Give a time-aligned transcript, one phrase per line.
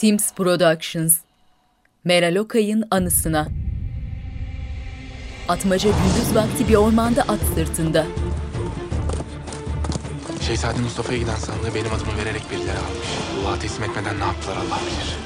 [0.00, 1.16] Teams Productions
[2.04, 3.48] Meral Okay'ın anısına
[5.48, 8.06] Atmaca gündüz vakti bir ormanda at sırtında.
[10.40, 13.08] Şehzade Mustafa'ya giden sandığı benim adımı vererek birileri almış.
[13.40, 15.16] Allah'a teslim etmeden ne yaptılar Allah bilir.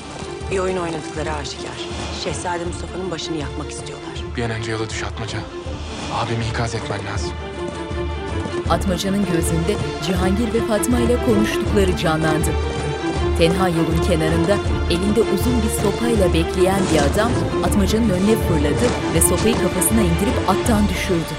[0.50, 1.78] Bir oyun oynadıkları aşikar.
[2.24, 4.14] Şehzade Mustafa'nın başını yakmak istiyorlar.
[4.36, 5.38] Bir an önce yola düş Atmaca.
[6.14, 7.32] Abimi ikaz etmen lazım.
[8.70, 12.50] Atmaca'nın gözünde Cihangir ve Fatma ile konuştukları canlandı.
[13.38, 14.58] Tenha yolun kenarında
[14.90, 17.32] elinde uzun bir sopayla bekleyen bir adam
[17.64, 21.34] Atmaca'nın önüne fırladı ve sopayı kafasına indirip attan düşürdü.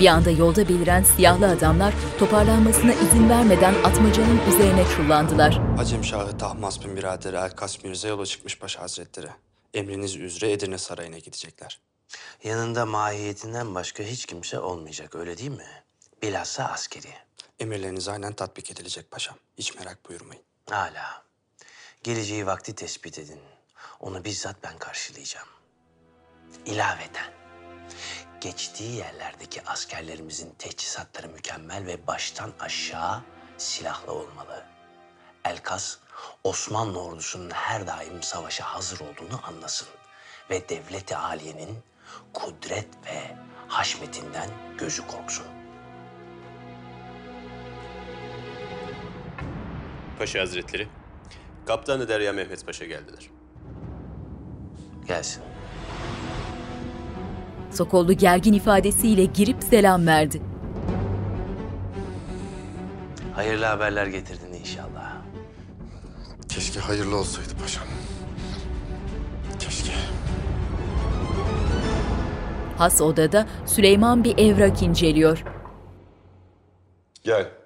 [0.00, 5.60] Bir anda yolda beliren siyahlı adamlar toparlanmasına izin vermeden Atmaca'nın üzerine çullandılar.
[5.78, 9.26] Acem Şahı Tahmas bin biraderi Elkas Mirza yola çıkmış Paşa Hazretleri.
[9.74, 11.80] Emriniz üzere Edirne Sarayı'na gidecekler.
[12.44, 15.66] Yanında mahiyetinden başka hiç kimse olmayacak öyle değil mi?
[16.22, 17.08] Bilhassa askeri.
[17.58, 19.36] Emirleriniz aynen tatbik edilecek paşam.
[19.58, 20.42] Hiç merak buyurmayın.
[20.70, 21.22] Hala.
[22.02, 23.40] Geleceği vakti tespit edin.
[24.00, 25.48] Onu bizzat ben karşılayacağım.
[26.66, 27.32] İlaveten.
[28.40, 33.22] Geçtiği yerlerdeki askerlerimizin teçhizatları mükemmel ve baştan aşağı
[33.58, 34.66] silahlı olmalı.
[35.44, 35.98] Elkas,
[36.44, 39.88] Osmanlı ordusunun her daim savaşa hazır olduğunu anlasın.
[40.50, 41.78] Ve devleti aliyenin
[42.32, 43.36] kudret ve
[43.68, 45.59] haşmetinden gözü korksun.
[50.20, 50.88] Paşa Hazretleri,
[51.66, 53.30] Kaptanı Derya Mehmet Paşa geldiler.
[55.08, 55.42] Gelsin.
[57.70, 60.42] Sokollu gergin ifadesiyle girip selam verdi.
[63.34, 65.16] Hayırlı haberler getirdin inşallah.
[66.48, 67.86] Keşke hayırlı olsaydı paşam.
[69.58, 69.92] Keşke.
[72.78, 75.44] Has odada Süleyman bir evrak inceliyor.
[77.24, 77.59] Gel.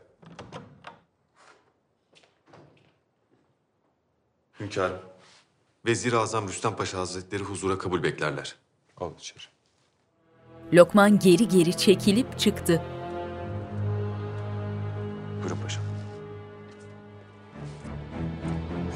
[4.65, 4.99] Hünkârım,
[5.87, 8.57] Vezir-i Azam Rüstem Paşa Hazretleri huzura kabul beklerler.
[8.97, 9.45] Al içeri.
[10.73, 12.83] Lokman geri geri çekilip çıktı.
[15.43, 15.85] Buyurun paşam.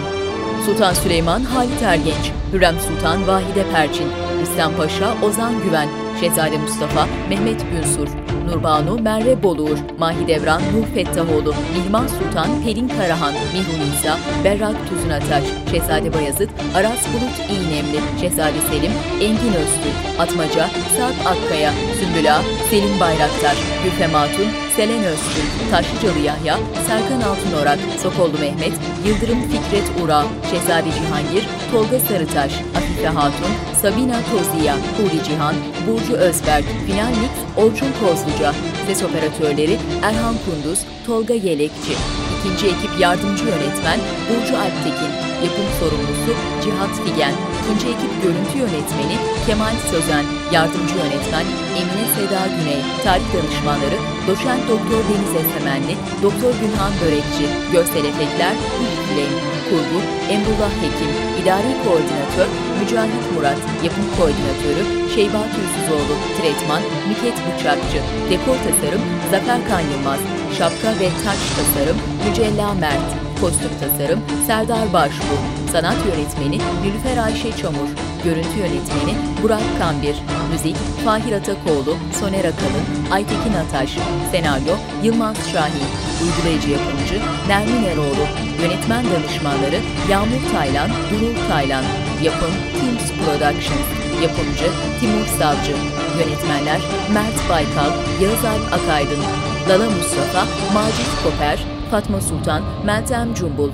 [0.65, 4.07] Sultan Süleyman Halit Ergenç, Hürrem Sultan Vahide Perçin,
[4.41, 8.07] Rüstem Paşa Ozan Güven, Şehzade Mustafa Mehmet Günsur,
[8.51, 16.13] Nurbanu Merve Boluğur, Mahidevran Nur Fettahoğlu, Mihman Sultan Pelin Karahan, Mihun İsa, Berrak Tuzunataş, Şehzade
[16.13, 18.91] Bayezid, Aras Bulut İğnemli, Şehzade Selim,
[19.21, 26.57] Engin Öztürk, Atmaca, Saat Akkaya, Sümbül Ağa, Selim Bayraktar, Gülfem Hatun, Selen Öztürk, Taşlıcalı Yahya,
[26.87, 28.73] Serkan Altınorak, Sokollu Mehmet,
[29.05, 35.55] Yıldırım Fikret Ura, Şehzade Cihangir, Tolga Sarıtaş, Afife Hatun, Sabina Toziya, Huri Cihan,
[35.87, 38.53] Burcu Özberk, Final Mix, Orçun Kozluca,
[38.87, 41.93] Ses Operatörleri Erhan Kunduz, Tolga Yelekçi,
[42.35, 45.11] İkinci ekip yardımcı yönetmen Burcu Alptekin,
[45.45, 46.31] yapım sorumlusu
[46.63, 49.15] Cihat Figen, İkinci ekip görüntü yönetmeni
[49.47, 51.45] Kemal Sözen, yardımcı yönetmen
[51.79, 55.93] Emine Seda Güney, tarih danışmanları Doçent Doktor Deniz Esemenli,
[56.23, 59.99] Doktor Günhan Börekçi, görsel efektler Hülya kurgu
[60.35, 62.49] Emrullah Hekim, idari koordinatör
[62.79, 64.83] Mücahit Murat, yapım koordinatörü
[65.15, 67.99] Şeyba Tülsüzoğlu, tretman Nüket Bıçakçı,
[68.29, 69.01] dekor tasarım
[69.31, 70.21] Zafer Kan Yılmaz,
[70.57, 75.33] şapka ve taç tasarım Mücella Mert, kostüm tasarım Serdar Başbu,
[75.71, 77.89] sanat yönetmeni Nilüfer Ayşe Çamur,
[78.23, 80.15] görüntü yönetmeni Burak Kambir,
[80.51, 83.97] müzik Fahir Atakoğlu, Soner Akalın, Aytekin Ataş,
[84.31, 85.87] senaryo Yılmaz Şahin,
[86.23, 87.17] uygulayıcı yapımcı
[87.47, 88.25] Nermin Eroğlu,
[88.61, 89.79] yönetmen danışmanları
[90.09, 91.83] Yağmur Taylan, Durul Taylan,
[92.23, 93.87] yapım Teams Productions,
[94.23, 94.67] yapımcı
[94.99, 95.75] Timur Savcı,
[96.19, 96.81] yönetmenler
[97.13, 97.91] Mert Baykal,
[98.21, 99.23] Yağız Akaydın,
[99.69, 103.69] Lala Mustafa, Macit Koper, Fatma Sultan, Meltem Cumbul.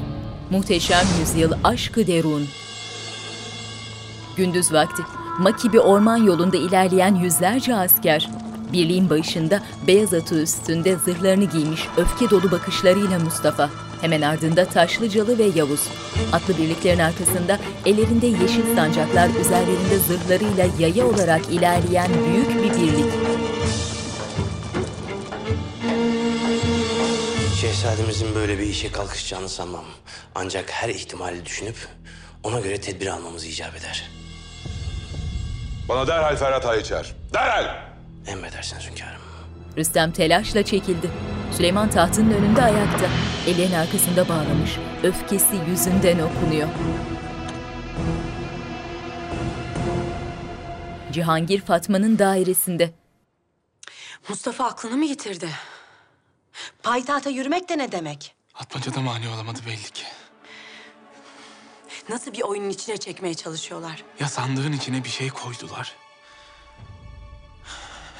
[0.49, 2.47] Muhteşem Yüzyıl Aşkı Derun.
[4.37, 5.01] Gündüz vakti
[5.39, 8.29] Maki bir orman yolunda ilerleyen yüzlerce asker.
[8.73, 13.69] Birliğin başında beyaz atı üstünde zırhlarını giymiş öfke dolu bakışlarıyla Mustafa.
[14.01, 15.87] Hemen ardında Taşlıcalı ve Yavuz.
[16.33, 23.13] Atlı birliklerin arkasında ellerinde yeşil sancaklar üzerlerinde zırhlarıyla yaya olarak ilerleyen büyük bir birlik.
[27.61, 29.85] Şehzademizin böyle bir işe kalkışacağını sanmam.
[30.35, 31.75] Ancak her ihtimali düşünüp
[32.43, 34.09] ona göre tedbir almamız icap eder.
[35.89, 37.15] Bana derhal Ferhat Ağa'yı çağır.
[37.33, 37.65] Derhal!
[38.27, 39.21] Emredersiniz hünkârım.
[39.77, 41.11] Rüstem telaşla çekildi.
[41.57, 43.05] Süleyman tahtının önünde ayakta.
[43.47, 44.71] Ellerin arkasında bağlamış.
[45.03, 46.67] Öfkesi yüzünden okunuyor.
[51.11, 52.91] Cihangir Fatma'nın dairesinde.
[54.29, 55.49] Mustafa aklını mı yitirdi?
[56.83, 58.35] Payitahta yürümek de ne demek?
[58.55, 60.03] Atmaca da mani olamadı belli ki.
[62.09, 64.03] Nasıl bir oyunun içine çekmeye çalışıyorlar?
[64.19, 65.95] Ya sandığın içine bir şey koydular.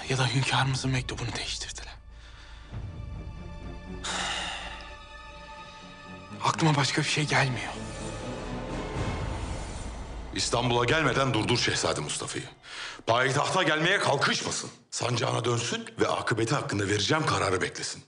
[0.10, 1.96] Ya da hünkârımızın mektubunu değiştirdiler.
[6.44, 7.74] Aklıma başka bir şey gelmiyor.
[10.36, 12.46] İstanbul'a gelmeden durdur Şehzade Mustafa'yı.
[13.08, 14.70] Payitahta gelmeye kalkışmasın.
[14.92, 18.04] Sancağına dönsün ve akıbeti hakkında vereceğim kararı beklesin.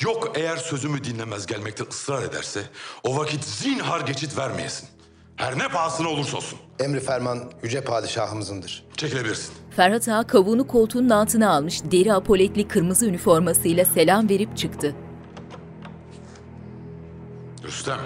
[0.00, 2.62] Yok eğer sözümü dinlemez gelmekte ısrar ederse
[3.04, 4.88] o vakit zinhar geçit vermeyesin.
[5.36, 6.58] Her ne pahasına olursa olsun.
[6.80, 8.84] Emri ferman yüce padişahımızındır.
[8.96, 9.54] Çekilebilirsin.
[9.76, 14.94] Ferhat Ağa kavuğunu koltuğunun altına almış deri apoletli kırmızı üniformasıyla selam verip çıktı.
[17.64, 17.98] Rüstem,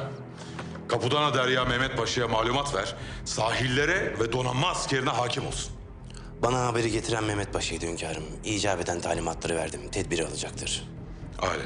[0.89, 2.95] Kapudana Derya Mehmet Paşa'ya malumat ver.
[3.25, 5.73] Sahillere ve donanma askerine hakim olsun.
[6.43, 8.25] Bana haberi getiren Mehmet Paşa'ydı hünkârım.
[8.45, 9.81] İcap eden talimatları verdim.
[9.93, 10.94] Tedbiri alacaktır.
[11.43, 11.65] Öyle.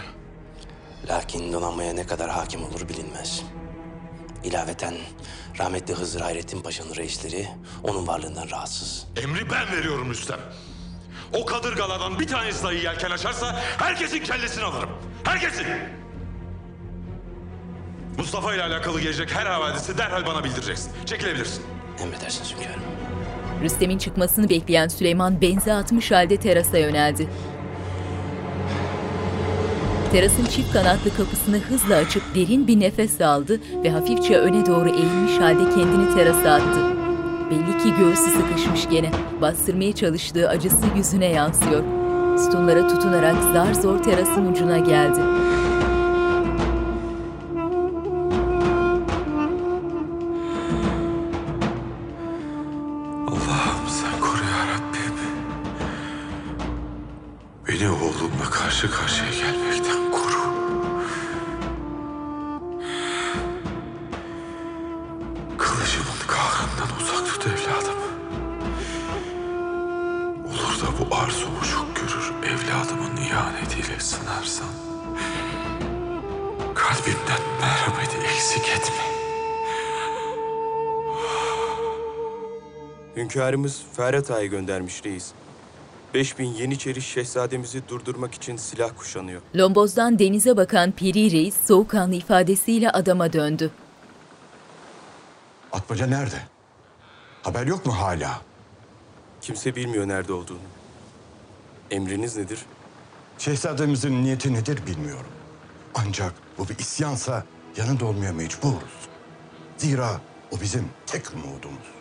[1.09, 3.43] Lakin donanmaya ne kadar hakim olur bilinmez.
[4.45, 4.95] İlaveten
[5.59, 7.49] rahmetli Hızır Hayrettin Paşa'nın reisleri
[7.83, 9.07] onun varlığından rahatsız.
[9.23, 10.39] Emri ben veriyorum Rüstem.
[11.33, 14.91] O kadırgalardan bir tanesi dahi yelken açarsa herkesin kellesini alırım.
[15.25, 15.67] Herkesin!
[18.19, 20.93] Mustafa ile alakalı gelecek her havadisi derhal bana bildireceksin.
[21.07, 21.63] Çekilebilirsin.
[22.03, 22.83] Emredersiniz hünkârım.
[23.63, 27.29] Rüstem'in çıkmasını bekleyen Süleyman benze atmış halde terasa yöneldi.
[30.13, 35.39] Terasın çift kanatlı kapısını hızla açıp derin bir nefes aldı ve hafifçe öne doğru eğilmiş
[35.39, 36.81] halde kendini terasa attı.
[37.51, 39.11] Belli ki göğsü sıkışmış gene.
[39.41, 41.83] Bastırmaya çalıştığı acısı yüzüne yansıyor.
[42.39, 45.21] Sütunlara tutunarak zar zor terasın ucuna geldi.
[83.29, 85.31] Hünkârımız Ferhat Ağa'yı göndermiş reis.
[86.15, 89.41] 5000 Yeniçeri şehzademizi durdurmak için silah kuşanıyor.
[89.57, 93.71] Lombozdan denize bakan Piri Reis soğukkanlı ifadesiyle adama döndü.
[95.73, 96.37] Atmaca nerede?
[97.43, 98.41] Haber yok mu hala?
[99.41, 100.59] Kimse bilmiyor nerede olduğunu.
[101.91, 102.59] Emriniz nedir?
[103.39, 105.31] Şehzademizin niyeti nedir bilmiyorum.
[105.95, 107.45] Ancak bu bir isyansa
[107.77, 109.09] yanında olmaya mecburuz.
[109.77, 110.21] Zira
[110.51, 111.98] o bizim tek umudumuz.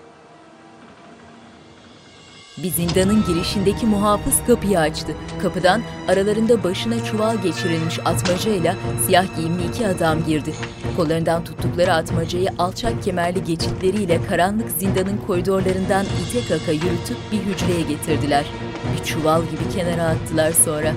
[2.63, 5.11] Bir zindanın girişindeki muhafız kapıyı açtı.
[5.41, 10.53] Kapıdan aralarında başına çuval geçirilmiş atmacayla siyah giyimli iki adam girdi.
[10.95, 18.45] Kollarından tuttukları atmacayı alçak kemerli geçitleriyle karanlık zindanın koridorlarından ite kaka yürütüp bir hücreye getirdiler.
[18.93, 20.93] Bir çuval gibi kenara attılar sonra.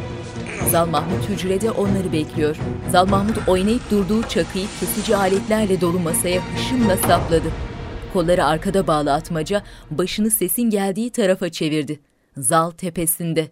[0.70, 2.56] Zal Mahmut hücrede onları bekliyor.
[2.92, 7.48] Zal Mahmut oynayıp durduğu çakıyı kesici aletlerle dolu masaya hışımla sapladı.
[8.12, 12.00] Kolları arkada bağlı atmaca başını sesin geldiği tarafa çevirdi.
[12.36, 13.48] Zal tepesinde.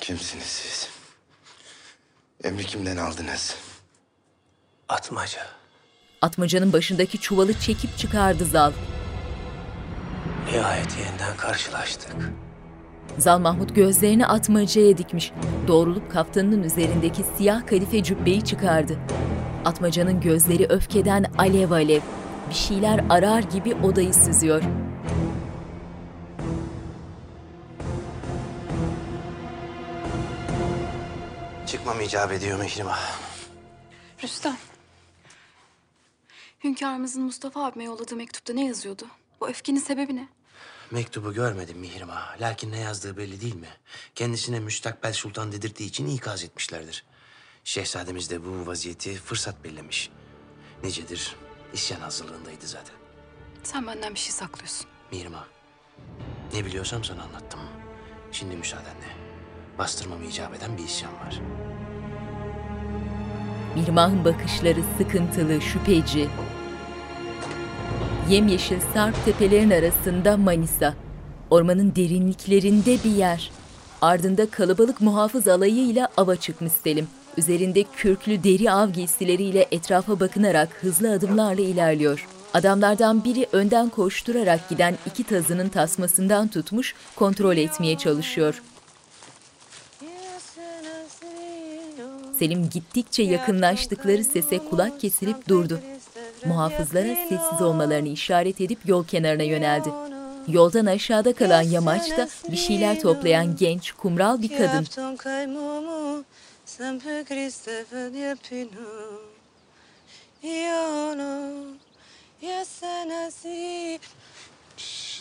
[0.00, 0.88] Kimsiniz siz?
[2.44, 3.56] Emri kimden aldınız?
[4.88, 5.46] Atmaca.
[6.22, 8.72] Atmacanın başındaki çuvalı çekip çıkardı Zal.
[10.52, 12.16] Nihayet yeniden karşılaştık.
[13.18, 15.32] Zal Mahmut gözlerini atmacaya dikmiş.
[15.68, 18.98] Doğrulup kaftanının üzerindeki siyah kadife cübbeyi çıkardı.
[19.64, 22.00] Atmacanın gözleri öfkeden alev alev.
[22.50, 24.62] Bir şeyler arar gibi odayı süzüyor.
[31.66, 32.98] Çıkmam icap ediyor Mihrimah.
[34.22, 34.56] Rüstem.
[36.64, 39.06] Hünkârımızın Mustafa abime yolladığı mektupta ne yazıyordu?
[39.40, 40.28] Bu öfkenin sebebi ne?
[40.90, 42.40] Mektubu görmedim Mihrimah.
[42.40, 43.68] Lakin ne yazdığı belli değil mi?
[44.14, 47.04] Kendisine müstakbel sultan dedirttiği için ikaz etmişlerdir.
[47.64, 50.10] Şehzademiz de bu vaziyeti fırsat bellemiş.
[50.84, 51.36] Nicedir
[51.72, 52.94] isyan hazırlığındaydı zaten.
[53.62, 54.86] Sen benden bir şey saklıyorsun.
[55.12, 55.44] Mihrimah,
[56.54, 57.60] ne biliyorsam sana anlattım.
[58.32, 59.16] Şimdi müsaadenle.
[59.78, 61.40] Bastırmamı icap eden bir isyan var.
[63.74, 66.28] Mirmah'ın bakışları sıkıntılı, şüpheci.
[68.30, 70.94] Yemyeşil sarp tepelerin arasında Manisa.
[71.50, 73.50] Ormanın derinliklerinde bir yer.
[74.02, 77.08] Ardında kalabalık muhafız alayıyla ava çıkmış Selim.
[77.36, 82.26] Üzerinde kürklü deri av giysileriyle etrafa bakınarak hızlı adımlarla ilerliyor.
[82.54, 88.62] Adamlardan biri önden koşturarak giden iki tazının tasmasından tutmuş, kontrol etmeye çalışıyor.
[92.38, 95.80] Selim gittikçe yakınlaştıkları sese kulak kesilip durdu.
[96.46, 99.88] Muhafızlara sessiz olmalarını işaret edip yol kenarına yöneldi.
[100.48, 104.86] Yoldan aşağıda kalan yamaçta bir şeyler toplayan genç, kumral bir kadın.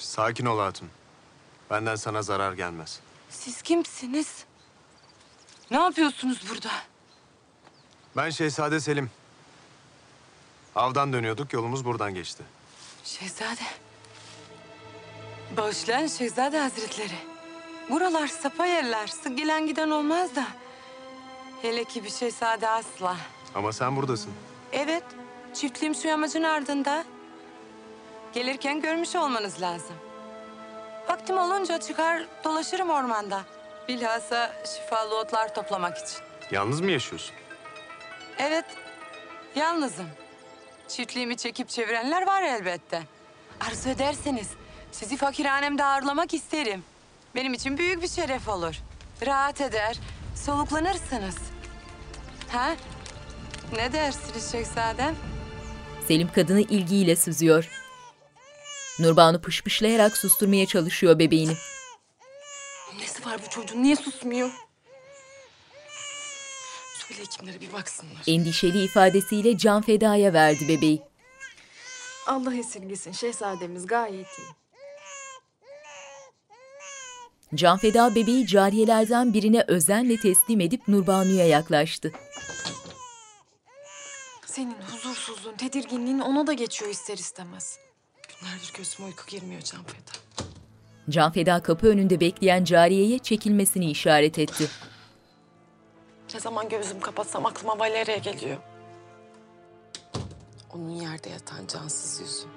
[0.02, 0.90] Sakin ol hatun.
[1.70, 3.00] Benden sana zarar gelmez.
[3.30, 4.46] Siz kimsiniz?
[5.72, 6.70] Ne yapıyorsunuz burada?
[8.18, 9.10] Ben Şehzade Selim.
[10.78, 12.44] Avdan dönüyorduk, yolumuz buradan geçti.
[13.04, 13.62] Şehzade.
[15.58, 17.18] Bağışlayan Şehzade Hazretleri.
[17.90, 19.08] Buralar sapa yerler.
[19.08, 20.48] Sık gelen giden olmaz da.
[21.62, 23.18] Hele ki bir şehzade asla.
[23.56, 24.34] Ama sen buradasın.
[24.72, 25.04] Evet,
[25.54, 27.04] çiftliğim şu yamacın ardında.
[28.34, 29.96] Gelirken görmüş olmanız lazım.
[31.10, 33.42] Vaktim olunca çıkar dolaşırım ormanda.
[33.88, 36.18] Bilhassa şifalı otlar toplamak için.
[36.52, 37.36] Yalnız mı yaşıyorsun?
[38.38, 38.66] Evet,
[39.56, 40.08] yalnızım.
[40.88, 43.04] Çiftliğimi çekip çevirenler var elbette.
[43.60, 44.48] Arzu ederseniz
[44.92, 46.84] sizi fakirhanemde ağırlamak isterim.
[47.36, 48.76] Benim için büyük bir şeref olur.
[49.26, 50.00] Rahat eder,
[50.36, 51.36] soluklanırsınız.
[52.50, 52.76] Ha?
[53.76, 55.16] Ne dersiniz şehzadem?
[56.08, 57.70] Selim kadını ilgiyle süzüyor.
[59.00, 61.54] Nurbanu pışpışlayarak susturmaya çalışıyor bebeğini.
[63.00, 63.84] Nesi var bu çocuğun?
[63.84, 64.50] Niye susmuyor?
[67.08, 68.24] Söyle hekimlere bir baksınlar.
[68.28, 71.02] Endişeli ifadesiyle can fedaya verdi bebeği.
[72.28, 73.12] Allah esirgesin.
[73.12, 74.48] Şehzademiz gayet iyi.
[77.56, 82.12] Can feda bebeği cariyelerden birine özenle teslim edip Nurbanu'ya yaklaştı.
[84.46, 87.80] Senin huzursuzluğun, tedirginliğin ona da geçiyor ister istemez.
[88.42, 90.48] Günlerdir gözüme uyku girmiyor Can Feda.
[91.10, 94.70] Can feda kapı önünde bekleyen cariyeye çekilmesini işaret etti.
[96.34, 98.58] Ne zaman gözümü kapatsam aklıma Valeria geliyor.
[100.74, 102.48] Onun yerde yatan cansız yüzü.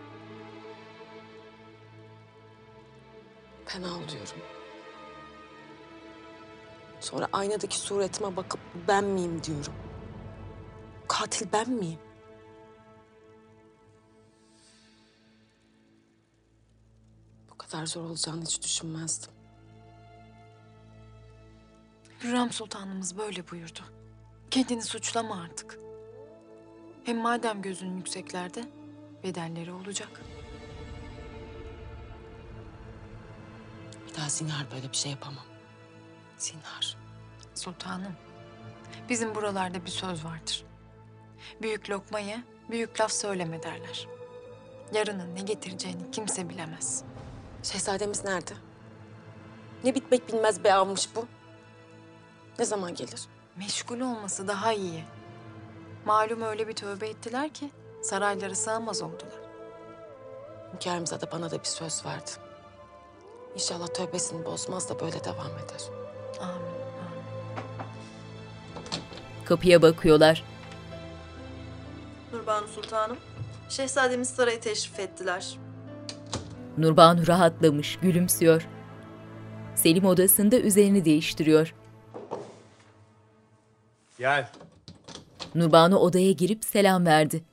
[3.66, 4.42] Fena oluyorum.
[7.00, 9.74] Sonra aynadaki suretime bakıp ben miyim diyorum.
[11.08, 11.98] Katil ben miyim?
[17.50, 19.39] Bu kadar zor olacağını hiç düşünmezdim.
[22.22, 23.80] Hürrem Sultanımız böyle buyurdu.
[24.50, 25.78] Kendini suçlama artık.
[27.04, 28.64] Hem madem gözün yükseklerde,
[29.22, 30.20] bedelleri olacak.
[34.08, 35.44] Bir daha zinhar böyle bir şey yapamam.
[36.38, 36.96] Zinhar.
[37.54, 38.16] Sultanım,
[39.08, 40.64] bizim buralarda bir söz vardır.
[41.62, 44.08] Büyük lokmaya büyük laf söyleme derler.
[44.94, 47.04] Yarının ne getireceğini kimse bilemez.
[47.62, 48.52] Şehzademiz nerede?
[49.84, 51.26] Ne bitmek bilmez be almış bu.
[52.60, 53.20] Ne zaman gelir?
[53.56, 55.04] Meşgul olması daha iyi.
[56.04, 57.70] Malum öyle bir tövbe ettiler ki
[58.02, 59.40] saraylara sığamaz oldular.
[60.72, 62.30] Hünkârımıza da bana da bir söz verdi.
[63.54, 65.82] İnşallah tövbesini bozmaz da böyle devam eder.
[66.40, 66.70] Amin.
[69.44, 70.44] Kapıya bakıyorlar.
[72.32, 73.16] Nurbanu Sultanım,
[73.68, 75.58] Şehzademiz sarayı teşrif ettiler.
[76.78, 78.66] Nurbanu rahatlamış, gülümsüyor.
[79.74, 81.74] Selim odasında üzerini değiştiriyor.
[84.20, 84.50] Gel.
[85.54, 87.44] Nurbanu odaya girip selam verdi.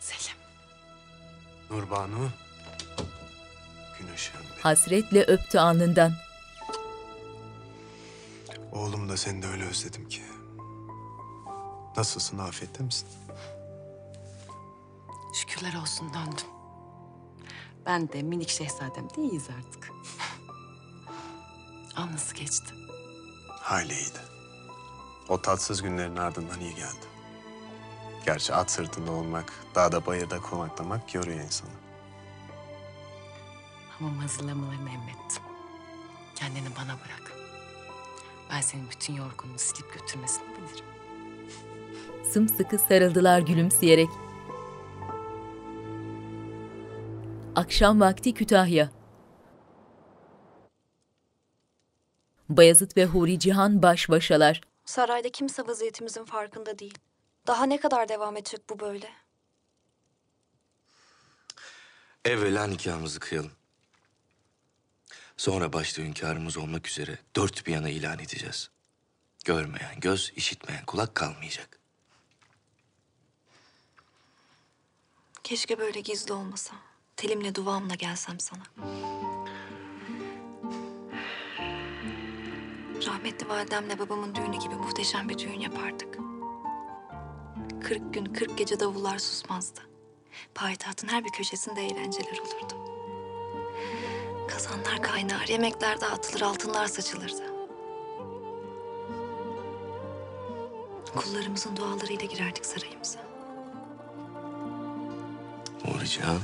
[0.00, 0.36] Selim.
[1.70, 2.28] Nurbanu.
[3.98, 4.40] Gün ışığım.
[4.60, 6.12] Hasretle öptü alnından.
[8.72, 10.22] Oğlum da seni de öyle özledim ki.
[11.96, 13.08] Nasılsın, afiyette misin?
[15.34, 16.46] Şükürler olsun döndüm.
[17.86, 19.90] Ben de minik şehzadem değiliz artık.
[21.96, 22.79] An nasıl geçti?
[23.60, 24.18] Hayli iyiydi.
[25.28, 27.06] O tatsız günlerin ardından iyi geldi.
[28.26, 31.70] Gerçi at sırtında olmak, dağda bayırda konaklamak yoruyor insanı.
[33.90, 35.42] Hamam hazırlamalarını emrettim.
[36.34, 37.32] Kendini bana bırak.
[38.50, 40.84] Ben senin bütün yorgunluğunu silip götürmesini bilirim.
[42.32, 44.08] Sımsıkı sarıldılar gülümseyerek.
[47.56, 48.99] Akşam vakti Kütahya.
[52.50, 54.60] Bayezid ve Huri Cihan baş başalar.
[54.84, 56.98] Sarayda kimse vaziyetimizin farkında değil.
[57.46, 59.10] Daha ne kadar devam edecek bu böyle?
[62.24, 63.52] Evvela nikahımızı kıyalım.
[65.36, 68.70] Sonra başta hünkârımız olmak üzere dört bir yana ilan edeceğiz.
[69.44, 71.78] Görmeyen göz, işitmeyen kulak kalmayacak.
[75.44, 76.74] Keşke böyle gizli olmasa.
[77.16, 78.62] Telimle duvağımla gelsem sana.
[83.06, 86.18] Rahmetli validemle babamın düğünü gibi muhteşem bir düğün yapardık.
[87.82, 89.80] Kırk gün, kırk gece davullar susmazdı.
[90.54, 92.74] Payitahtın her bir köşesinde eğlenceler olurdu.
[94.48, 97.42] Kazanlar kaynar, yemekler dağıtılır, altınlar saçılırdı.
[101.16, 103.20] Kullarımızın dualarıyla girerdik sarayımıza.
[106.04, 106.40] Cihan,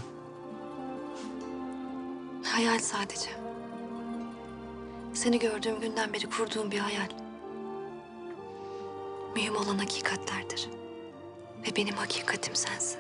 [2.44, 3.45] Hayal sadece.
[5.16, 7.08] Seni gördüğüm günden beri kurduğum bir hayal.
[9.35, 10.68] Mühim olan hakikatlerdir.
[11.66, 12.99] Ve benim hakikatim sensin.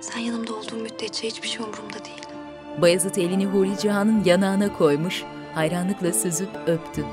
[0.00, 2.26] Sen yanımda olduğun müddetçe hiçbir şey umurumda değil.
[2.82, 5.24] Bayezid elini Huri Cihan'ın yanağına koymuş,
[5.54, 7.04] hayranlıkla süzüp öptü.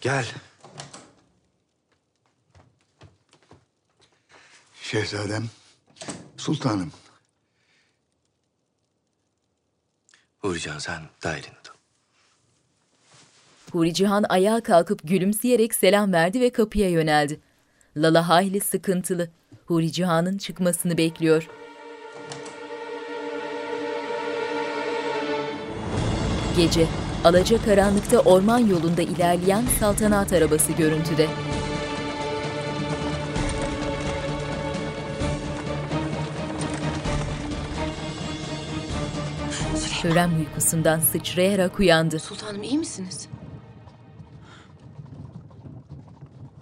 [0.00, 0.26] gel.
[4.96, 5.44] Şehzadem,
[6.36, 6.92] sultanım.
[10.42, 11.74] Uğur Cihan sen daireni tut.
[13.72, 17.40] Huri Cihan ayağa kalkıp gülümseyerek selam verdi ve kapıya yöneldi.
[17.96, 19.30] Lala hayli sıkıntılı.
[19.66, 21.48] Huri Cihan'ın çıkmasını bekliyor.
[26.56, 26.88] Gece,
[27.24, 31.28] alaca karanlıkta orman yolunda ilerleyen saltanat arabası görüntüde.
[40.06, 42.18] Hürrem uykusundan sıçrayarak uyandı.
[42.18, 43.28] Sultanım iyi misiniz?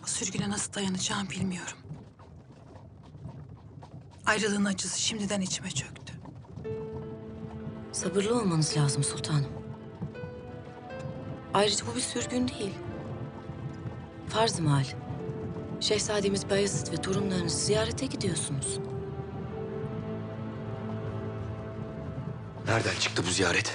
[0.04, 1.76] O sürgüne nasıl dayanacağım bilmiyorum.
[4.26, 6.12] Ayrılığın acısı şimdiden içime çöktü.
[7.92, 9.52] Sabırlı olmanız lazım sultanım.
[11.54, 12.74] Ayrıca bu bir sürgün değil.
[14.28, 14.84] Farz-ı mahal.
[15.80, 18.78] Şehzademiz Bayezid ve torunlarınızı ziyarete gidiyorsunuz.
[22.66, 23.72] Nereden çıktı bu ziyaret?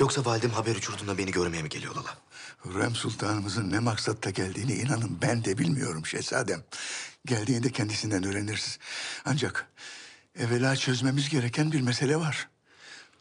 [0.00, 2.16] Yoksa validem haber uçurduğunda beni görmeye mi geliyor Lala?
[2.64, 6.62] Hürrem Sultanımızın ne maksatla geldiğini inanın ben de bilmiyorum şehzadem.
[7.26, 8.78] Geldiğinde kendisinden öğreniriz.
[9.24, 9.68] Ancak
[10.38, 12.48] evvela çözmemiz gereken bir mesele var.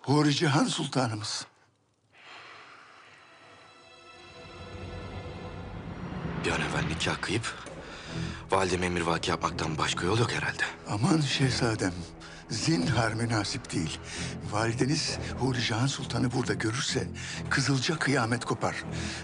[0.02, 1.46] Huri Cihan Sultanımız.
[6.46, 7.54] Bir an evvel nikah kıyıp
[8.52, 10.64] valideme emrivaki yapmaktan başka yol yok herhalde.
[10.90, 11.94] Aman şehzadem,
[12.50, 14.00] zinhar münasip değil.
[14.52, 17.08] Valideniz Huri Cihan Sultan'ı burada görürse
[17.50, 18.84] kızılca kıyamet kopar.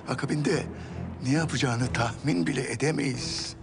[0.10, 0.66] Akabinde
[1.24, 3.56] ne yapacağını tahmin bile edemeyiz.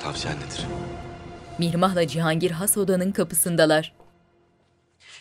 [0.00, 0.66] Tavsiyen nedir?
[1.58, 3.94] Mihrimah'la Cihangir has odanın kapısındalar.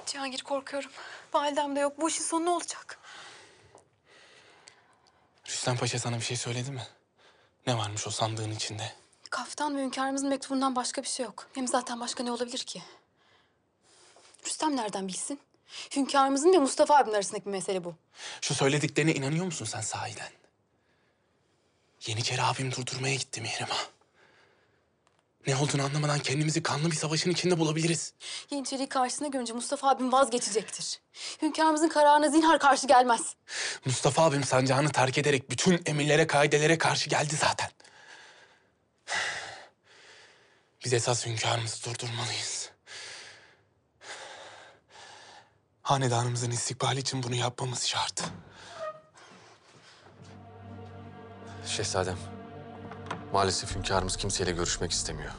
[0.06, 0.90] Cihangir korkuyorum.
[1.34, 2.02] Validem de yok.
[2.02, 3.00] Bu işin sonu ne olacak?
[5.48, 6.84] Rüstem Paşa sana bir şey söyledi mi?
[7.68, 8.94] Ne varmış o sandığın içinde?
[9.34, 11.48] Kaftan ve hünkârımızın mektubundan başka bir şey yok.
[11.54, 12.82] Hem zaten başka ne olabilir ki?
[14.46, 15.40] Rüstem nereden bilsin?
[15.96, 17.96] Hünkârımızın ve Mustafa abinin arasındaki bir mesele bu.
[18.42, 20.30] Şu söylediklerine inanıyor musun sen sahiden?
[22.06, 23.88] Yeniçeri abim durdurmaya gitti Mihrimah.
[25.48, 28.14] Ne olduğunu anlamadan kendimizi kanlı bir savaşın içinde bulabiliriz.
[28.50, 31.00] Yeniçeri'yi karşısına görünce Mustafa abim vazgeçecektir.
[31.42, 33.36] Hünkârımızın kararına zinhar karşı gelmez.
[33.86, 37.70] Mustafa abim sancağını terk ederek bütün emirlere, kaidelere karşı geldi zaten.
[40.86, 42.70] Biz esas hünkârımızı durdurmalıyız.
[45.82, 48.24] Hanedanımızın istikbali için bunu yapmamız şart.
[51.66, 52.18] Şehzadem,
[53.34, 55.32] maalesef hünkârımız kimseyle görüşmek istemiyor.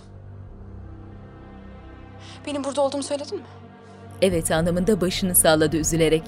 [2.47, 3.47] Benim burada olduğumu söyledin mi?
[4.23, 6.25] Evet anlamında başını salladı üzülerek.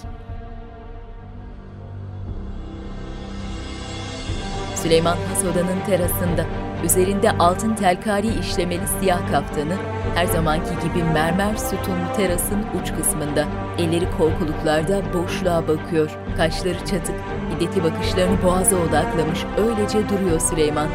[4.82, 6.65] Süleyman has odanın terasında.
[6.84, 9.76] Üzerinde altın telkari işlemeli siyah kaftanı,
[10.14, 13.44] her zamanki gibi mermer sütunlu terasın uç kısmında.
[13.78, 16.10] Elleri korkuluklarda boşluğa bakıyor.
[16.36, 17.16] Kaşları çatık,
[17.50, 19.44] hiddetli bakışlarını boğaza odaklamış.
[19.58, 20.88] Öylece duruyor Süleyman.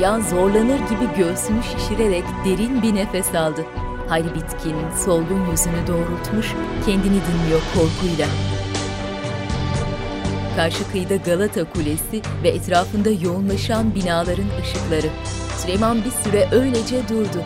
[0.00, 3.64] Yan zorlanır gibi göğsünü şişirerek derin bir nefes aldı.
[4.08, 6.54] Hayri bitkin, solgun yüzünü doğrultmuş,
[6.86, 8.26] kendini dinliyor korkuyla.
[10.56, 15.06] Karşı kıyıda Galata Kulesi ve etrafında yoğunlaşan binaların ışıkları.
[15.58, 17.42] Süleyman bir süre öylece durdu.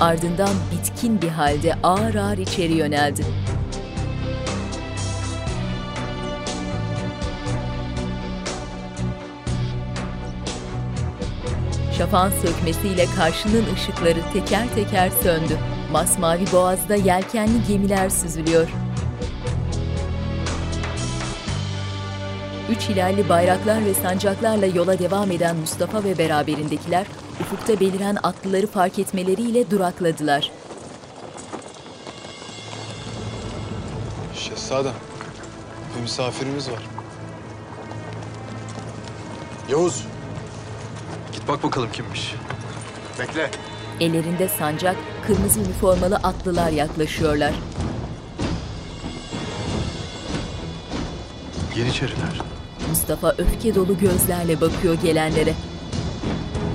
[0.00, 3.22] Ardından bitkin bir halde ağır ağır içeri yöneldi.
[12.06, 15.58] Şafağın sökmesiyle karşının ışıkları teker teker söndü.
[15.92, 18.68] Masmavi boğazda yelkenli gemiler süzülüyor.
[22.70, 27.06] Üç hilalli bayraklar ve sancaklarla yola devam eden Mustafa ve beraberindekiler
[27.40, 30.50] ufukta beliren atlıları fark etmeleriyle durakladılar.
[34.34, 34.94] Şehzadem,
[35.96, 36.82] bir misafirimiz var.
[39.70, 40.04] Yavuz,
[41.48, 42.34] bak bakalım kimmiş.
[43.18, 43.50] Bekle.
[44.00, 47.52] Ellerinde sancak, kırmızı üniformalı atlılar yaklaşıyorlar.
[51.76, 52.40] Yeniçeriler.
[52.88, 55.54] Mustafa öfke dolu gözlerle bakıyor gelenlere.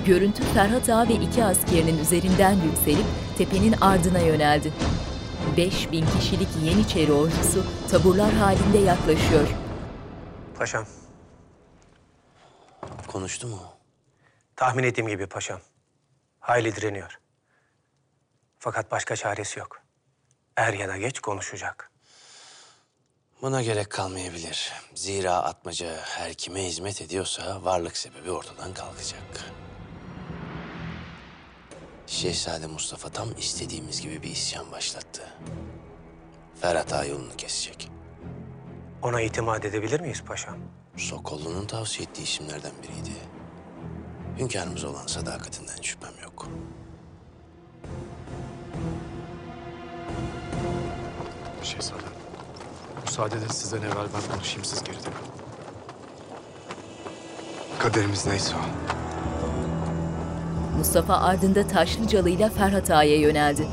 [0.05, 3.05] Görüntü Ferhat Ağa ve iki askerinin üzerinden yükselip
[3.37, 4.73] tepenin ardına yöneldi.
[5.57, 9.47] 5000 kişilik Yeniçeri ordusu taburlar halinde yaklaşıyor.
[10.57, 10.85] Paşam.
[13.07, 13.57] Konuştu mu?
[14.61, 15.59] Tahmin ettiğim gibi paşam.
[16.39, 17.19] Hayli direniyor.
[18.59, 19.81] Fakat başka çaresi yok.
[20.57, 21.91] Er ya da geç konuşacak.
[23.41, 24.73] Buna gerek kalmayabilir.
[24.95, 29.45] Zira atmaca her kime hizmet ediyorsa varlık sebebi ortadan kalkacak.
[32.07, 35.29] Şehzade Mustafa tam istediğimiz gibi bir isyan başlattı.
[36.61, 37.91] Ferhat Ağa yolunu kesecek.
[39.01, 40.57] Ona itimat edebilir miyiz paşam?
[40.97, 43.40] Sokollu'nun tavsiye ettiği isimlerden biriydi.
[44.39, 46.47] Hünkârımıza olan sadakatinden şüphem yok.
[51.63, 51.99] Şehzadem,
[53.05, 55.09] müsaade edin sizden evvel ben konuşayım siz geride.
[57.79, 58.61] Kaderimiz neyse o.
[60.77, 63.67] Mustafa ardında Taşlıcalı ile Ferhat Ağa'ya yöneldi.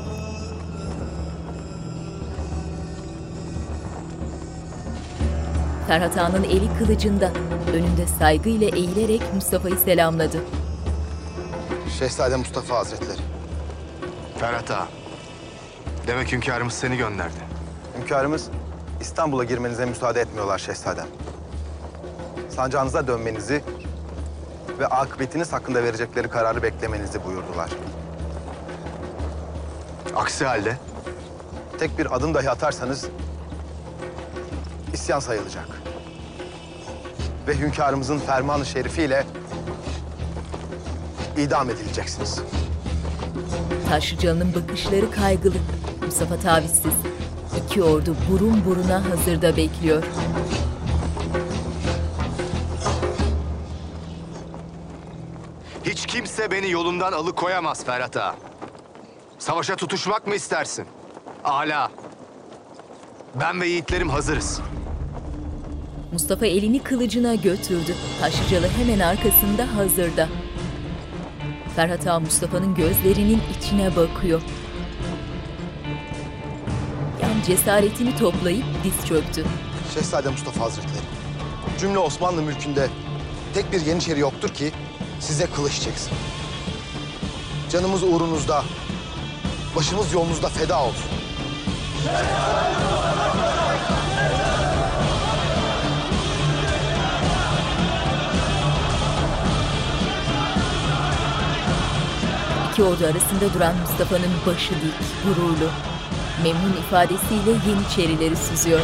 [5.89, 7.31] Ferhat Ağa'nın eli kılıcında,
[7.73, 10.37] önünde saygıyla eğilerek Mustafa'yı selamladı.
[11.99, 13.17] Şehzade Mustafa Hazretleri.
[14.39, 14.87] Ferhat Ağa.
[16.07, 17.39] Demek hünkârımız seni gönderdi.
[17.97, 18.49] Hünkârımız
[19.01, 21.07] İstanbul'a girmenize müsaade etmiyorlar şehzadem.
[22.49, 23.63] Sancağınıza dönmenizi
[24.79, 27.69] ve akıbetiniz hakkında verecekleri kararı beklemenizi buyurdular.
[30.15, 30.77] Aksi halde?
[31.79, 33.05] Tek bir adım dahi atarsanız
[34.93, 35.78] isyan sayılacak.
[37.49, 39.25] Ve hünkârımızın fermanı şerifiyle
[41.37, 42.39] idam edileceksiniz.
[43.89, 45.55] Taşlıcalı'nın bakışları kaygılı.
[46.05, 46.93] Mustafa tavizsiz.
[47.57, 50.03] İki ordu burun buruna hazırda bekliyor.
[55.85, 58.35] Hiç kimse beni yolumdan alıkoyamaz Ferhat Ağa.
[59.39, 60.85] Savaşa tutuşmak mı istersin?
[61.43, 61.91] Ala.
[63.35, 64.61] Ben ve yiğitlerim hazırız.
[66.11, 67.95] Mustafa elini kılıcına götürdü.
[68.19, 70.27] Taşlıcalı hemen arkasında hazırda.
[71.75, 74.41] Ferhat Ağa Mustafa'nın gözlerinin içine bakıyor.
[77.21, 79.45] Yan cesaretini toplayıp diz çöktü.
[79.93, 81.03] Şehzade Mustafa Hazretleri,
[81.79, 82.87] cümle Osmanlı mülkünde
[83.53, 84.71] tek bir Yeniçeri yoktur ki
[85.19, 86.11] size kılıç çeksin.
[87.71, 88.63] Canımız uğrunuzda,
[89.75, 91.05] başımız yolunuzda feda olsun.
[102.79, 104.93] İki ordu arasında duran Mustafa'nın başı dik,
[105.25, 105.69] gururlu.
[106.43, 108.79] Memnun ifadesiyle Yeniçerileri süzüyor.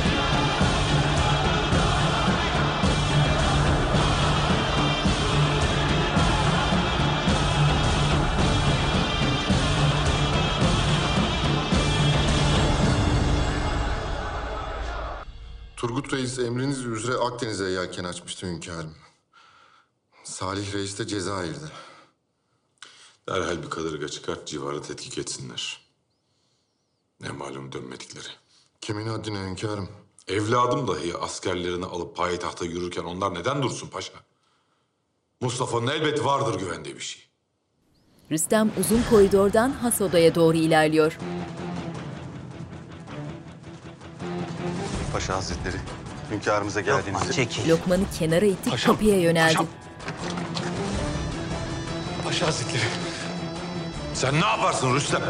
[15.75, 18.95] Turgut Reis emriniz üzere Akdeniz'e yelken açmıştı hünkârım.
[20.23, 21.94] Salih Reis de Cezayir'de.
[23.29, 25.79] Derhal bir kadırga çıkart civarı tetkik etsinler.
[27.21, 28.27] Ne malum dönmedikleri.
[28.81, 29.89] Kimin haddine hünkârım?
[30.27, 34.13] Evladım dahi askerlerini alıp payitahta yürürken onlar neden dursun paşa?
[35.41, 37.21] Mustafa'nın elbet vardır güvendiği bir şey.
[38.31, 41.17] Rüstem uzun koridordan has odaya doğru ilerliyor.
[45.13, 45.77] Paşa Hazretleri,
[46.31, 47.69] hünkârımıza geldiğinizde...
[47.69, 49.53] Lokman'ı kenara itip Paşam, kapıya yöneldi.
[49.53, 49.67] paşam.
[52.23, 52.83] Paşa Hazretleri.
[54.15, 55.21] Sen ne yaparsın Rüstem?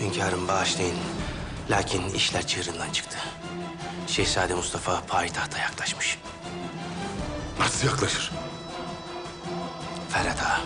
[0.00, 0.96] Hünkârım bağışlayın.
[1.70, 3.18] Lakin işler çığırından çıktı.
[4.06, 6.18] Şehzade Mustafa payitahta yaklaşmış.
[7.58, 8.32] Nasıl yaklaşır?
[10.08, 10.60] Ferhat Ağa,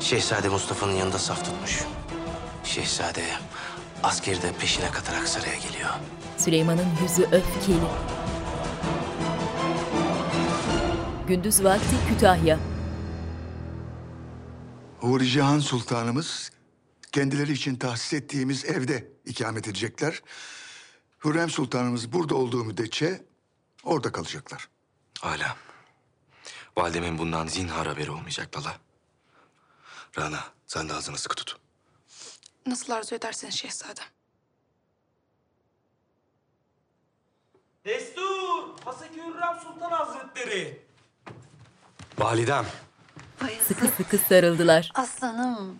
[0.00, 1.84] Şehzade Mustafa'nın yanında saf tutmuş.
[2.64, 3.24] Şehzade
[4.02, 5.90] askeri de peşine katarak saraya geliyor.
[6.38, 7.76] Süleyman'ın yüzü öfkeli.
[11.28, 12.58] Gündüz vakti Kütahya.
[15.00, 16.50] Huri Cihan Sultanımız
[17.12, 20.22] kendileri için tahsis ettiğimiz evde ikamet edecekler.
[21.24, 23.24] Hürrem Sultanımız burada olduğu müddetçe
[23.84, 24.68] orada kalacaklar.
[25.20, 25.56] Hala.
[26.76, 28.76] Validemin bundan zinhar haberi olmayacak Lala.
[30.18, 31.56] Rana sen de ağzını sıkı tut.
[32.66, 34.06] Nasıl arzu ederseniz şehzadem.
[37.84, 38.78] Destur!
[38.84, 40.86] Haseki Hürrem Sultan Hazretleri!
[42.18, 42.66] Validem.
[43.68, 44.90] Sıkı sıkı sarıldılar.
[44.94, 45.78] Aslanım.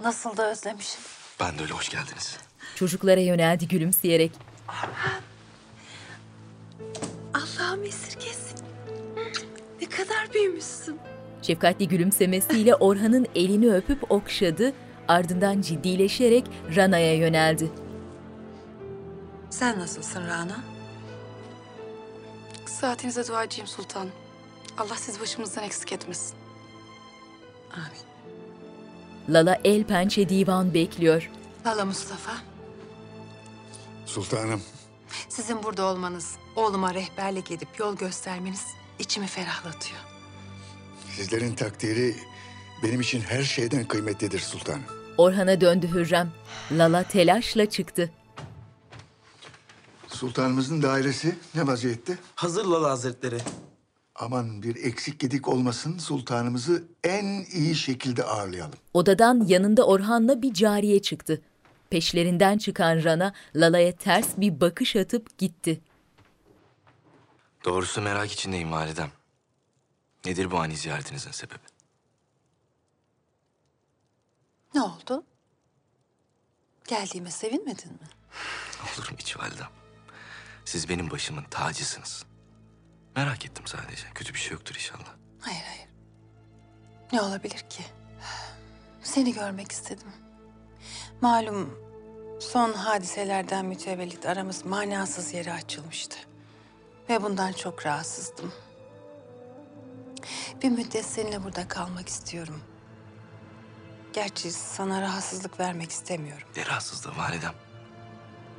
[0.00, 1.00] Nasıl da özlemişim.
[1.40, 2.36] Ben de öyle hoş geldiniz.
[2.74, 4.32] Çocuklara yöneldi gülümseyerek.
[7.34, 8.58] Allah'ım esirgesin.
[9.82, 10.98] Ne kadar büyümüşsün.
[11.42, 14.72] Şefkatli gülümsemesiyle Orhan'ın elini öpüp okşadı,
[15.08, 16.44] ardından ciddileşerek
[16.76, 17.70] Rana'ya yöneldi.
[19.50, 20.56] Sen nasılsın Rana?
[22.66, 24.12] Saatinize duacıyım sultanım.
[24.78, 26.36] Allah sizi başımızdan eksik etmesin.
[29.28, 31.30] Lala el pençe divan bekliyor.
[31.66, 32.32] Lala Mustafa,
[34.06, 34.62] Sultanım,
[35.28, 38.64] sizin burada olmanız, oğluma rehberlik edip yol göstermeniz
[38.98, 40.00] içimi ferahlatıyor.
[41.16, 42.16] sizlerin takdiri
[42.82, 44.82] benim için her şeyden kıymetlidir sultanım.
[45.18, 46.32] Orhan'a döndü Hürrem.
[46.72, 48.10] Lala telaşla çıktı.
[50.08, 52.18] Sultanımızın dairesi ne vaziyette?
[52.34, 53.38] Hazır Lala Hazretleri.
[54.18, 58.78] Aman bir eksik gedik olmasın sultanımızı en iyi şekilde ağırlayalım.
[58.94, 61.42] Odadan yanında Orhan'la bir cariye çıktı.
[61.90, 65.80] Peşlerinden çıkan Rana Lala'ya ters bir bakış atıp gitti.
[67.64, 69.10] Doğrusu merak içindeyim validem.
[70.24, 71.58] Nedir bu ani ziyaretinizin sebebi?
[74.74, 75.24] Ne oldu?
[76.88, 78.08] Geldiğime sevinmedin mi?
[78.82, 79.68] Olur mu hiç validem?
[80.64, 82.24] Siz benim başımın tacısınız.
[83.16, 84.06] Merak ettim sadece.
[84.14, 85.14] Kötü bir şey yoktur inşallah.
[85.40, 85.88] Hayır hayır.
[87.12, 87.84] Ne olabilir ki?
[89.02, 90.08] Seni görmek istedim.
[91.20, 91.78] Malum
[92.40, 96.16] son hadiselerden mütevellit aramız manasız yere açılmıştı.
[97.08, 98.52] Ve bundan çok rahatsızdım.
[100.62, 102.60] Bir müddet seninle burada kalmak istiyorum.
[104.12, 106.48] Gerçi sana rahatsızlık vermek istemiyorum.
[106.56, 107.54] Ne rahatsızlığı validem.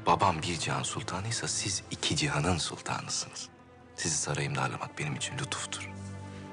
[0.06, 3.50] Babam bir cihan sultanıysa siz iki cihanın sultanısınız.
[3.98, 5.92] Sizi sarayımda ağırlamak benim için lütuftur.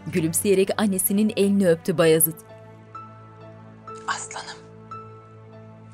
[0.06, 2.34] Gülümseyerek annesinin elini öptü Bayezid.
[4.08, 4.56] Aslanım.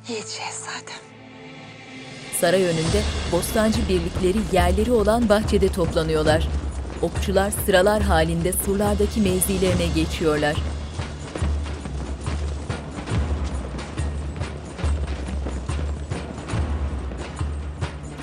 [0.09, 1.01] Yiğit şehzadem.
[2.41, 6.49] Saray önünde bostancı birlikleri yerleri olan bahçede toplanıyorlar.
[7.03, 10.57] Okçular sıralar halinde surlardaki mevzilerine geçiyorlar.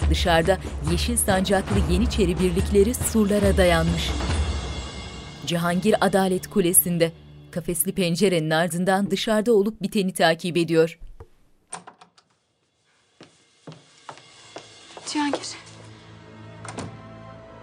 [0.09, 0.57] Dışarıda
[0.91, 4.09] yeşil sancaklı Yeniçeri birlikleri surlara dayanmış.
[5.45, 7.11] Cihangir Adalet Kulesi'nde
[7.51, 10.99] kafesli pencerenin ardından dışarıda olup biteni takip ediyor.
[15.07, 15.47] Cihangir.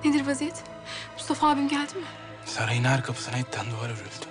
[0.05, 0.63] Nedir vaziyet?
[1.13, 2.05] Mustafa abim geldi mi?
[2.45, 4.27] Sarayın her kapısına etten duvar örüldü.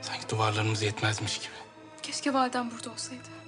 [0.00, 1.52] Sanki duvarlarımız yetmezmiş gibi.
[2.02, 3.39] Keşke validem burada olsaydı.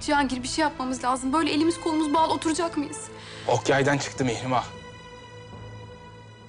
[0.00, 1.32] Cihangir bir şey yapmamız lazım.
[1.32, 3.00] Böyle elimiz kolumuz bağlı oturacak mıyız?
[3.48, 4.64] Ok yaydan çıktı Mihrimah.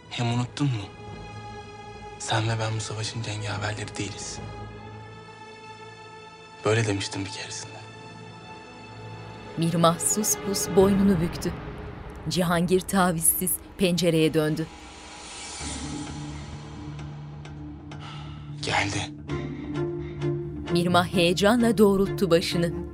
[0.09, 0.83] Hem unuttun mu?
[2.19, 4.39] Sen ve ben bu savaşın cengaverleri değiliz.
[6.65, 7.73] Böyle demiştim bir keresinde.
[9.57, 11.51] Mirmah sus pus boynunu büktü.
[12.29, 14.67] Cihangir tavizsiz pencereye döndü.
[18.61, 18.99] Geldi.
[20.71, 22.88] Mirmah heyecanla doğrulttu başını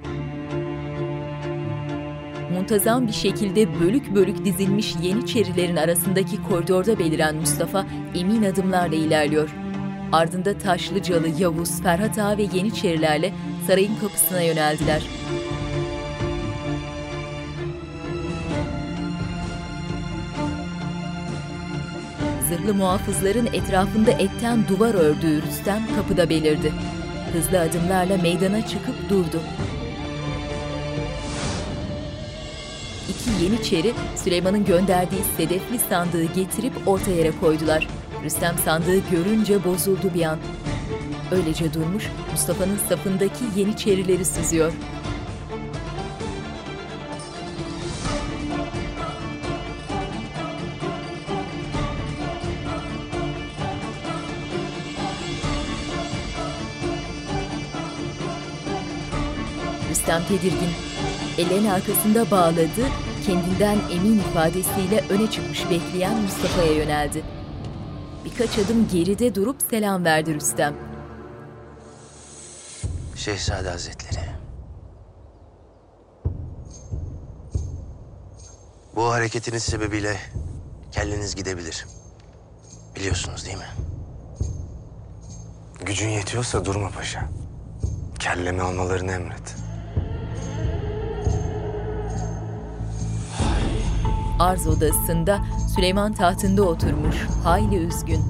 [2.55, 9.49] muntazam bir şekilde bölük bölük dizilmiş Yeniçerilerin arasındaki koridorda beliren Mustafa emin adımlarla ilerliyor.
[10.11, 13.33] Ardında Taşlıcalı, Yavuz, Ferhat Ağa ve Yeniçerilerle
[13.67, 15.03] sarayın kapısına yöneldiler.
[22.49, 26.73] Zırhlı muhafızların etrafında etten duvar ördüğü Rüstem kapıda belirdi.
[27.33, 29.41] Hızlı adımlarla meydana çıkıp durdu.
[33.25, 37.87] İki yeniçeri Süleyman'ın gönderdiği sedefli sandığı getirip orta yere koydular.
[38.23, 40.39] Rüstem sandığı görünce bozuldu bir an.
[41.31, 44.73] Öylece durmuş, Mustafa'nın safındaki yeniçerileri süzüyor.
[59.89, 60.69] Rüstem tedirgin.
[61.37, 62.85] Ellerini arkasında bağladı,
[63.25, 67.23] kendinden emin ifadesiyle öne çıkmış bekleyen Mustafa'ya yöneldi.
[68.25, 70.75] Birkaç adım geride durup selam verdi Rüstem.
[73.15, 74.29] Şehzade Hazretleri.
[78.95, 80.17] Bu hareketiniz sebebiyle
[80.91, 81.85] kelleniz gidebilir.
[82.95, 83.69] Biliyorsunuz değil mi?
[85.85, 87.29] Gücün yetiyorsa durma paşa.
[88.19, 89.64] Kellemi almalarını emret.
[94.39, 95.39] Arz odasında
[95.75, 98.21] Süleyman tahtında oturmuş, hayli üzgün.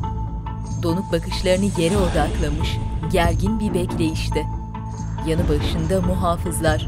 [0.84, 2.78] Donuk bakışlarını yere odaklamış,
[3.12, 4.46] gergin bir bekleyişte.
[5.28, 6.88] Yanı başında muhafızlar.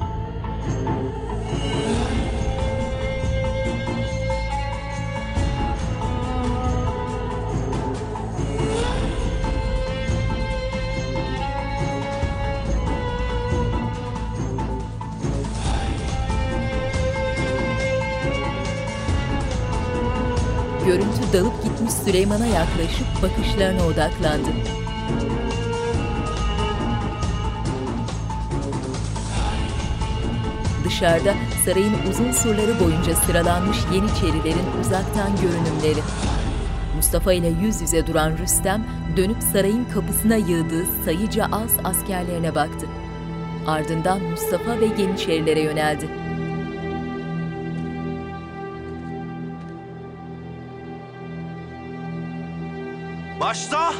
[21.38, 24.50] Dalıp gitmiş Süleyman'a yaklaşıp bakışlarına odaklandı.
[30.86, 31.34] Dışarıda
[31.65, 36.04] sarayın uzun surları boyunca sıralanmış Yeniçerilerin uzaktan görünümleri.
[36.95, 38.86] Mustafa ile yüz yüze duran Rüstem
[39.17, 42.86] dönüp sarayın kapısına yığdığı sayıca az askerlerine baktı.
[43.67, 46.26] Ardından Mustafa ve Yeniçerilere yöneldi.
[53.47, 53.93] Başta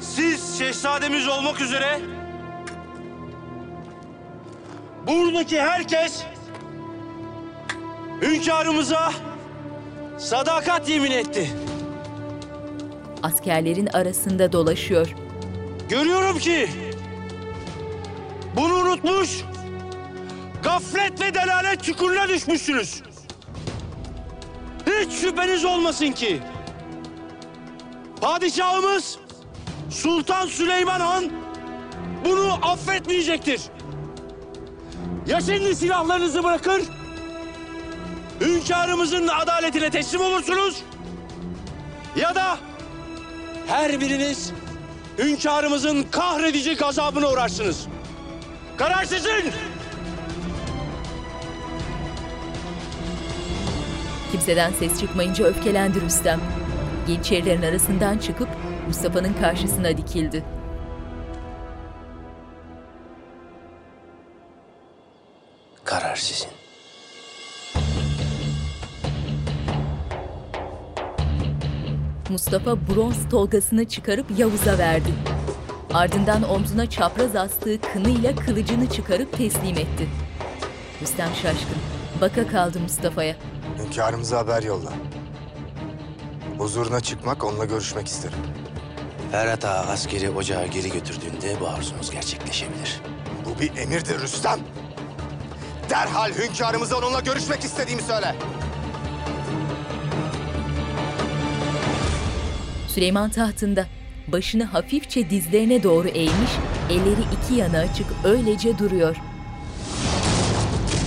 [0.00, 2.00] siz şehzademiz olmak üzere
[5.06, 6.22] buradaki herkes
[8.22, 9.12] hünkârımıza
[10.18, 11.50] sadakat yemin etti.
[13.22, 15.14] Askerlerin arasında dolaşıyor.
[15.88, 16.68] Görüyorum ki
[18.56, 19.44] bunu unutmuş,
[20.62, 23.02] gaflet ve delalet çukuruna düşmüşsünüz.
[24.86, 26.40] Hiç şüpheniz olmasın ki
[28.26, 29.18] padişahımız
[29.90, 31.30] Sultan Süleyman Han
[32.24, 33.60] bunu affetmeyecektir.
[35.26, 36.82] Ya şimdi silahlarınızı bırakır,
[38.40, 40.82] hünkârımızın adaletine teslim olursunuz
[42.16, 42.58] ya da
[43.66, 44.52] her biriniz
[45.18, 47.86] hünkârımızın kahredici gazabına uğrarsınız.
[48.76, 49.52] Karar sizin.
[54.32, 56.65] Kimseden ses çıkmayınca öfkelendi Rüstem.
[57.08, 58.48] Yeniçerilerin arasından çıkıp
[58.86, 60.44] Mustafa'nın karşısına dikildi.
[65.84, 66.48] Karar sizin.
[72.30, 75.08] Mustafa bronz tolgasını çıkarıp Yavuz'a verdi.
[75.94, 80.08] Ardından omzuna çapraz astığı kınıyla kılıcını çıkarıp teslim etti.
[81.02, 81.76] Rüstem şaşkın.
[82.20, 83.36] Baka kaldı Mustafa'ya.
[83.78, 84.92] Hünkârımıza haber yolla.
[86.58, 88.38] Huzuruna çıkmak, onunla görüşmek isterim.
[89.32, 93.00] Ferhat Ağa askeri ocağa geri götürdüğünde bu arzunuz gerçekleşebilir.
[93.44, 94.60] Bu bir emirdir Rüstem.
[95.90, 98.34] Derhal hünkârımıza onunla görüşmek istediğimi söyle.
[102.88, 103.86] Süleyman tahtında.
[104.28, 106.50] Başını hafifçe dizlerine doğru eğmiş,
[106.90, 109.16] elleri iki yana açık öylece duruyor.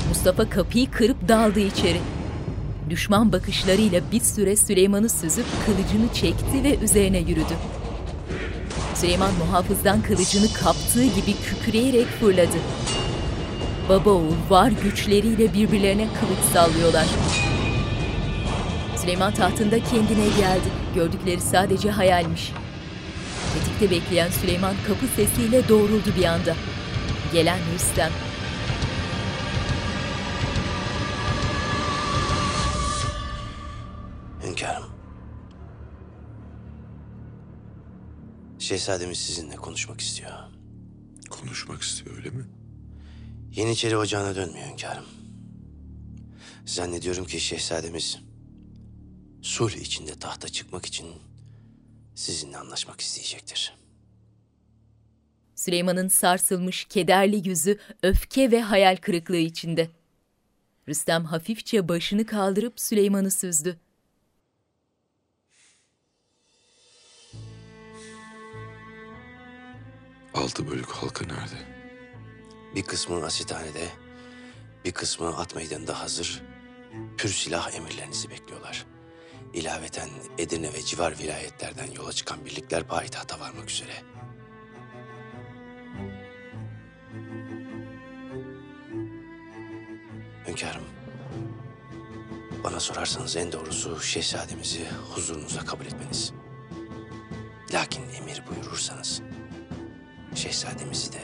[0.09, 2.01] Mustafa kapıyı kırıp daldı içeri.
[2.89, 7.53] Düşman bakışlarıyla bir süre Süleyman'ı süzüp kılıcını çekti ve üzerine yürüdü.
[8.95, 12.57] Süleyman muhafızdan kılıcını kaptığı gibi kükreyerek fırladı.
[13.89, 17.05] Baba oğul var güçleriyle birbirlerine kılıç sallıyorlar.
[18.97, 20.69] Süleyman tahtında kendine geldi.
[20.95, 22.51] Gördükleri sadece hayalmiş.
[23.53, 26.55] Tetikte bekleyen Süleyman kapı sesiyle doğruldu bir anda.
[27.33, 28.28] Gelen Rüstem.
[38.69, 40.31] Şehzademiz sizinle konuşmak istiyor.
[41.29, 42.45] Konuşmak istiyor öyle mi?
[43.51, 45.05] Yeniçeri ocağına dönmüyor hünkârım.
[46.65, 48.19] Zannediyorum ki şehzademiz
[49.41, 51.07] sulh içinde tahta çıkmak için
[52.15, 53.73] sizinle anlaşmak isteyecektir.
[55.55, 59.89] Süleyman'ın sarsılmış, kederli yüzü öfke ve hayal kırıklığı içinde.
[60.87, 63.79] Rüstem hafifçe başını kaldırıp Süleyman'ı süzdü.
[70.39, 71.67] Altı bölük halkı nerede?
[72.75, 73.87] Bir kısmı asithanede,
[74.85, 76.43] bir kısmı at meydanında hazır,
[77.17, 78.85] pür silah emirlerinizi bekliyorlar.
[79.53, 83.93] İlaveten Edirne ve civar vilayetlerden yola çıkan birlikler payitahta varmak üzere.
[90.47, 90.85] Hünkârım,
[92.63, 96.33] bana sorarsanız en doğrusu şehzademizi huzurunuza kabul etmeniz.
[97.73, 99.21] Lakin emir buyurursanız
[100.35, 101.21] şehzademizi de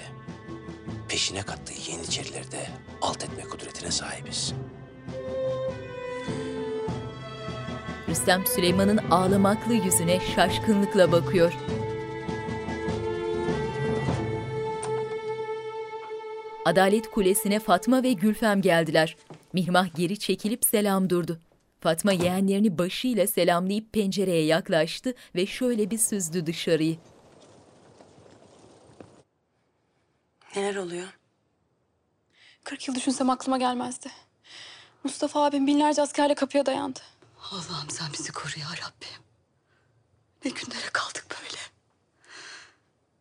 [1.10, 2.68] peşine kattığı yeniçerileri de
[3.02, 4.54] alt etme kudretine sahibiz.
[8.10, 11.54] Rüstem Süleyman'ın ağlamaklı yüzüne şaşkınlıkla bakıyor.
[16.66, 19.18] Adalet Kulesi'ne Fatma ve Gülfem geldiler.
[19.54, 21.40] Mihmah geri çekilip selam durdu.
[21.80, 26.98] Fatma yeğenlerini başıyla selamlayıp pencereye yaklaştı ve şöyle bir süzdü dışarıyı.
[30.56, 31.08] Neler oluyor?
[32.64, 34.12] Kırk yıl düşünsem aklıma gelmezdi.
[35.04, 37.00] Mustafa abim binlerce askerle kapıya dayandı.
[37.52, 39.24] Allah'ım sen bizi koru ya Rabbim.
[40.46, 41.62] Ne günlere kaldık böyle.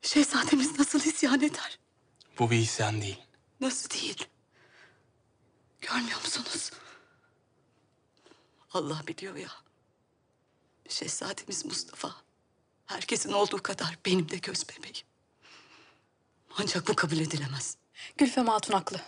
[0.02, 1.78] Şehzademiz nasıl isyan eder?
[2.38, 3.22] Bu bir isyan değil.
[3.60, 4.26] Nasıl değil?
[5.80, 6.70] Görmüyor musunuz?
[8.72, 9.50] Allah biliyor ya.
[10.88, 12.16] Şehzademiz Mustafa.
[12.86, 15.06] Herkesin olduğu kadar benim de göz bebeğim.
[16.58, 17.76] Ancak bu kabul edilemez.
[18.18, 19.00] Gülfem Hatun haklı.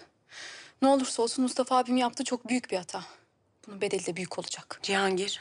[0.82, 3.04] Ne olursa olsun Mustafa abim yaptığı çok büyük bir hata.
[3.66, 4.80] Bunun bedeli de büyük olacak.
[4.82, 5.40] Cihangir.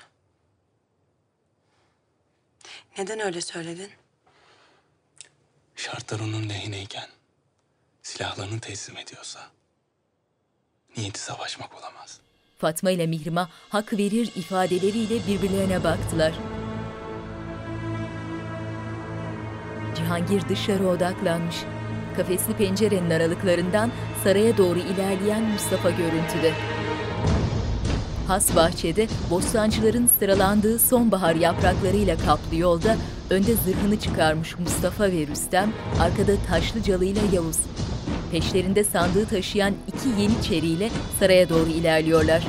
[2.98, 3.92] Neden öyle söyledin?
[5.76, 7.10] Şartlar onun lehineyken
[8.04, 9.40] silahlarını teslim ediyorsa
[10.98, 12.20] niyeti savaşmak olamaz.
[12.58, 16.34] Fatma ile Mihrimah hak verir ifadeleriyle birbirlerine baktılar.
[19.96, 21.56] Cihangir dışarı odaklanmış.
[22.18, 23.92] Kafesli pencerenin aralıklarından
[24.24, 26.52] saraya doğru ilerleyen Mustafa görüntüde.
[28.28, 32.96] Has bahçede bostancıların sıralandığı sonbahar yapraklarıyla kaplı yolda
[33.30, 37.58] önde zırhını çıkarmış Mustafa ve Rüstem, arkada Taşlıcalı ile Yavuz.
[38.32, 40.90] Peşlerinde sandığı taşıyan iki yeniçeriyle
[41.20, 42.44] saraya doğru ilerliyorlar.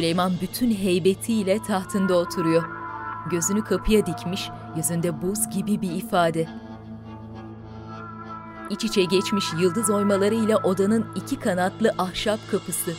[0.00, 2.62] Süleyman bütün heybetiyle tahtında oturuyor.
[3.30, 6.48] Gözünü kapıya dikmiş, yüzünde buz gibi bir ifade.
[8.70, 12.92] İç içe geçmiş yıldız oymalarıyla odanın iki kanatlı ahşap kapısı.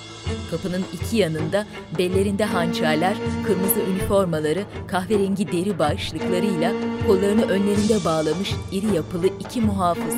[0.51, 1.65] Kapının iki yanında
[1.97, 6.71] bellerinde hançerler, kırmızı üniformaları, kahverengi deri başlıklarıyla
[7.07, 10.15] kollarını önlerinde bağlamış iri yapılı iki muhafız.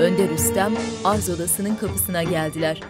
[0.00, 0.72] Önde Rüstem,
[1.04, 2.80] arz odasının kapısına geldiler.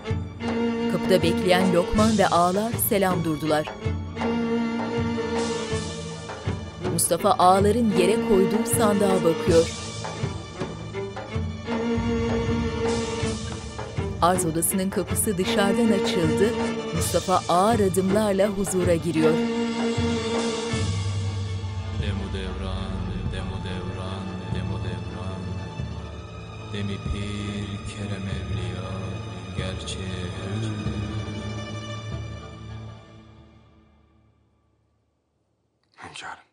[0.92, 3.66] Kapıda bekleyen Lokman ve ağalar selam durdular.
[6.92, 9.70] Mustafa ağaların yere koyduğu sandığa bakıyor.
[14.22, 16.50] Arz odasının kapısı dışarıdan açıldı.
[16.96, 19.34] Mustafa ağır adımlarla huzura giriyor.
[26.88, 28.90] Demi pir, kerem evliya,
[29.56, 30.30] gerçeğe.
[36.04, 36.44] Hünkârım.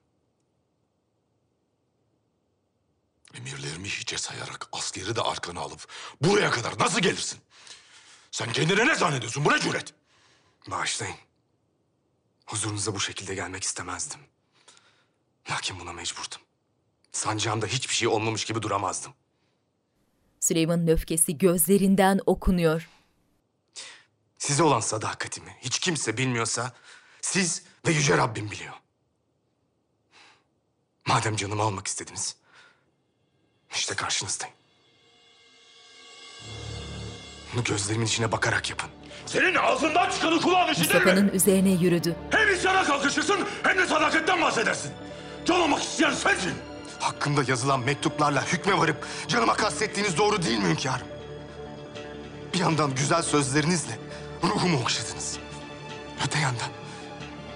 [3.33, 5.87] Emirlerimi hiçe sayarak askeri de arkana alıp
[6.21, 7.39] buraya kadar nasıl gelirsin?
[8.31, 9.45] Sen kendine ne zannediyorsun?
[9.45, 9.93] Bu ne cüret?
[10.67, 11.17] Bağışlayın.
[12.45, 14.19] Huzurunuza bu şekilde gelmek istemezdim.
[15.49, 16.41] Lakin buna mecburdum.
[17.11, 19.13] Sancağımda hiçbir şey olmamış gibi duramazdım.
[20.45, 22.89] Süleyman'ın öfkesi gözlerinden okunuyor.
[24.37, 26.73] Size olan sadakatimi hiç kimse bilmiyorsa
[27.21, 28.73] siz ve Yüce Rabbim biliyor.
[31.07, 32.35] Madem canımı almak istediniz,
[33.75, 34.55] işte karşınızdayım.
[37.53, 38.89] Bunu gözlerimin içine bakarak yapın.
[39.25, 40.99] Senin ağzından çıkanı kulağın işitir mi?
[40.99, 42.15] Mustafa'nın üzerine yürüdü.
[42.31, 44.91] Hem isyana kalkışırsın hem de sadakatten bahsedersin.
[45.45, 46.53] Can olmak isteyen sensin.
[47.05, 51.07] Hakkımda yazılan mektuplarla hükme varıp canıma kastettiğiniz doğru değil mi hünkârım?
[52.53, 53.99] Bir yandan güzel sözlerinizle
[54.43, 55.37] ruhumu okşadınız.
[56.25, 56.69] Öte yandan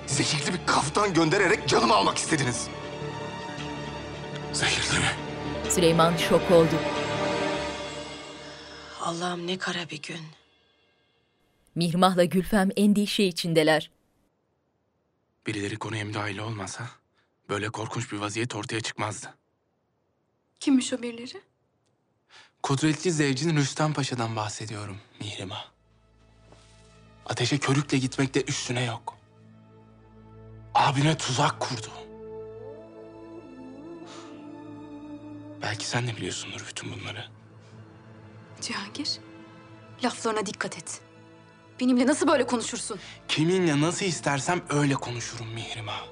[0.08, 2.68] zehirli bir kaftan göndererek canımı almak istediniz.
[4.54, 5.12] Zehirli mi?
[5.70, 6.76] Süleyman şok oldu.
[9.02, 10.22] Allah'ım ne kara bir gün.
[11.76, 13.92] Mihrimah'la Gülfem endişe içindeler.
[15.48, 16.90] Birileri konuya müdahil olmasa
[17.50, 19.39] böyle korkunç bir vaziyet ortaya çıkmazdı.
[20.60, 21.42] Kimmiş o birileri?
[22.64, 25.66] Kudretli zevcin Rüstem Paşa'dan bahsediyorum Mihrimah.
[27.26, 29.18] Ateşe körükle gitmekte üstüne yok.
[30.76, 31.92] Abine tuzak kurdu.
[35.62, 37.26] Belki sen de biliyorsundur bütün bunları.
[38.62, 39.10] Cihangir,
[40.04, 41.02] laflarına dikkat et.
[41.80, 43.00] Benimle nasıl böyle konuşursun?
[43.28, 46.06] Kiminle nasıl istersem öyle konuşurum Mihrimah.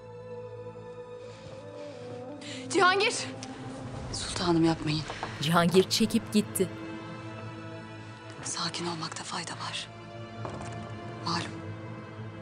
[2.70, 3.14] Cihangir!
[4.18, 5.01] Sultanım yapmayın.
[5.41, 6.70] Cihangir çekip gitti.
[8.43, 9.88] Sakin olmakta fayda var.
[11.26, 11.51] Malum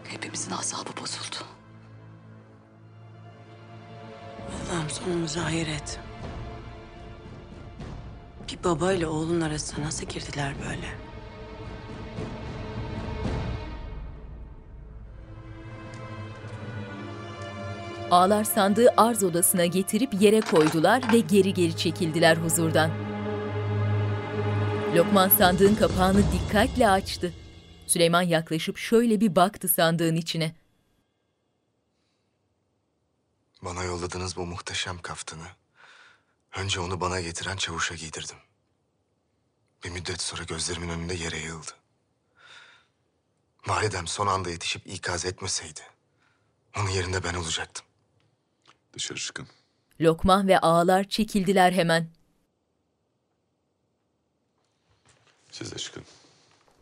[0.03, 1.35] hepimizin asabı bozuldu.
[4.49, 5.99] Allah'ım sonumuzu hayır et.
[8.51, 11.04] Bir baba ile oğlun arasına nasıl girdiler böyle?
[18.15, 22.91] Ağlar sandığı arz odasına getirip yere koydular ve geri geri çekildiler huzurdan.
[24.95, 27.33] Lokman sandığın kapağını dikkatle açtı.
[27.87, 30.55] Süleyman yaklaşıp şöyle bir baktı sandığın içine.
[33.61, 35.47] Bana yolladığınız bu muhteşem kaftanı
[36.57, 38.37] önce onu bana getiren çavuşa giydirdim.
[39.83, 41.71] Bir müddet sonra gözlerimin önünde yere yığıldı.
[43.67, 45.81] Validem son anda yetişip ikaz etmeseydi
[46.77, 47.84] onun yerinde ben olacaktım.
[48.95, 49.47] Dışarı çıkın.
[50.01, 52.07] Lokman ve ağalar çekildiler hemen.
[55.51, 56.03] Siz de çıkın.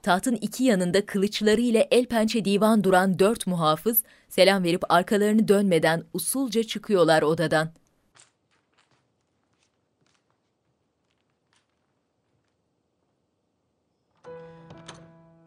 [0.01, 6.03] Tahtın iki yanında kılıçları ile el pençe divan duran dört muhafız selam verip arkalarını dönmeden
[6.14, 7.72] usulca çıkıyorlar odadan.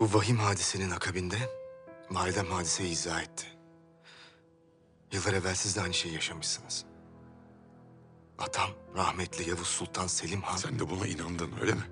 [0.00, 1.36] Bu vahim hadisenin akabinde
[2.10, 3.55] validem hadiseyi izah etti.
[5.16, 6.84] Yıllar evvel siz de aynı şeyi yaşamışsınız.
[8.38, 10.56] Atam rahmetli Yavuz Sultan Selim Han...
[10.56, 11.82] Sen de buna inandın öyle mi?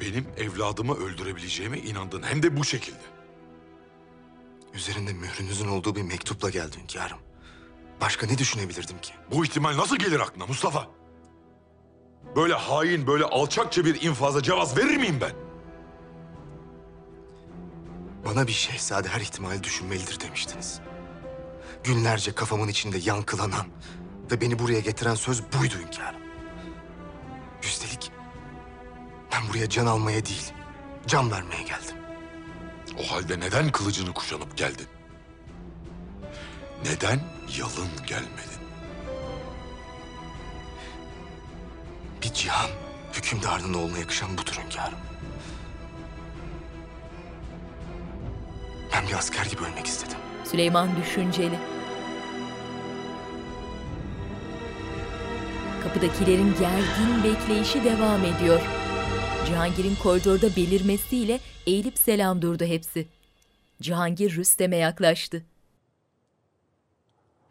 [0.00, 3.04] Benim evladımı öldürebileceğime inandın hem de bu şekilde.
[4.74, 7.18] Üzerinde mührünüzün olduğu bir mektupla geldi hünkârım.
[8.00, 9.12] Başka ne düşünebilirdim ki?
[9.30, 10.88] Bu ihtimal nasıl gelir aklına Mustafa?
[12.36, 15.43] Böyle hain, böyle alçakça bir infaza cevaz verir miyim ben?
[18.24, 20.80] Bana bir şehzade her ihtimali düşünmelidir demiştiniz.
[21.84, 23.66] Günlerce kafamın içinde yankılanan
[24.30, 26.20] ve beni buraya getiren söz buydu hünkârım.
[27.62, 28.12] Üstelik
[29.32, 30.52] ben buraya can almaya değil,
[31.06, 31.96] can vermeye geldim.
[32.98, 34.86] O halde neden kılıcını kuşanıp geldin?
[36.84, 37.20] Neden
[37.58, 38.64] yalın gelmedin?
[42.22, 42.70] Bir cihan
[43.12, 44.98] hükümdarının oğluna yakışan budur hünkârım.
[48.94, 50.18] Ben bir asker gibi ölmek istedim.
[50.44, 51.58] Süleyman düşünceli.
[55.82, 58.60] Kapıdakilerin gergin bekleyişi devam ediyor.
[59.46, 63.08] Cihangir'in koridorda belirmesiyle eğilip selam durdu hepsi.
[63.82, 65.44] Cihangir Rüstem'e yaklaştı.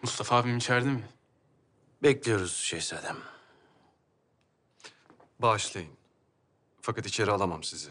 [0.01, 1.03] Mustafa abim içeride mi?
[2.03, 3.17] Bekliyoruz şehzadem.
[5.39, 5.91] Bağışlayın.
[6.81, 7.89] Fakat içeri alamam sizi.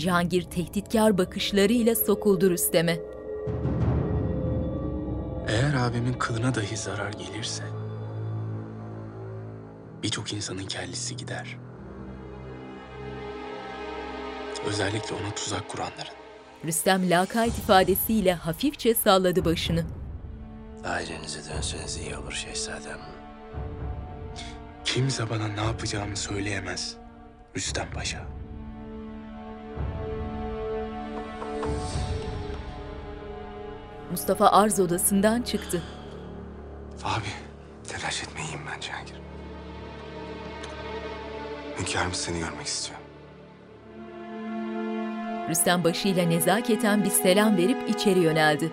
[0.00, 2.98] Cihangir tehditkar bakışlarıyla sokuldu Rüstem'e.
[5.48, 7.64] Eğer abimin kılına dahi zarar gelirse
[10.02, 11.56] birçok insanın kellesi gider.
[14.66, 16.14] Özellikle ona tuzak kuranların.
[16.64, 19.84] Rüstem lakayt ifadesiyle hafifçe salladı başını.
[20.84, 22.98] Ailenize dönseniz iyi olur şehzadem.
[24.84, 26.96] Kimse bana ne yapacağımı söyleyemez.
[27.56, 28.39] Rüstem Paşa.
[34.10, 35.82] Mustafa arz odasından çıktı.
[37.04, 37.24] Abi,
[37.88, 39.14] telaş etme iyiyim ben Cihangir.
[41.78, 43.00] Hünkârımız seni görmek istiyor.
[45.48, 48.72] Rüstem başıyla nezaketen bir selam verip içeri yöneldi.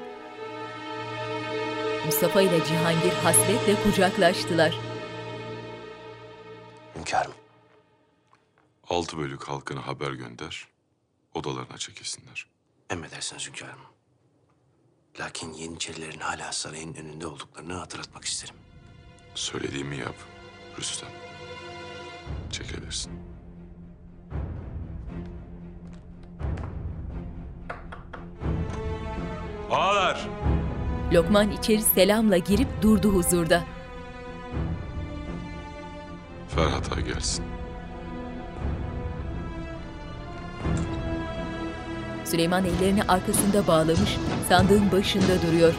[2.06, 4.76] Mustafa ile Cihangir hasretle kucaklaştılar.
[6.96, 7.34] Hünkârım.
[8.90, 10.68] Altı bölük halkına haber gönder.
[11.34, 12.48] Odalarına çekilsinler.
[12.90, 13.80] Emredersiniz hünkârım.
[15.20, 18.56] Lakin Yeniçerilerin hala sarayın önünde olduklarını hatırlatmak isterim.
[19.36, 20.16] Söylediğimi yap
[20.80, 21.10] Rüstem.
[22.52, 23.12] Çekilirsin.
[29.72, 30.28] Ağalar!
[31.14, 33.64] Lokman içeri selamla girip durdu huzurda.
[36.56, 37.46] Ferhat ağa gelsin.
[42.32, 44.18] Süleyman ellerini arkasında bağlamış,
[44.50, 45.74] sandığın başında duruyor.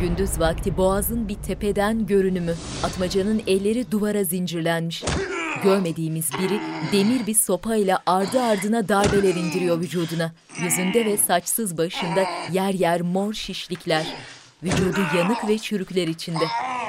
[0.00, 2.54] Gündüz vakti boğazın bir tepeden görünümü.
[2.84, 5.04] Atmacanın elleri duvara zincirlenmiş.
[5.62, 6.60] Görmediğimiz biri
[6.92, 10.32] demir bir sopayla ardı ardına darbeler indiriyor vücuduna.
[10.62, 14.06] Yüzünde ve saçsız başında yer yer mor şişlikler.
[14.62, 16.44] Vücudu yanık ve çürükler içinde.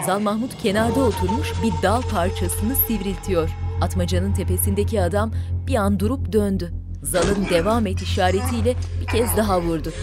[0.05, 3.49] Zal Mahmut kenarda oturmuş bir dal parçasını sivriltiyor.
[3.81, 5.31] Atmacanın tepesindeki adam
[5.67, 6.73] bir an durup döndü.
[7.03, 9.93] Zal'ın devam et işaretiyle bir kez daha vurdu.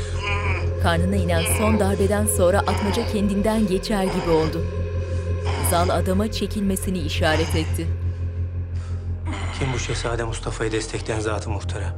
[0.82, 4.64] Karnına inen son darbeden sonra atmaca kendinden geçer gibi oldu.
[5.70, 7.86] Zal adama çekilmesini işaret etti.
[9.59, 11.95] Kim bu Şehzade Mustafa'yı destekleyen zatı muhterem?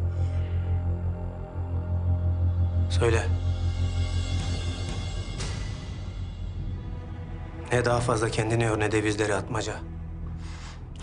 [2.90, 3.22] Söyle.
[7.72, 9.74] Ne daha fazla kendini yor ne de bizleri atmaca.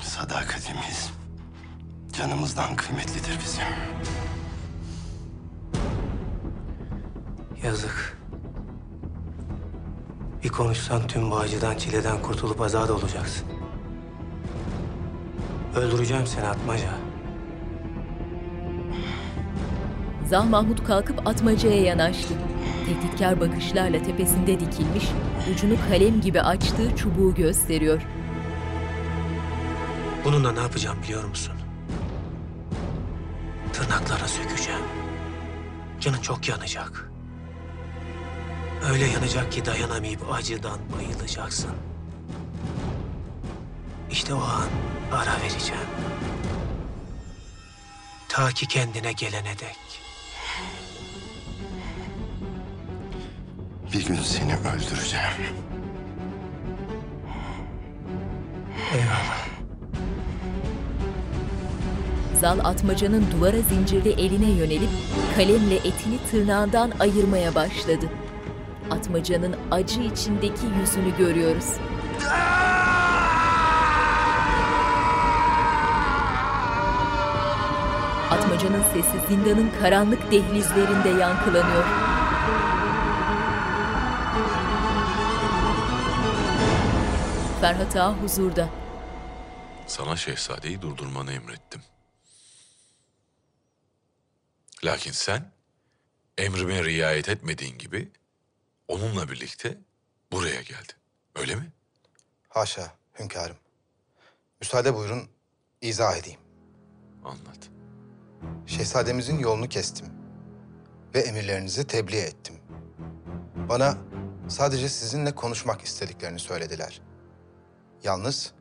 [0.01, 1.11] Sadakatimiz
[2.14, 3.64] canımızdan kıymetlidir bizim.
[7.64, 8.18] Yazık.
[10.43, 13.45] Bir konuşsan tüm bu acıdan, çileden kurtulup azad olacaksın.
[15.76, 17.03] Öldüreceğim seni atmaca.
[20.34, 22.34] Zal Mahmut kalkıp atmacaya yanaştı.
[22.86, 25.03] Tehditkar bakışlarla tepesinde dikilmiş,
[25.53, 28.01] ucunu kalem gibi açtığı çubuğu gösteriyor.
[30.25, 31.53] Bununla ne yapacağım biliyor musun?
[33.73, 34.81] Tırnaklara sökeceğim.
[35.99, 37.11] Canın çok yanacak.
[38.91, 41.71] Öyle yanacak ki dayanamayıp acıdan bayılacaksın.
[44.11, 44.67] İşte o an
[45.11, 45.89] ara vereceğim.
[48.29, 49.82] Ta ki kendine gelene dek.
[53.93, 55.55] Bir gün seni öldüreceğim.
[58.93, 59.47] Eyvallah.
[62.41, 64.89] Zal atmacanın duvara zincirli eline yönelip
[65.35, 68.05] kalemle etini tırnağından ayırmaya başladı.
[68.91, 71.69] Atmacanın acı içindeki yüzünü görüyoruz.
[78.31, 82.12] Atmacanın sesi zindanın karanlık dehlizlerinde yankılanıyor.
[87.64, 88.70] Ferhat Ağa huzurda.
[89.88, 91.82] Sana şehzadeyi durdurmanı emrettim.
[94.84, 95.51] Lakin sen
[96.38, 98.11] emrime riayet etmediğin gibi
[98.88, 99.78] onunla birlikte
[100.32, 100.95] buraya geldin.
[101.36, 101.72] Öyle mi?
[102.49, 103.57] Haşa hünkârım.
[104.59, 105.30] Müsaade buyurun
[105.82, 106.39] izah edeyim.
[107.24, 107.70] Anlat.
[108.68, 110.07] Şehzademizin yolunu kestim.
[111.16, 112.55] Ve emirlerinizi tebliğ ettim.
[113.70, 113.97] Bana
[114.47, 117.01] sadece sizinle konuşmak istediklerini söylediler.
[118.04, 118.54] Yalnız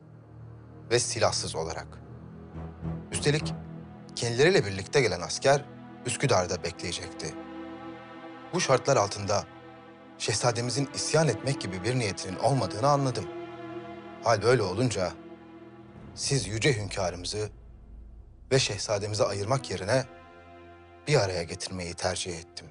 [0.91, 1.87] ve silahsız olarak.
[3.11, 3.53] Üstelik
[4.15, 5.65] kendileriyle birlikte gelen asker
[6.05, 7.33] Üsküdar'da bekleyecekti.
[8.53, 9.43] Bu şartlar altında
[10.17, 13.25] şehzademizin isyan etmek gibi bir niyetinin olmadığını anladım.
[14.23, 15.11] Hal böyle olunca
[16.15, 17.49] siz yüce hünkârımızı
[18.51, 20.03] ve şehzademizi ayırmak yerine
[21.07, 22.67] bir araya getirmeyi tercih ettim.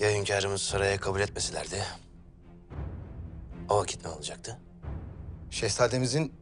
[0.00, 1.82] Ya hünkârımız saraya kabul etmeselerdi?
[3.68, 4.58] O vakit ne olacaktı?
[5.50, 6.32] Şehzademizin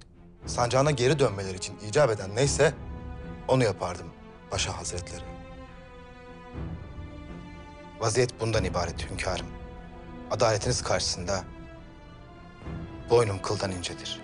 [0.47, 2.75] sancağına geri dönmeleri için icap eden neyse
[3.49, 4.07] onu yapardım
[4.51, 5.25] Paşa Hazretleri.
[8.01, 9.47] Vaziyet bundan ibaret hünkârım.
[10.31, 11.45] Adaletiniz karşısında
[13.11, 14.21] boynum kıldan incedir.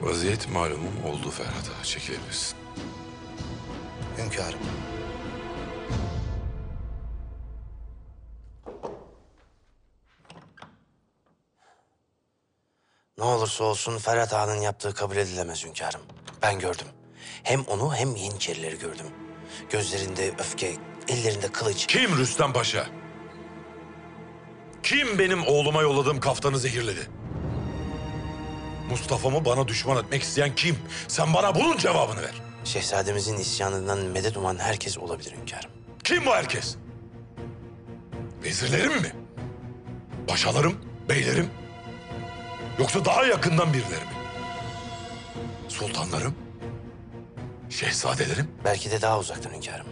[0.00, 1.84] Vaziyet malumum oldu Ferhat Ağa.
[1.84, 2.58] Çekilebilirsin.
[4.18, 4.60] Hünkârım.
[13.18, 16.00] Ne olursa olsun Ferhat Ağa'nın yaptığı kabul edilemez hünkârım.
[16.42, 16.86] Ben gördüm.
[17.42, 19.06] Hem onu hem Yeniçerileri gördüm.
[19.70, 20.74] Gözlerinde öfke,
[21.08, 21.86] ellerinde kılıç.
[21.86, 22.86] Kim Rüstem Paşa?
[24.82, 27.10] Kim benim oğluma yolladığım kaftanı zehirledi?
[28.90, 30.78] Mustafa'mı bana düşman etmek isteyen kim?
[31.08, 32.34] Sen bana bunun cevabını ver.
[32.64, 35.70] Şehzademizin isyanından medet uman herkes olabilir hünkârım.
[36.04, 36.76] Kim bu herkes?
[38.44, 39.12] Vezirlerim mi?
[40.28, 41.50] Paşalarım, beylerim?
[42.78, 44.10] Yoksa daha yakından birileri mi?
[45.68, 46.34] Sultanlarım?
[47.70, 48.48] Şehzadelerim?
[48.64, 49.86] Belki de daha uzaktan hünkârım.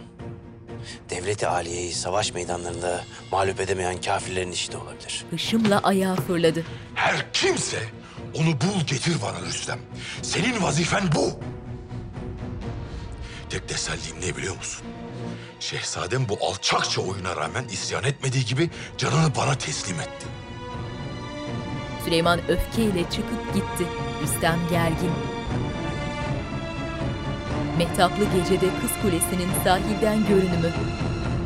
[1.09, 5.25] Devleti aliyeyi savaş meydanlarında mağlup edemeyen kafirlerin işi de olabilir.
[5.31, 6.63] Hışımla ayağa fırladı.
[6.95, 7.79] Her kimse
[8.35, 9.79] Onu bul getir bana Rüstem.
[10.21, 11.39] Senin vazifen bu.
[13.49, 14.85] Tek tesellim ne biliyor musun?
[15.59, 20.25] Şehzadem bu alçakça oyuna rağmen isyan etmediği gibi canını bana teslim etti.
[22.05, 23.87] Süleyman öfkeyle çıkıp gitti.
[24.23, 25.11] Rüstem gergin.
[27.77, 30.73] Mehtaplı gecede Kız Kulesi'nin sahilden görünümü.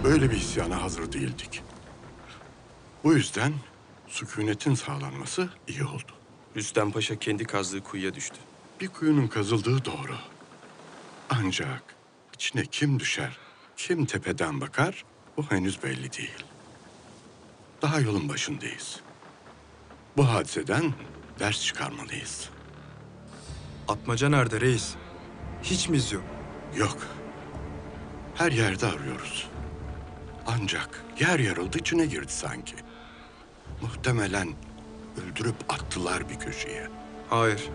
[0.03, 1.61] Böyle bir isyana hazır değildik.
[3.03, 3.53] Bu yüzden
[4.07, 6.11] sükunetin sağlanması iyi oldu.
[6.55, 8.37] Rüstem Paşa kendi kazdığı kuyuya düştü.
[8.81, 10.15] Bir kuyunun kazıldığı doğru.
[11.29, 11.83] Ancak
[12.33, 13.37] içine kim düşer,
[13.77, 15.05] kim tepeden bakar
[15.37, 16.43] bu henüz belli değil.
[17.81, 18.99] Daha yolun başındayız.
[20.17, 20.93] Bu hadiseden
[21.39, 22.49] ders çıkarmalıyız.
[23.87, 24.95] Atmaca nerede reis?
[25.63, 26.23] Hiç mi iz yok?
[26.75, 26.97] Yok.
[28.35, 29.47] Her yerde arıyoruz.
[30.47, 32.75] Ancak yer yarıldı içine girdi sanki.
[33.81, 34.53] Muhtemelen
[35.23, 36.87] öldürüp attılar bir köşeye.
[37.29, 37.69] Hayır.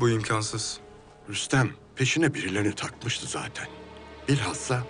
[0.00, 0.80] Bu imkansız.
[1.28, 3.66] Rüstem peşine birilerini takmıştı zaten.
[4.28, 4.82] Bilhassa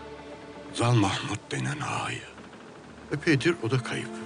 [0.75, 2.23] Zal Mahmut denen ağayı.
[3.13, 4.22] Epeydir o da kayıp.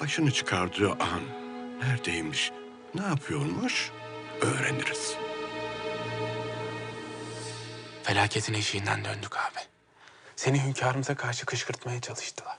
[0.00, 1.22] Başını çıkardığı an
[1.80, 2.52] neredeymiş,
[2.94, 3.90] ne yapıyormuş
[4.40, 5.14] öğreniriz.
[8.02, 9.60] Felaketin eşiğinden döndük abi.
[10.36, 12.58] Seni hünkârımıza karşı kışkırtmaya çalıştılar.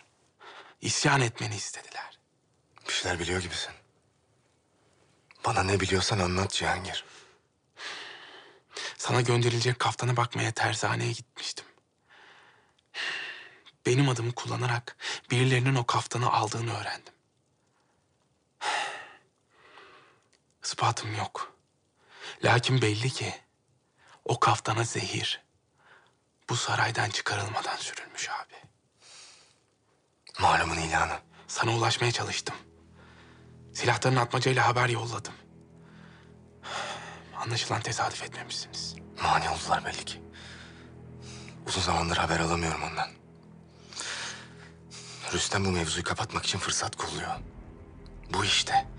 [0.82, 2.20] İsyan etmeni istediler.
[2.88, 3.74] Bir şeyler biliyor gibisin.
[5.46, 7.06] Bana ne biliyorsan anlat Cihangir.
[8.98, 11.66] Sana gönderilecek kaftana bakmaya tersaneye gitmiştim.
[13.86, 14.98] Benim adımı kullanarak
[15.32, 17.14] birilerinin o kaftanı aldığını öğrendim.
[20.68, 21.54] Ispatım yok.
[22.44, 23.36] Lakin belli ki
[24.26, 25.44] o kaftana zehir
[26.50, 28.54] bu saraydan çıkarılmadan sürülmüş abi.
[30.40, 31.20] Malumun ilanı.
[31.48, 32.56] Sana ulaşmaya çalıştım.
[33.74, 35.34] Silahların atmacayla haber yolladım.
[37.38, 38.96] Anlaşılan tesadüf etmemişsiniz.
[39.24, 40.22] Mani oldular belli ki.
[41.68, 43.10] Uzun zamandır haber alamıyorum ondan.
[45.34, 47.36] Rüstem bu mevzuyu kapatmak için fırsat kolluyor.
[48.34, 48.97] Bu işte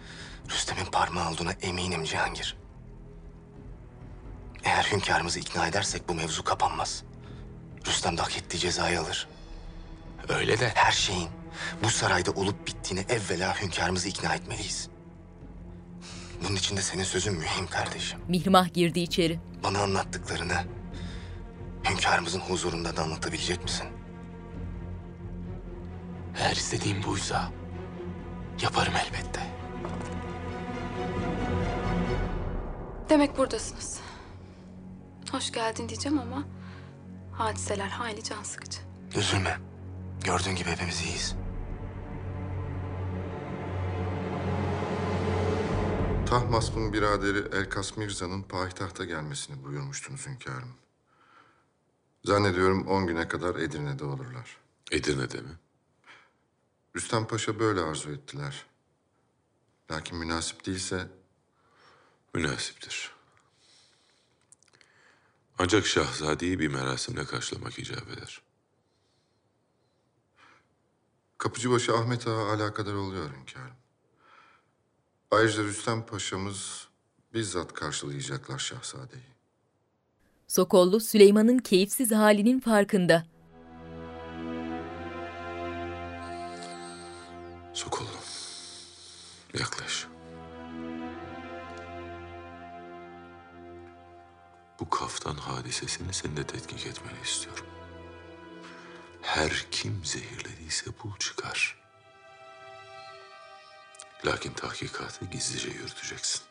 [0.51, 2.57] Rüstem'in parmağı olduğuna eminim Cihangir.
[4.64, 7.05] Eğer hünkârımızı ikna edersek bu mevzu kapanmaz.
[7.86, 9.28] Rüstem de hak ettiği cezayı alır.
[10.28, 10.72] Öyle de.
[10.74, 11.28] Her şeyin
[11.82, 14.88] bu sarayda olup bittiğini evvela hünkârımızı ikna etmeliyiz.
[16.44, 18.18] Bunun için de senin sözün mühim kardeşim.
[18.28, 19.40] Mihrimah girdi içeri.
[19.64, 20.64] Bana anlattıklarını
[21.90, 23.86] hünkârımızın huzurunda da anlatabilecek misin?
[26.38, 27.51] Eğer istediğim buysa
[28.62, 29.57] yaparım elbette.
[33.09, 34.00] Demek buradasınız.
[35.30, 36.44] Hoş geldin diyeceğim ama
[37.32, 38.78] hadiseler hayli can sıkıcı.
[39.16, 39.59] Üzülme.
[40.24, 41.36] Gördüğün gibi hepimiz iyiyiz.
[46.26, 50.74] Tahmasp'ın biraderi Elkas Mirza'nın payitahta gelmesini buyurmuştunuz hünkârım.
[52.24, 54.56] Zannediyorum on güne kadar Edirne'de olurlar.
[54.90, 55.50] Edirne'de mi?
[56.96, 58.66] Rüstem Paşa böyle arzu ettiler.
[59.91, 61.09] Lakin münasip değilse
[62.34, 63.12] Münasiptir.
[65.59, 68.43] Ancak şahzadeyi bir merasimle karşılamak icap eder.
[71.39, 73.76] Kapıcıbaşı Ahmet Ağa alakadar oluyor hünkârım.
[75.30, 76.89] Ayrıca Rüstem Paşa'mız
[77.34, 79.22] bizzat karşılayacaklar şahzadeyi.
[80.49, 83.26] Sokollu Süleyman'ın keyifsiz halinin farkında.
[87.74, 88.28] Sokollu.
[89.55, 90.07] Yaklaş.
[94.80, 97.66] Bu kaftan hadisesini sen de tetkik etmeni istiyorum.
[99.22, 101.78] Her kim zehirlediyse bul çıkar.
[104.26, 106.42] Lakin tahkikatı gizlice yürüteceksin.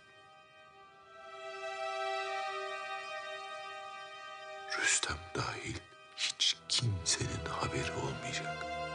[4.80, 5.76] Rüstem dahil
[6.18, 8.87] hiç kimsenin haberi olmayacak.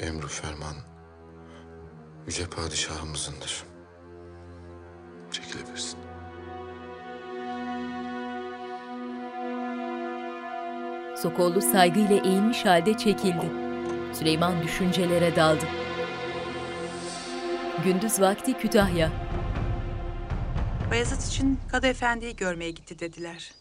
[0.00, 0.74] Emru ferman
[2.26, 3.64] yüce padişahımızındır.
[5.30, 5.98] Çekilebilirsin.
[11.22, 13.50] Sokollu saygıyla eğilmiş halde çekildi.
[14.14, 15.64] Süleyman düşüncelere daldı.
[17.84, 19.12] Gündüz vakti Kütahya.
[20.90, 23.52] Bayezid için Kadı Efendi'yi görmeye gitti dediler.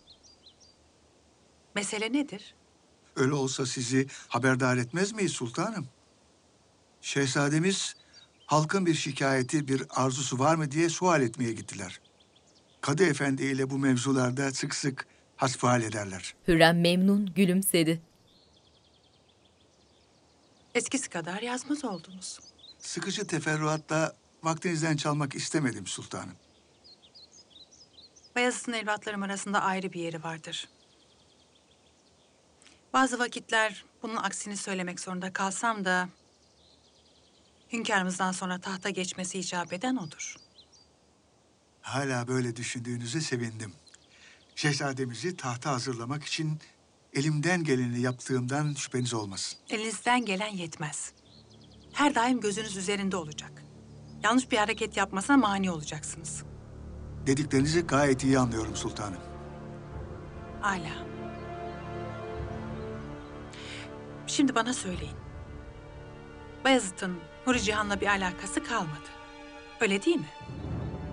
[1.75, 2.55] Mesele nedir?
[3.15, 5.87] Öyle olsa sizi haberdar etmez miyiz sultanım?
[7.02, 7.95] Şehzademiz
[8.45, 12.00] halkın bir şikayeti, bir arzusu var mı diye sual etmeye gittiler.
[12.82, 16.36] Kadı Efendi ile bu mevzularda sık sık hasbihal ederler.
[16.47, 18.02] Hürrem memnun gülümsedi.
[20.76, 22.39] Eskisi kadar yazmaz oldunuz.
[22.80, 26.36] Sıkıcı teferruatla vaktinizden çalmak istemedim sultanım.
[28.36, 30.70] Bayezid'in evlatlarım arasında ayrı bir yeri vardır.
[32.93, 36.10] Bazı vakitler bunun aksini söylemek zorunda kalsam da...
[37.74, 40.36] ...hünkârımızdan sonra tahta geçmesi icap eden odur.
[41.82, 43.74] Hala böyle düşündüğünüze sevindim.
[44.55, 46.59] Şehzademizi tahta hazırlamak için
[47.13, 49.59] elimden geleni yaptığımdan şüpheniz olmasın.
[49.70, 51.13] Elinizden gelen yetmez.
[51.93, 53.63] Her daim gözünüz üzerinde olacak.
[54.24, 56.43] Yanlış bir hareket yapmasına mani olacaksınız.
[57.28, 59.22] Dediklerinizi gayet iyi anlıyorum sultanım.
[60.63, 61.07] Âlâ.
[64.28, 65.17] Şimdi bana söyleyin.
[66.63, 69.09] Bayezid'in Huri Cihan'la bir alakası kalmadı.
[69.81, 70.29] Öyle değil mi?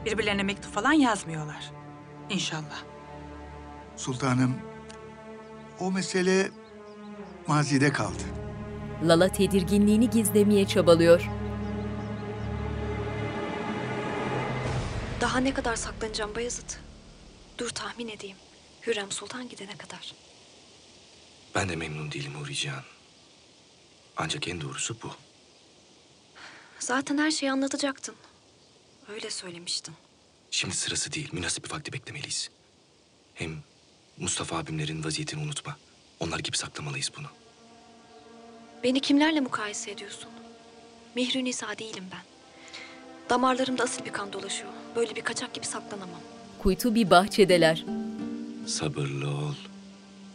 [0.04, 1.70] Birbirlerine mektup falan yazmıyorlar.
[2.30, 2.82] İnşallah.
[3.96, 4.54] Sultanım,
[5.80, 6.50] o mesele
[7.46, 8.22] mazide kaldı.
[9.04, 11.28] Lala tedirginliğini gizlemeye çabalıyor.
[15.20, 16.70] Daha ne kadar saklanacağım Bayezid?
[17.58, 18.36] Dur tahmin edeyim.
[18.86, 20.14] Hürrem Sultan gidene kadar.
[21.54, 22.82] Ben de memnun değilim Huri Cihan.
[24.16, 25.10] Ancak en doğrusu bu.
[26.78, 28.14] Zaten her şeyi anlatacaktın.
[29.08, 29.94] Öyle söylemiştin.
[30.50, 31.28] Şimdi sırası değil.
[31.32, 32.50] Münasip bir vakti beklemeliyiz.
[33.34, 33.56] Hem
[34.18, 35.76] Mustafa abimlerin vaziyetini unutma.
[36.20, 37.26] Onlar gibi saklamalıyız bunu.
[38.84, 40.30] Beni kimlerle mukayese ediyorsun?
[41.14, 42.22] Mihri Nisa değilim ben.
[43.30, 44.72] Damarlarımda asil bir kan dolaşıyor.
[44.96, 46.20] Böyle bir kaçak gibi saklanamam.
[46.58, 47.84] Kuytu bir bahçedeler.
[48.66, 49.54] Sabırlı ol.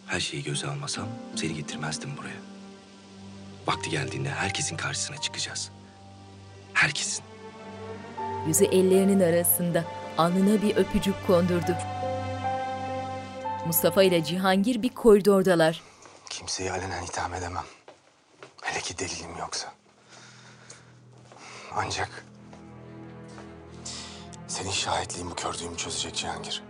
[0.08, 2.38] Her şeyi göze almasam seni getirmezdim buraya.
[3.68, 5.72] Vakti geldiğinde herkesin karşısına çıkacağız.
[6.74, 7.24] Herkesin.
[8.48, 9.84] Yüzü ellerinin arasında
[10.18, 11.78] alnına bir öpücük kondurdu.
[13.68, 15.82] Mustafa ile Cihangir bir koridordalar.
[16.30, 17.64] Kimseyi alenen itham edemem.
[18.62, 19.74] Hele ki delilim yoksa.
[21.76, 22.26] Ancak...
[24.48, 26.64] Senin şahitliğin bu kördüğümü çözecek Cihangir.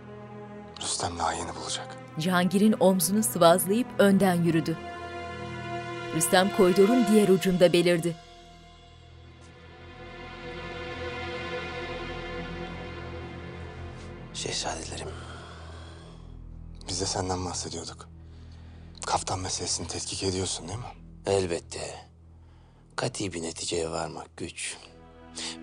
[0.82, 1.96] Rüstem layığını bulacak.
[2.18, 4.78] Cihangir'in omzunu sıvazlayıp önden yürüdü.
[6.16, 8.16] Rüstem koridorun diğer ucunda belirdi.
[14.42, 15.08] Şehzadelerim.
[16.88, 18.08] Biz de senden bahsediyorduk.
[19.06, 20.84] Kaftan meselesini tetkik ediyorsun değil mi?
[21.26, 22.08] Elbette.
[22.96, 24.76] Kati bir neticeye varmak güç.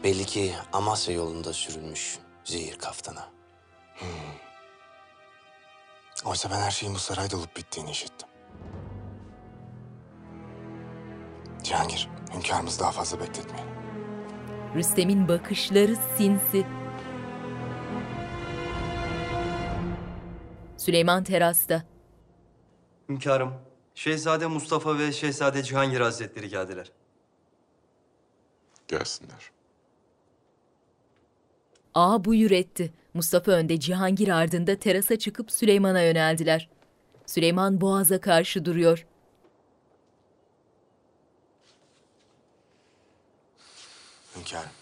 [0.03, 3.29] Belli ki Amasya yolunda sürülmüş zehir kaftana.
[6.25, 8.29] Oysa ben her şeyin bu sarayda olup bittiğini işittim.
[11.63, 13.69] Cihangir, hünkârımızı daha fazla bekletmeyin.
[14.75, 16.78] Rüstem'in bakışları sinsi.
[20.79, 21.83] Süleyman terasta.
[23.09, 23.53] Hünkârım,
[23.95, 26.91] Şehzade Mustafa ve Şehzade Cihangir Hazretleri geldiler.
[28.87, 29.51] Gelsinler.
[31.93, 32.93] Ağa buyur etti.
[33.13, 36.69] Mustafa önde Cihangir ardında terasa çıkıp Süleyman'a yöneldiler.
[37.25, 39.05] Süleyman boğaza karşı duruyor.
[44.35, 44.78] Hünkârım.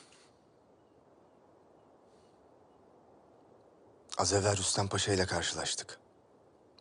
[4.17, 5.99] Az evvel Rüstem Paşa ile karşılaştık.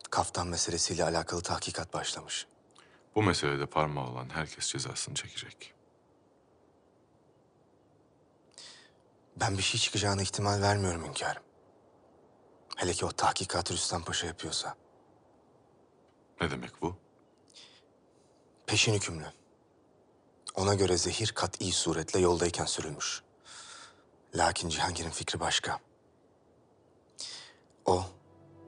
[0.09, 2.47] Kaftan meselesiyle alakalı tahkikat başlamış.
[3.15, 5.73] Bu meselede parmağı olan herkes cezasını çekecek.
[9.35, 11.43] Ben bir şey çıkacağına ihtimal vermiyorum hünkârım.
[12.75, 14.75] Hele ki o tahkikatı Rüstem Paşa yapıyorsa.
[16.41, 16.95] Ne demek bu?
[18.67, 19.25] Peşin hükümlü.
[20.55, 23.21] Ona göre zehir kat'i suretle yoldayken sürülmüş.
[24.35, 25.79] Lakin Cihangir'in fikri başka.
[27.87, 28.03] O,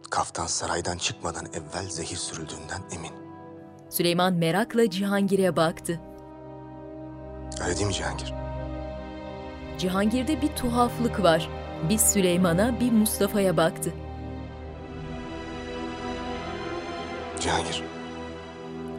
[0.10, 3.12] kaftan saraydan çıkmadan evvel zehir sürüldüğünden emin.
[3.90, 6.00] Süleyman merakla Cihangir'e baktı.
[7.66, 8.34] Öyle değil mi Cihangir?
[9.78, 11.50] Cihangir'de bir tuhaflık var.
[11.90, 13.94] Bir Süleyman'a bir Mustafa'ya baktı.
[17.40, 17.84] Cihangir,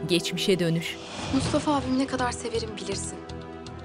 [0.09, 0.97] Geçmişe dönüş.
[1.33, 3.17] Mustafa abim ne kadar severim bilirsin.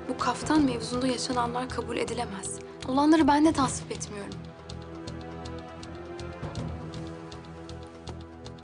[0.09, 2.59] Bu kaftan mevzunda yaşananlar kabul edilemez.
[2.89, 4.35] Olanları ben de tasvip etmiyorum.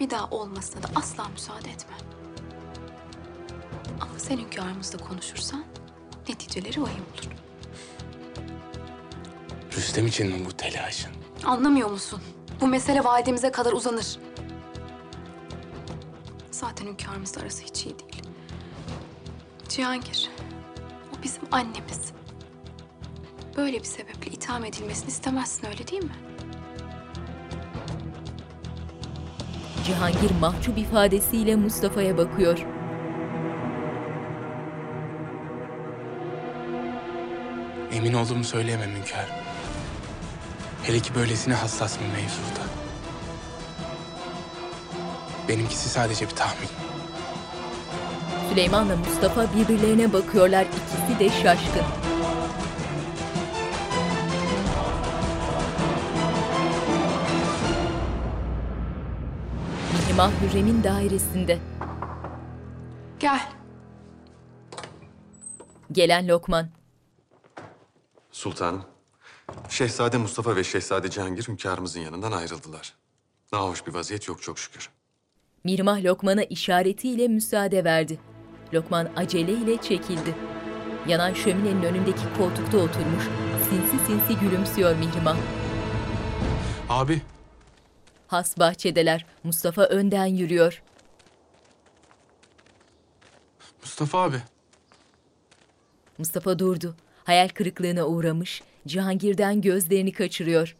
[0.02, 1.98] Bir daha olmasına da asla müsaade etmem.
[4.00, 5.64] Ama sen hünkârımızla konuşursan
[6.28, 7.36] neticeleri vahim olur.
[9.76, 11.10] Rüstem için mi bu telaşın?
[11.44, 12.20] Anlamıyor musun?
[12.60, 14.18] Bu mesele validemize kadar uzanır.
[16.50, 18.22] Zaten hünkârımızla arası hiç iyi değil.
[19.68, 20.30] Cihangir,
[21.18, 22.12] o bizim annemiz.
[23.56, 26.16] Böyle bir sebeple itham edilmesini istemezsin öyle değil mi?
[29.86, 32.58] Cihangir mahcup ifadesiyle Mustafa'ya bakıyor.
[37.92, 39.34] Emin olduğumu söyleyemem hünkârım.
[40.82, 42.66] Hele ki böylesine hassas bir mevzuda.
[45.48, 46.68] Benimkisi sadece bir tahmin.
[48.50, 50.62] Süleyman'la Mustafa birbirlerine bakıyorlar.
[50.66, 52.11] İkisi de şaşkın.
[60.12, 61.58] Mihrimah Hürrem'in dairesinde.
[63.20, 63.40] Gel.
[65.92, 66.68] Gelen Lokman.
[68.32, 68.82] Sultanım,
[69.68, 72.94] Şehzade Mustafa ve Şehzade Cihangir hünkârımızın yanından ayrıldılar.
[73.52, 74.90] Nahoş bir vaziyet yok çok şükür.
[75.64, 78.18] Mirmah Lokman'a işaretiyle müsaade verdi.
[78.74, 80.34] Lokman aceleyle çekildi.
[81.08, 83.24] Yanan şöminenin önündeki koltukta oturmuş,
[83.70, 85.36] sinsi sinsi gülümsüyor Mihrimah.
[86.88, 87.22] Abi,
[88.32, 89.26] Has bahçedeler.
[89.44, 90.82] Mustafa önden yürüyor.
[93.80, 94.42] Mustafa abi.
[96.18, 96.96] Mustafa durdu.
[97.24, 100.76] Hayal kırıklığına uğramış, Cihangir'den gözlerini kaçırıyor.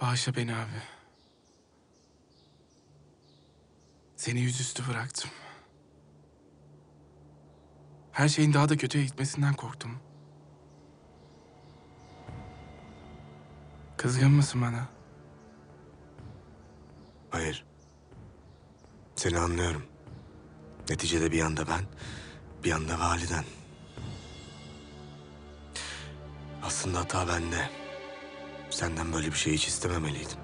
[0.00, 0.82] Bağışla beni abi.
[4.16, 5.30] Seni yüzüstü bıraktım.
[8.12, 10.09] Her şeyin daha da kötüye gitmesinden korktum.
[14.00, 14.88] Kızgın mısın bana?
[17.30, 17.64] Hayır.
[19.16, 19.82] Seni anlıyorum.
[20.90, 21.84] Neticede bir yanda ben,
[22.64, 23.44] bir yanda validen.
[26.62, 27.70] Aslında hata bende.
[28.70, 30.38] Senden böyle bir şey hiç istememeliydim.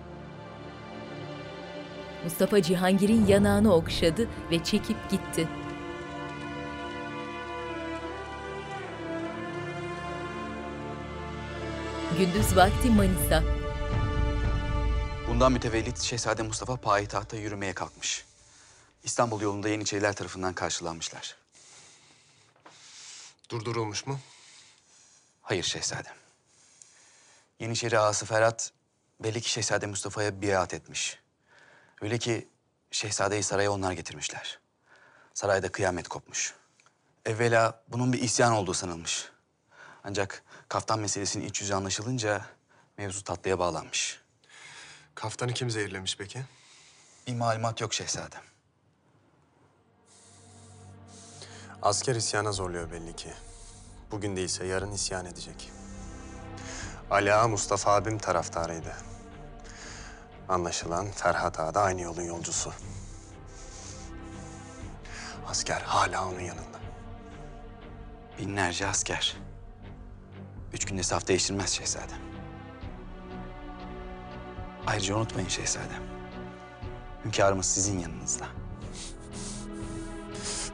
[2.24, 5.48] Mustafa Cihangir'in yanağını okşadı ve çekip gitti.
[12.18, 13.42] Gündüz vakti Manisa.
[15.28, 18.24] Bundan mütevellit Şehzade Mustafa payitahta yürümeye kalkmış.
[19.04, 21.36] İstanbul yolunda Yeniçeriler tarafından karşılanmışlar.
[23.50, 24.20] Durdurulmuş mu?
[25.42, 26.14] Hayır şehzadem.
[27.60, 28.72] Yeniçeri ağası Ferhat
[29.20, 31.18] belli ki Şehzade Mustafa'ya biat etmiş.
[32.00, 32.48] Öyle ki
[32.90, 34.58] Şehzade'yi saraya onlar getirmişler.
[35.34, 36.54] Sarayda kıyamet kopmuş.
[37.24, 39.28] Evvela bunun bir isyan olduğu sanılmış.
[40.04, 42.44] Ancak kaftan meselesinin iç yüzü anlaşılınca
[42.98, 44.20] mevzu tatlıya bağlanmış.
[45.14, 46.44] Kaftanı kim zehirlemiş peki?
[47.26, 48.42] Bir malumat yok şehzadem.
[51.82, 53.32] Asker isyana zorluyor belli ki.
[54.10, 55.70] Bugün değilse yarın isyan edecek.
[57.10, 58.96] Ali Ağa Mustafa abim taraftarıydı.
[60.48, 62.72] Anlaşılan Ferhat Ağa da aynı yolun yolcusu.
[65.48, 66.78] Asker hala onun yanında.
[68.38, 69.36] Binlerce asker.
[70.76, 72.18] Üç günde saf değiştirmez şehzadem.
[74.86, 76.02] Ayrıca unutmayın şehzadem.
[77.24, 78.44] Hünkârımız sizin yanınızda.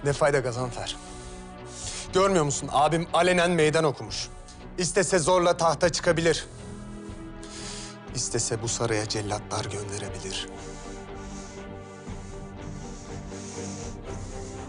[0.05, 0.97] Ne fayda Gazanfer?
[2.13, 2.69] Görmüyor musun?
[2.73, 4.29] Abim alenen meydan okumuş.
[4.79, 6.47] İstese zorla tahta çıkabilir.
[8.15, 10.49] İstese bu saraya cellatlar gönderebilir.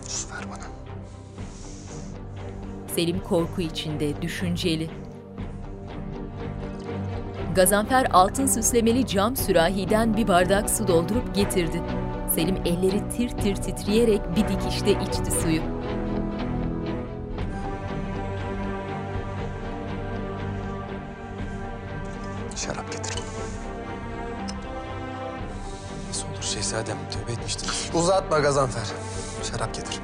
[0.08, 0.68] Sus ver bana.
[2.96, 5.03] Selim korku içinde, düşünceli.
[7.56, 11.82] Gazanfer altın süslemeli cam sürahiden bir bardak su doldurup getirdi.
[12.36, 15.62] Selim elleri tir tir titreyerek bir dikişte içti suyu.
[22.56, 23.16] Şarap getir.
[26.08, 26.98] Nasıl olur şehzadem?
[27.12, 27.90] Tövbe etmiştiniz.
[27.94, 28.88] Uzatma Gazanfer.
[29.52, 30.03] Şarap getir.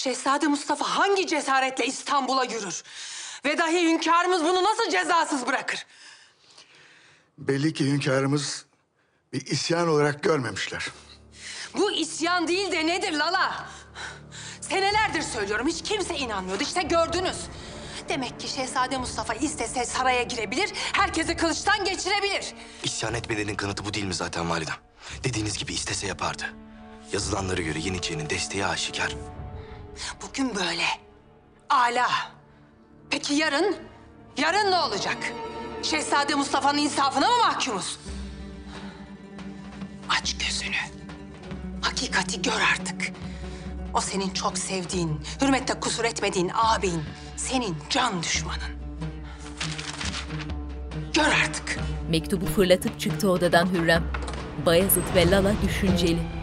[0.00, 2.82] Şehzade Mustafa hangi cesaretle İstanbul'a yürür?
[3.44, 5.86] Ve dahi hünkârımız bunu nasıl cezasız bırakır?
[7.38, 8.64] Belli ki hünkârımız
[9.32, 10.86] bir isyan olarak görmemişler.
[11.74, 13.68] Bu isyan değil de nedir Lala?
[14.60, 17.36] Senelerdir söylüyorum hiç kimse inanmıyordu işte gördünüz.
[18.08, 22.54] Demek ki Şehzade Mustafa istese saraya girebilir, herkesi kılıçtan geçirebilir.
[22.84, 24.76] İsyan etmelerinin kanıtı bu değil mi zaten validem?
[25.24, 26.44] Dediğiniz gibi istese yapardı.
[27.12, 29.16] Yazılanlara göre Yeniçeri'nin desteği aşikar.
[30.22, 30.84] Bugün böyle.
[31.70, 32.08] Ala.
[33.10, 33.76] Peki yarın?
[34.36, 35.32] Yarın ne olacak?
[35.82, 37.98] Şehzade Mustafa'nın insafına mı mahkumuz?
[40.08, 40.76] Aç gözünü.
[41.82, 43.12] Hakikati gör artık.
[43.94, 47.02] O senin çok sevdiğin, hürmette kusur etmediğin abin,
[47.36, 48.80] senin can düşmanın.
[51.12, 51.78] Gör artık.
[52.08, 54.04] Mektubu fırlatıp çıktı odadan Hürrem.
[54.66, 56.39] Bayezid ve Lala düşünceli.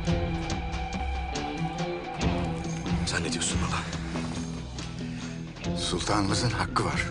[6.08, 7.06] Sultanımızın hakkı var.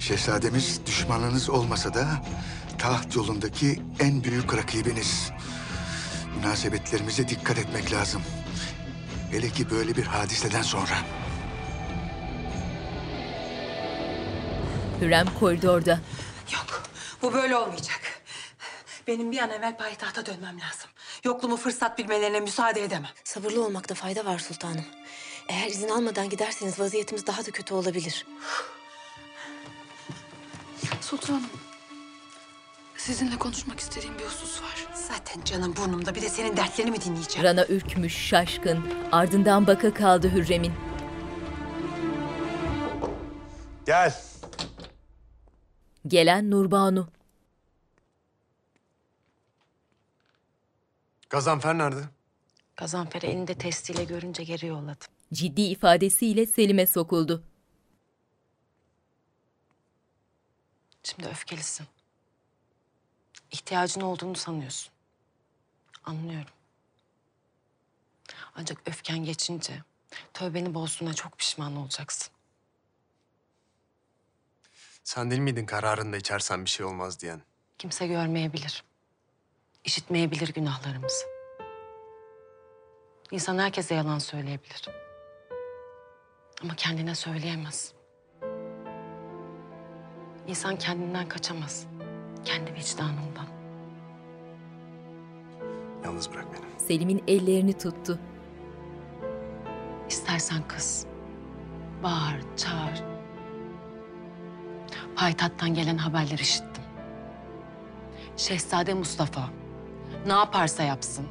[0.00, 2.06] Şehzademiz düşmanınız olmasa da
[2.78, 5.30] taht yolundaki en büyük rakibiniz.
[6.36, 8.22] Münasebetlerimize dikkat etmek lazım.
[9.30, 10.98] Hele ki böyle bir hadiseden sonra.
[15.00, 16.00] Hürrem koridorda.
[17.22, 18.00] Bu böyle olmayacak.
[19.06, 20.90] Benim bir an evvel payitahta dönmem lazım.
[21.24, 23.10] Yokluğumu fırsat bilmelerine müsaade edemem.
[23.24, 24.84] Sabırlı olmakta fayda var sultanım.
[25.48, 28.26] Eğer izin almadan giderseniz vaziyetimiz daha da kötü olabilir.
[31.00, 31.42] Sultanım.
[32.96, 34.86] Sizinle konuşmak istediğim bir husus var.
[34.94, 36.14] Zaten canım burnumda.
[36.14, 37.48] Bir de senin dertlerini mi dinleyeceğim?
[37.48, 38.92] Rana ürkmüş, şaşkın.
[39.12, 40.72] Ardından baka kaldı Hürrem'in.
[43.86, 44.14] Gel.
[46.06, 47.08] Gelen Nurbanu.
[51.30, 52.00] Gazanfer nerede?
[52.76, 55.08] Gazanfer'i elinde testiyle görünce geri yolladım.
[55.32, 57.44] Ciddi ifadesiyle Selim'e sokuldu.
[61.02, 61.86] Şimdi öfkelisin.
[63.50, 64.92] İhtiyacın olduğunu sanıyorsun.
[66.04, 66.50] Anlıyorum.
[68.54, 69.82] Ancak öfken geçince
[70.34, 72.32] tövbeni bozduğuna çok pişman olacaksın.
[75.04, 77.42] Sen değil miydin kararında içersen bir şey olmaz diyen?
[77.78, 78.84] Kimse görmeyebilir.
[79.84, 81.24] İşitmeyebilir günahlarımızı.
[83.30, 84.88] İnsan herkese yalan söyleyebilir.
[86.62, 87.92] Ama kendine söyleyemez.
[90.46, 91.86] İnsan kendinden kaçamaz.
[92.44, 93.46] Kendi vicdanından.
[96.04, 96.80] Yalnız bırak beni.
[96.80, 98.18] Selim'in ellerini tuttu.
[100.08, 101.06] İstersen kız.
[102.02, 103.02] Bağır, çağır.
[105.16, 106.84] Payitahttan gelen haberleri işittim.
[108.36, 109.50] Şehzade Mustafa
[110.26, 111.26] ne yaparsa yapsın.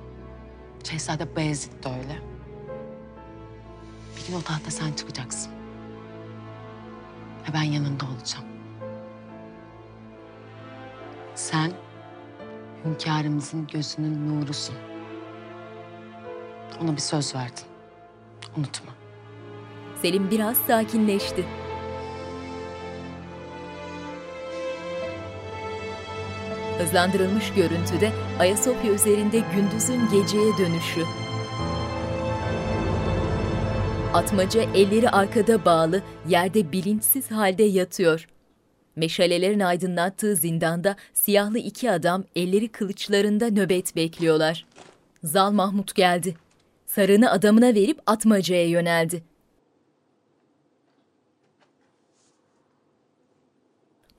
[0.84, 2.37] Şehzade Beyazıt da öyle.
[4.36, 5.52] O tahta sen çıkacaksın.
[7.50, 8.46] Ve ben yanında olacağım.
[11.36, 11.72] Sen
[12.86, 14.76] hünkârımızın gözünün nurusun.
[16.82, 17.66] Ona bir söz verdin.
[18.58, 18.92] Unutma.
[20.02, 21.46] Selim biraz sakinleşti.
[26.78, 31.27] Hızlandırılmış görüntüde Ayasofya üzerinde gündüzün geceye dönüşü.
[34.18, 38.28] Atmaca elleri arkada bağlı, yerde bilinçsiz halde yatıyor.
[38.96, 44.66] Meşalelerin aydınlattığı zindanda siyahlı iki adam elleri kılıçlarında nöbet bekliyorlar.
[45.24, 46.36] Zal Mahmut geldi.
[46.86, 49.24] Sarığını adamına verip atmacaya yöneldi.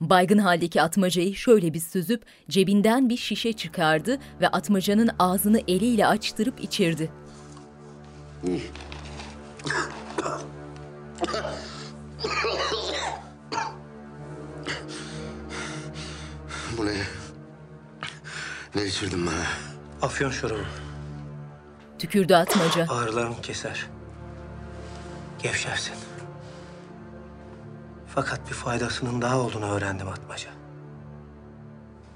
[0.01, 6.63] Baygın haldeki atmacayı şöyle bir süzüp cebinden bir şişe çıkardı ve atmacanın ağzını eliyle açtırıp
[6.63, 7.11] içirdi.
[16.77, 16.97] Bu ne?
[18.75, 19.43] Ne içirdin bana?
[20.01, 20.59] Afyon şurubu.
[21.99, 22.85] Tükürdü atmaca.
[22.89, 23.87] Ağrılarını keser.
[25.43, 25.95] Gevşersin.
[28.07, 30.49] Fakat bir faydasının daha olduğunu öğrendim Atmaca.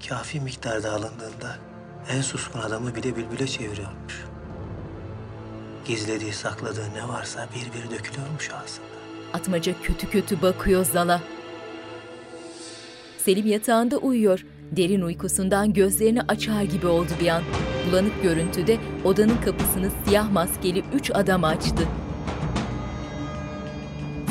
[0.08, 1.56] Kafi miktarda alındığında
[2.08, 4.24] en suskun adamı bile bülbüle çeviriyormuş.
[5.84, 8.86] Gizlediği, sakladığı ne varsa bir bir dökülüyormuş ağzında.
[9.32, 11.20] Atmaca kötü kötü bakıyor Zal'a.
[13.18, 14.46] Selim yatağında uyuyor.
[14.72, 17.42] Derin uykusundan gözlerini açar gibi oldu bir an.
[17.90, 21.88] Bulanık görüntüde odanın kapısını siyah maskeli üç adam açtı.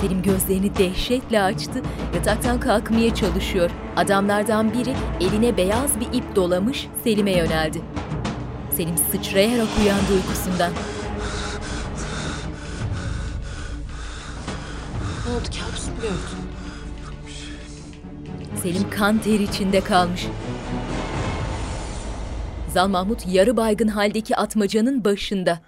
[0.01, 1.81] Selim gözlerini dehşetle açtı.
[2.15, 3.71] Yataktan kalkmaya çalışıyor.
[3.95, 7.81] Adamlardan biri eline beyaz bir ip dolamış Selim'e yöneldi.
[8.71, 10.71] Selim sıçrayarak uyandı uykusundan.
[15.43, 16.43] Oldu kabus mu gördün?
[18.61, 20.27] Selim kan ter içinde kalmış.
[22.69, 25.61] Zal Mahmut yarı baygın haldeki atmacanın başında.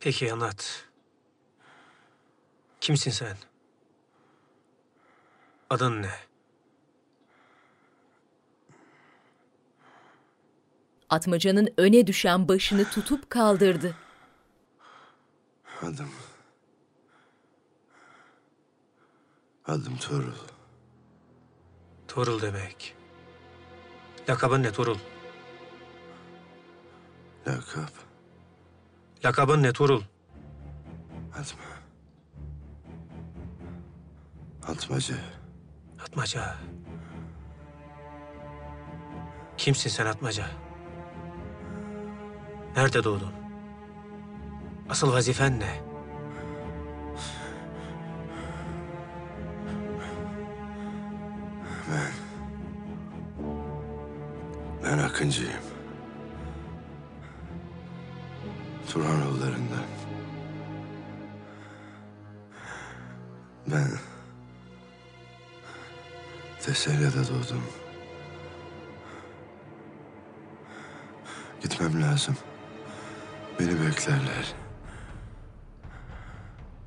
[0.00, 0.84] Peki anlat.
[2.80, 3.36] Kimsin sen?
[5.70, 6.10] Adın ne?
[11.10, 13.96] Atmacanın öne düşen başını tutup kaldırdı.
[15.82, 16.21] Adım.
[19.66, 20.32] Adım Torul.
[22.08, 22.96] Torul demek.
[24.28, 24.98] Lakabın ne Torul?
[27.48, 27.90] Lakap.
[29.24, 30.02] Lakabın ne Torul?
[31.38, 31.64] Atma.
[34.68, 35.16] Atmaca.
[36.02, 36.56] Atmaca.
[39.56, 40.46] Kimsin sen Atmaca?
[42.76, 43.32] Nerede doğdun?
[44.88, 45.91] Asıl vazifen ne?
[51.92, 52.12] Ben...
[54.84, 55.62] Ben Akıncı'yım.
[58.92, 59.84] Turhanoğullarından.
[63.66, 63.88] Ben...
[66.60, 67.62] Teselya'da doğdum.
[71.62, 72.36] Gitmem lazım.
[73.60, 74.54] Beni beklerler.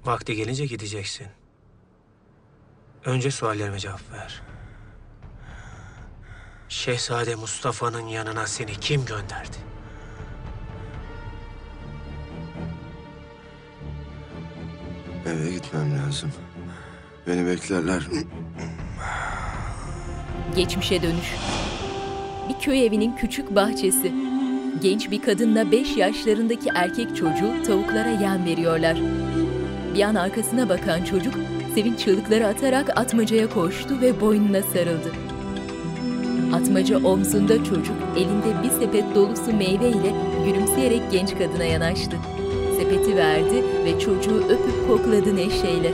[0.06, 1.28] Vakti gelince gideceksin.
[3.06, 4.55] Önce suallerime cevap ver.
[6.70, 9.58] Şehzade Mustafa'nın yanına seni kim gönderdi?
[15.26, 16.32] Eve gitmem lazım.
[17.28, 18.04] Beni beklerler.
[20.56, 21.36] Geçmişe dönüş.
[22.50, 24.14] Bir köy evinin küçük bahçesi.
[24.82, 28.98] Genç bir kadınla 5 yaşlarındaki erkek çocuğu tavuklara yem veriyorlar.
[29.96, 31.34] Bir an arkasına bakan çocuk
[31.76, 35.25] sevinç çığlıkları atarak atmacaya koştu ve boynuna sarıldı.
[36.66, 40.14] Atmaca omzunda çocuk, elinde bir sepet dolusu meyve ile
[40.46, 42.18] gülümseyerek genç kadına yanaştı.
[42.78, 45.94] Sepeti verdi ve çocuğu öpüp kokladı neşeyle.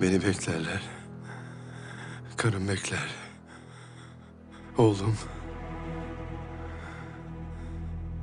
[0.00, 0.82] Beni beklerler.
[2.36, 3.08] Karım bekler.
[4.78, 5.16] Oğlum.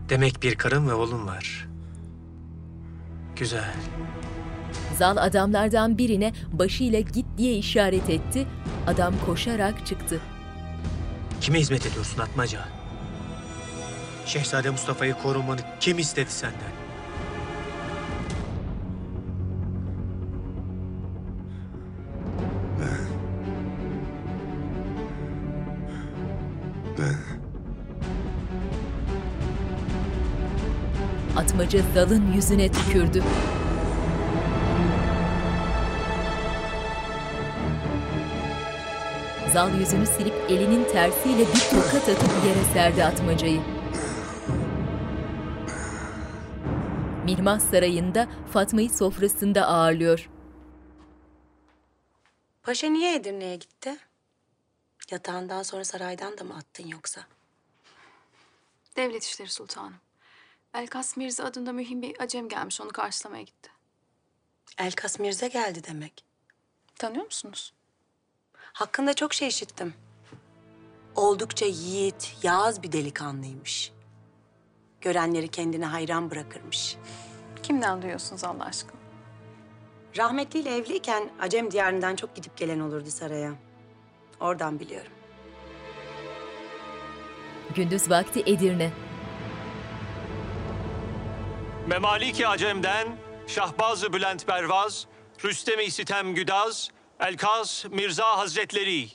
[0.10, 1.68] Demek bir karın ve oğlun var.
[3.36, 3.74] Güzel.
[4.98, 8.48] Zal adamlardan birine başıyla git diye işaret etti.
[8.88, 10.20] Adam koşarak çıktı.
[11.42, 12.60] Kime hizmet ediyorsun Atmaca?
[14.26, 16.79] Şehzade Mustafa'yı korumanı kim istedi senden?
[31.60, 33.24] Atmaca Zal'ın yüzüne tükürdü.
[39.54, 43.62] Zal yüzünü silip elinin tersiyle bir tokat atıp yere serdi atmacayı.
[47.26, 50.30] Mihmah Sarayı'nda Fatma'yı sofrasında ağırlıyor.
[52.64, 53.98] Paşa niye Edirne'ye gitti?
[55.12, 57.22] Yatağından sonra saraydan da mı attın yoksa?
[58.96, 59.96] Devlet işleri sultanım.
[60.74, 62.82] Elkas Mirza adında mühim bir acem gelmiş.
[62.82, 63.70] Onu karşılamaya gitti.
[64.78, 66.26] Elkas Mirza geldi demek.
[66.96, 67.74] Tanıyor musunuz?
[68.54, 69.94] Hakkında çok şey işittim.
[71.16, 73.92] Oldukça yiğit, yağız bir delikanlıymış.
[75.02, 76.98] Görenleri kendine hayran bırakırmış.
[77.64, 79.00] Kimden duyuyorsunuz Allah aşkına?
[80.18, 83.54] Rahmetliyle evliyken Acem diyarından çok gidip gelen olurdu saraya.
[84.40, 85.12] Oradan biliyorum.
[87.76, 88.92] Gündüz vakti Edirne.
[91.90, 93.08] Memaliki Acem'den
[93.48, 95.08] Şahbaz-ı Bülent Bervaz,
[95.46, 96.90] Rüstem-i Sitem Güdaz,
[97.20, 99.08] Elkas Mirza Hazretleri.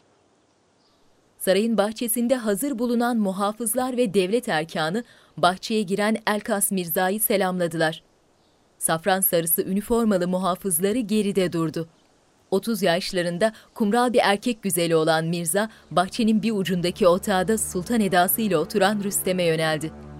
[1.38, 5.04] Sarayın bahçesinde hazır bulunan muhafızlar ve devlet erkanı
[5.36, 8.02] bahçeye giren Elkas Mirza'yı selamladılar.
[8.78, 11.88] Safran sarısı üniformalı muhafızları geride durdu.
[12.50, 19.00] 30 yaşlarında kumral bir erkek güzeli olan Mirza, bahçenin bir ucundaki otağda sultan edasıyla oturan
[19.04, 20.13] Rüstem'e yöneldi.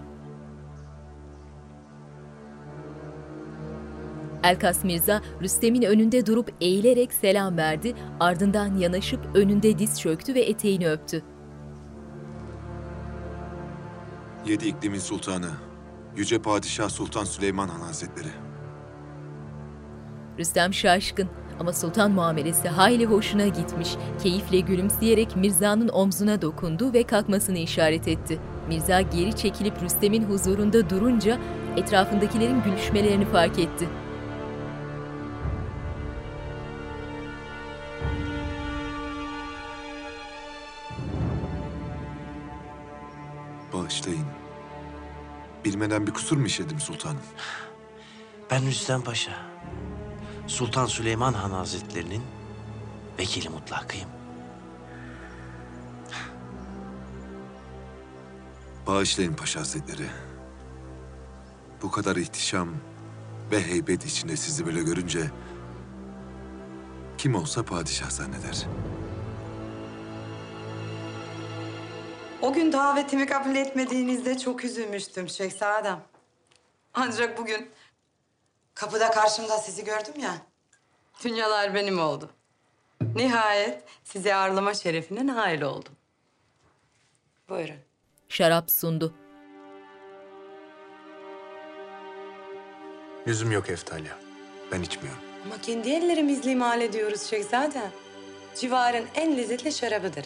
[4.45, 10.91] Elkas Mirza, Rüstem'in önünde durup eğilerek selam verdi, ardından yanaşıp önünde diz çöktü ve eteğini
[10.91, 11.23] öptü.
[14.47, 15.51] Yedi iklimin sultanı,
[16.17, 18.29] Yüce Padişah Sultan Süleyman Han Hazretleri.
[20.39, 21.29] Rüstem şaşkın
[21.61, 23.89] ama sultan muamelesi hayli hoşuna gitmiş.
[24.23, 28.39] Keyifle gülümseyerek Mirza'nın omzuna dokundu ve kalkmasını işaret etti.
[28.69, 31.39] Mirza geri çekilip Rüstem'in huzurunda durunca
[31.77, 33.89] etrafındakilerin gülüşmelerini fark etti.
[43.95, 44.27] Bağışlayın.
[45.65, 47.21] Bilmeden bir kusur mu işledim sultanım?
[48.51, 49.33] Ben Rüstem Paşa.
[50.47, 52.23] Sultan Süleyman Han Hazretlerinin
[53.19, 54.09] vekili mutlakıyım.
[58.87, 60.07] Bağışlayın Paşa Hazretleri.
[61.83, 62.69] Bu kadar ihtişam
[63.51, 65.31] ve heybet içinde sizi böyle görünce...
[67.19, 68.67] ...kim olsa padişah zanneder.
[72.45, 76.03] O gün davetimi kabul etmediğinizde çok üzülmüştüm şehzadem.
[76.95, 77.71] Ancak bugün
[78.75, 80.35] kapıda karşımda sizi gördüm ya.
[81.25, 82.31] Dünyalar benim oldu.
[83.15, 85.93] Nihayet sizi ağırlama şerefine nail oldum.
[87.49, 87.79] Buyurun.
[88.29, 89.15] Şarap sundu.
[93.27, 94.19] Yüzüm yok Eftalya.
[94.73, 95.23] Ben içmiyorum.
[95.47, 97.91] Ama kendi ellerimizle imal ediyoruz şehzadem.
[98.55, 100.25] Civarın en lezzetli şarabıdır.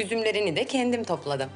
[0.00, 1.50] Üzümlerini de kendim topladım.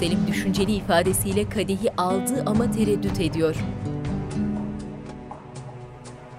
[0.00, 3.56] Selim düşünceli ifadesiyle kadehi aldı ama tereddüt ediyor.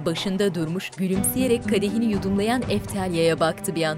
[0.06, 3.98] Başında durmuş gülümseyerek kadehini yudumlayan Eftalya'ya baktı bir an.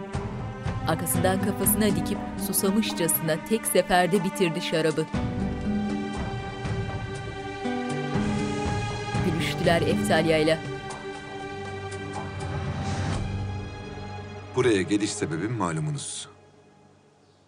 [0.87, 2.17] Arkasından kafasına dikip
[2.47, 5.05] susamışçasına tek seferde bitirdi şarabı.
[9.63, 10.59] Gülüştüler Eftalya'yla.
[14.55, 16.29] Buraya geliş sebebim malumunuz.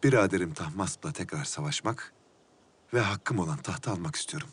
[0.03, 2.13] Biraderim Tahmasp'la tekrar savaşmak
[2.93, 4.49] ve hakkım olan tahtı almak istiyorum.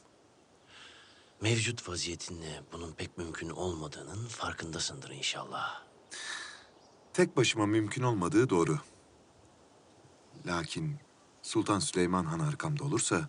[1.41, 5.83] Mevcut vaziyetinle bunun pek mümkün olmadığının farkındasındır inşallah.
[7.13, 8.79] Tek başıma mümkün olmadığı doğru.
[10.47, 10.97] Lakin
[11.43, 13.29] Sultan Süleyman Han arkamda olursa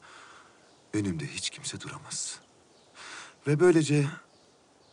[0.94, 2.40] önümde hiç kimse duramaz.
[3.48, 4.08] Ve böylece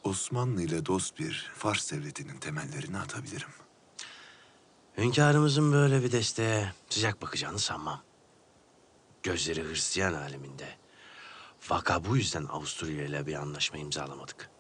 [0.05, 3.49] Osmanlı ile dost bir Fars devletinin temellerini atabilirim.
[4.99, 8.03] Hünkârımızın böyle bir desteğe sıcak bakacağını sanmam.
[9.23, 10.69] Gözleri Hristiyan aleminde.
[11.69, 14.51] Vaka bu yüzden Avusturya ile bir anlaşma imzalamadık.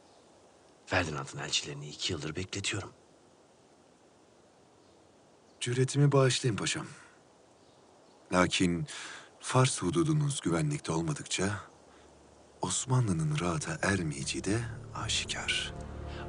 [0.87, 2.93] Ferdinand'ın elçilerini iki yıldır bekletiyorum.
[5.61, 6.87] Cüretimi bağışlayın paşam.
[8.33, 8.87] Lakin
[9.41, 11.70] Fars hududunuz güvenlikte olmadıkça
[12.63, 14.59] Osmanlı'nın rahata ermeyeceği de
[14.95, 15.73] aşikar.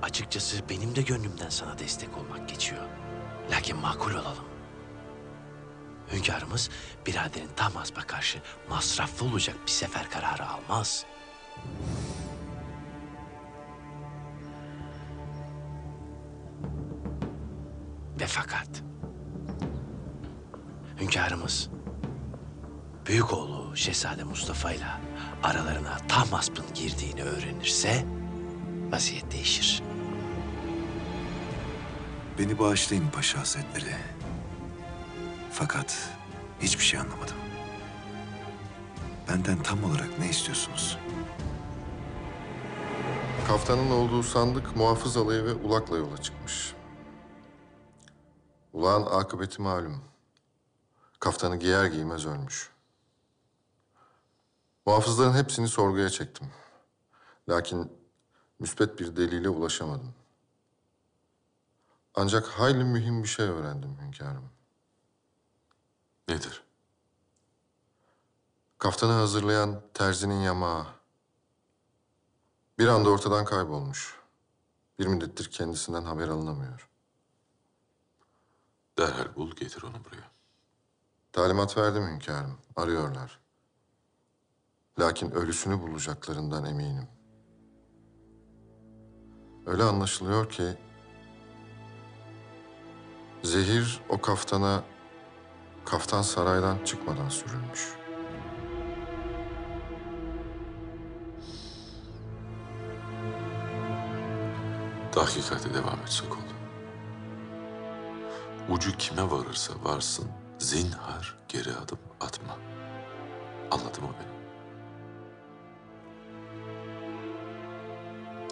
[0.01, 2.81] Açıkçası benim de gönlümden sana destek olmak geçiyor.
[3.51, 4.45] Lakin makul olalım.
[6.11, 6.69] Hünkârımız
[7.07, 11.05] biraderin Tahmasp'a karşı masraflı olacak bir sefer kararı almaz.
[18.19, 18.83] Ve fakat
[20.99, 21.69] hünkârımız
[23.05, 24.87] büyük oğlu Şehzade Mustafa ile
[25.43, 28.05] aralarına Tahmasp'ın girdiğini öğrenirse
[28.91, 29.83] vaziyet değişir.
[32.39, 33.95] Beni bağışlayın paşa hazretleri.
[35.51, 36.09] Fakat
[36.61, 37.35] hiçbir şey anlamadım.
[39.29, 40.97] Benden tam olarak ne istiyorsunuz?
[43.47, 46.73] Kaftanın olduğu sandık muhafız alayı ve ulakla yola çıkmış.
[48.73, 50.01] Ulağın akıbeti malum.
[51.19, 52.69] Kaftanı giyer giymez ölmüş.
[54.85, 56.47] Muhafızların hepsini sorguya çektim.
[57.49, 57.91] Lakin
[58.59, 60.13] müspet bir delile ulaşamadım.
[62.15, 64.49] Ancak hayli mühim bir şey öğrendim hünkârım.
[66.27, 66.63] Nedir?
[68.77, 70.87] Kaftanı hazırlayan terzinin yamağı
[72.79, 74.19] bir anda ortadan kaybolmuş.
[74.99, 76.89] Bir müddettir kendisinden haber alınamıyor.
[78.97, 80.31] Derhal bul getir onu buraya.
[81.31, 82.57] Talimat verdim hünkârım.
[82.75, 83.40] Arıyorlar.
[85.01, 87.07] Lakin ölüsünü bulacaklarından eminim.
[89.65, 90.63] Öyle anlaşılıyor ki...
[93.43, 94.83] Zehir o kaftana
[95.85, 97.89] kaftan saraydan çıkmadan sürülmüş.
[105.11, 106.37] Tahkikate devam et Sokol.
[108.69, 110.27] Ucu kime varırsa varsın
[110.59, 112.57] zinhar geri adım atma.
[113.71, 114.40] Anladın mı beni?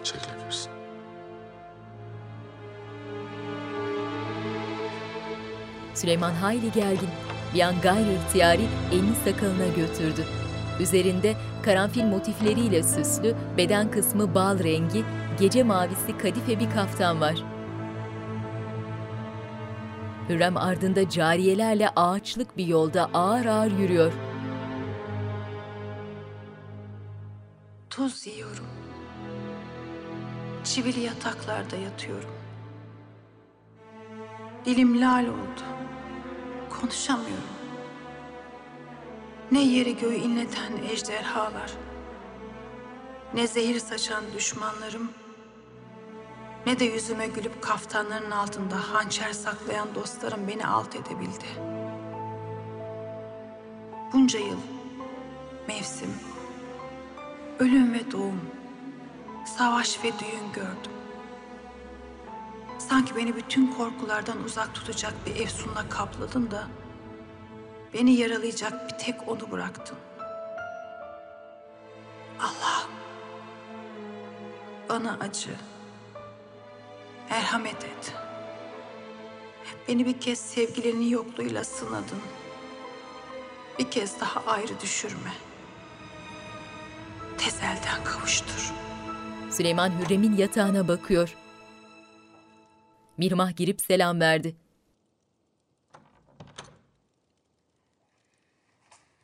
[0.04, 0.70] Çekilebilirsin.
[5.94, 7.08] Süleyman hayli gergin.
[7.54, 8.62] Bir an gayri ihtiyari
[8.92, 10.24] elini sakalına götürdü.
[10.80, 15.04] Üzerinde karanfil motifleriyle süslü, beden kısmı bal rengi,
[15.40, 17.44] gece mavisi kadife bir kaftan var.
[20.28, 24.12] Hürrem ardında cariyelerle ağaçlık bir yolda ağır ağır yürüyor.
[27.90, 28.79] Tuz yiyorum.
[30.64, 32.30] Çivili yataklarda yatıyorum.
[34.64, 35.62] Dilim lal oldu.
[36.80, 37.60] Konuşamıyorum.
[39.52, 41.72] Ne yeri göğü inleten ejderhalar,
[43.34, 45.10] ne zehir saçan düşmanlarım,
[46.66, 51.46] ne de yüzüme gülüp kaftanların altında hançer saklayan dostlarım beni alt edebildi.
[54.12, 54.60] Bunca yıl,
[55.68, 56.14] mevsim,
[57.58, 58.40] ölüm ve doğum,
[59.44, 60.92] savaş ve düğün gördüm.
[62.78, 66.68] Sanki beni bütün korkulardan uzak tutacak bir efsunla kapladın da
[67.94, 69.98] beni yaralayacak bir tek onu bıraktın.
[72.40, 72.90] Allah'ım
[74.88, 75.56] bana acı,
[77.30, 78.14] merhamet et.
[79.88, 82.20] Beni bir kez sevgilinin yokluğuyla sınadın.
[83.78, 85.32] Bir kez daha ayrı düşürme.
[87.38, 88.72] Tez elden kavuştur.
[89.50, 91.36] Süleyman Hürrem'in yatağına bakıyor.
[93.16, 94.56] Mirmah girip selam verdi.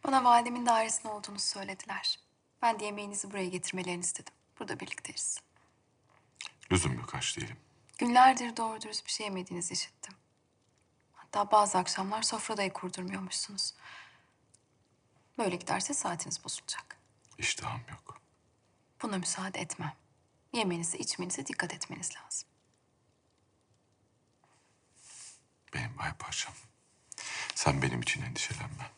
[0.04, 2.18] Bana validemin dairesinde olduğunu söylediler.
[2.62, 4.34] Ben de yemeğinizi buraya getirmelerini istedim.
[4.60, 5.38] Burada birlikteyiz.
[6.72, 7.56] Lüzum yok aç değilim.
[7.98, 10.14] Günlerdir doğru dürüst bir şey yemediğinizi işittim.
[11.12, 13.74] Hatta bazı akşamlar sofradayı kurdurmuyormuşsunuz.
[15.38, 16.96] Böyle giderse saatiniz bozulacak.
[17.38, 18.20] İştahım yok.
[19.02, 19.92] Buna müsaade etmem.
[20.56, 22.48] Yemenize, içmenize dikkat etmeniz lazım.
[25.74, 26.54] Benim ay parçam.
[27.54, 28.90] Sen benim için endişelenme.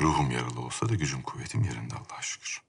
[0.00, 2.62] Ruhum yaralı olsa da gücüm kuvvetim yerinde Allah'a şükür.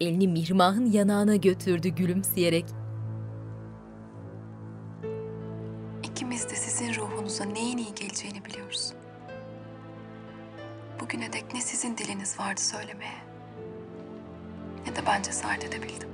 [0.00, 2.64] Elini Mihrimah'ın yanağına götürdü gülümseyerek.
[6.02, 8.92] İkimiz de sizin ruhunuza neyin iyi geleceğini biliyoruz.
[11.00, 13.31] Bugüne dek ne sizin diliniz vardı söylemeye,
[14.86, 16.08] ne de ben cesaret edebildim.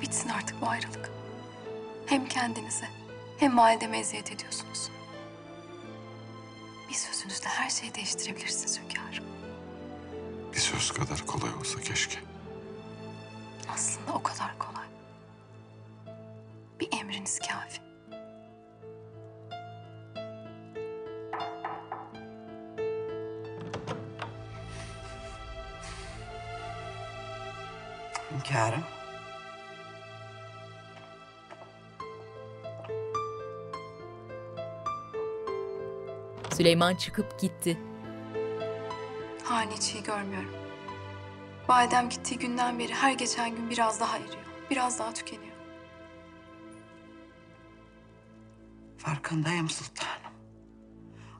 [0.00, 1.10] Bitsin artık bu ayrılık.
[2.06, 2.88] Hem kendinize
[3.38, 4.90] hem valideme eziyet ediyorsunuz.
[6.88, 9.24] Bir sözünüzle her şeyi değiştirebilirsiniz hünkârım.
[10.52, 12.18] Bir söz kadar kolay olsa keşke.
[13.74, 14.86] Aslında o kadar kolay.
[16.80, 17.85] Bir emriniz kafi.
[28.46, 28.84] Hünkârım.
[36.56, 37.78] Süleyman çıkıp gitti.
[39.44, 40.50] Hane hiç iyi görmüyorum.
[41.68, 44.34] Validem gittiği günden beri her geçen gün biraz daha eriyor.
[44.70, 45.56] Biraz daha tükeniyor.
[48.98, 50.32] Farkındayım sultanım.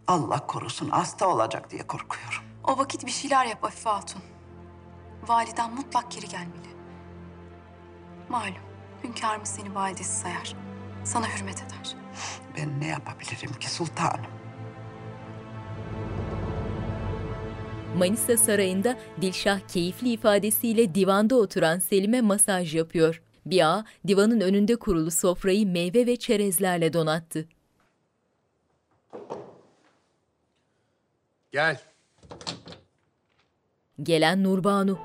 [0.06, 2.42] Allah korusun hasta olacak diye korkuyorum.
[2.64, 4.22] O vakit bir şeyler yap Afife Hatun.
[5.28, 6.65] Validen mutlak geri gelmeli.
[8.28, 8.54] Malum
[9.04, 10.56] hünkârımız seni validesi sayar.
[11.04, 11.96] Sana hürmet eder.
[12.56, 14.26] Ben ne yapabilirim ki sultanım?
[17.96, 23.22] Manisa Sarayı'nda Dilşah keyifli ifadesiyle divanda oturan Selim'e masaj yapıyor.
[23.46, 27.48] Bir ağa divanın önünde kurulu sofrayı meyve ve çerezlerle donattı.
[31.52, 31.80] Gel.
[34.02, 34.98] Gelen Nurbanu.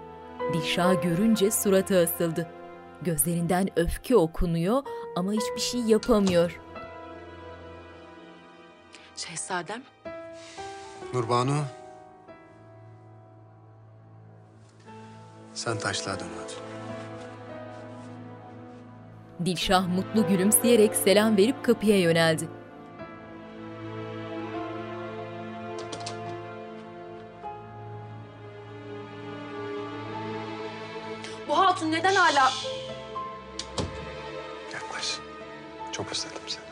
[0.53, 2.60] Dilşah'ı görünce suratı asıldı.
[3.01, 4.83] Gözlerinden öfke okunuyor
[5.15, 6.59] ama hiçbir şey yapamıyor.
[9.15, 9.83] Şehzadem,
[11.13, 11.63] Nurbanu.
[15.53, 16.53] Sen taşlığa dön hadi.
[19.45, 22.47] Dilşah mutlu gülümseyerek selam verip kapıya yöneldi.
[31.51, 32.51] bu hatun neden hala...
[36.01, 36.63] Çok özledim seni.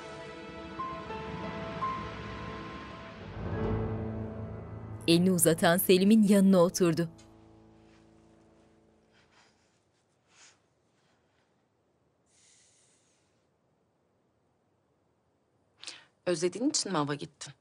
[5.07, 7.09] Elini uzatan Selim'in yanına oturdu.
[16.25, 17.53] Özlediğin için mi hava gittin?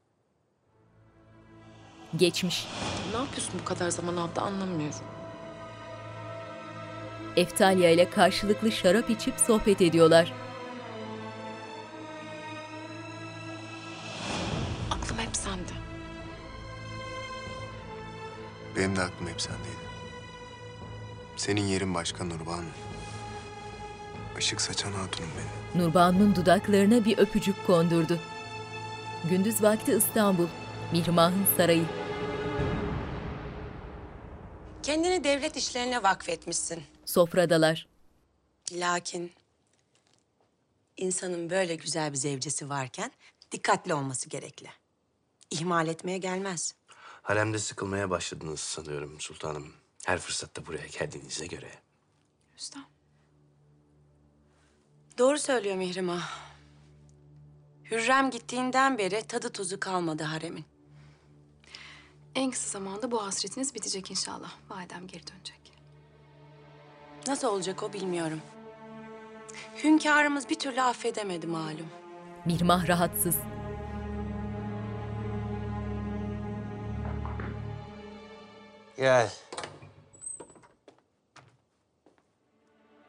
[2.16, 2.66] Geçmiş.
[3.12, 4.98] Ne yapıyorsun bu kadar zaman abla anlamıyorum.
[7.36, 10.47] Eftalya ile karşılıklı şarap içip sohbet ediyorlar.
[19.18, 19.88] Aklım hep sendeydi.
[21.36, 22.64] Senin yerin başka Nurbanu.
[24.38, 25.86] Işık saçan hatunum benim.
[25.86, 28.18] Nurbanu'nun dudaklarına bir öpücük kondurdu.
[29.30, 30.46] Gündüz vakti İstanbul,
[30.92, 31.84] Mihrimah'ın sarayı.
[34.82, 36.82] Kendini devlet işlerine vakfetmişsin.
[37.04, 37.88] Sofradalar.
[38.72, 39.32] Lakin
[40.96, 43.10] insanın böyle güzel bir zevcesi varken
[43.52, 44.68] dikkatli olması gerekli.
[45.50, 46.74] İhmal etmeye gelmez.
[47.28, 49.72] Haremde sıkılmaya başladınız sanıyorum sultanım.
[50.06, 51.70] Her fırsatta buraya geldiğinize göre.
[52.54, 52.84] Rüstem.
[55.18, 56.30] Doğru söylüyor Mihrimah.
[57.90, 60.64] Hürrem gittiğinden beri tadı tuzu kalmadı haremin.
[62.34, 64.52] En kısa zamanda bu hasretiniz bitecek inşallah.
[64.68, 65.72] Validem geri dönecek.
[67.26, 68.40] Nasıl olacak o bilmiyorum.
[69.84, 71.88] Hünkârımız bir türlü affedemedi malum.
[72.44, 73.36] Mihrimah rahatsız.
[78.98, 79.30] Gel.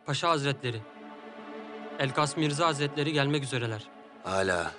[0.06, 0.82] Paşa Hazretleri.
[2.00, 3.90] Elkas Mirza Hazretleri gelmek üzereler.
[4.24, 4.72] Hala.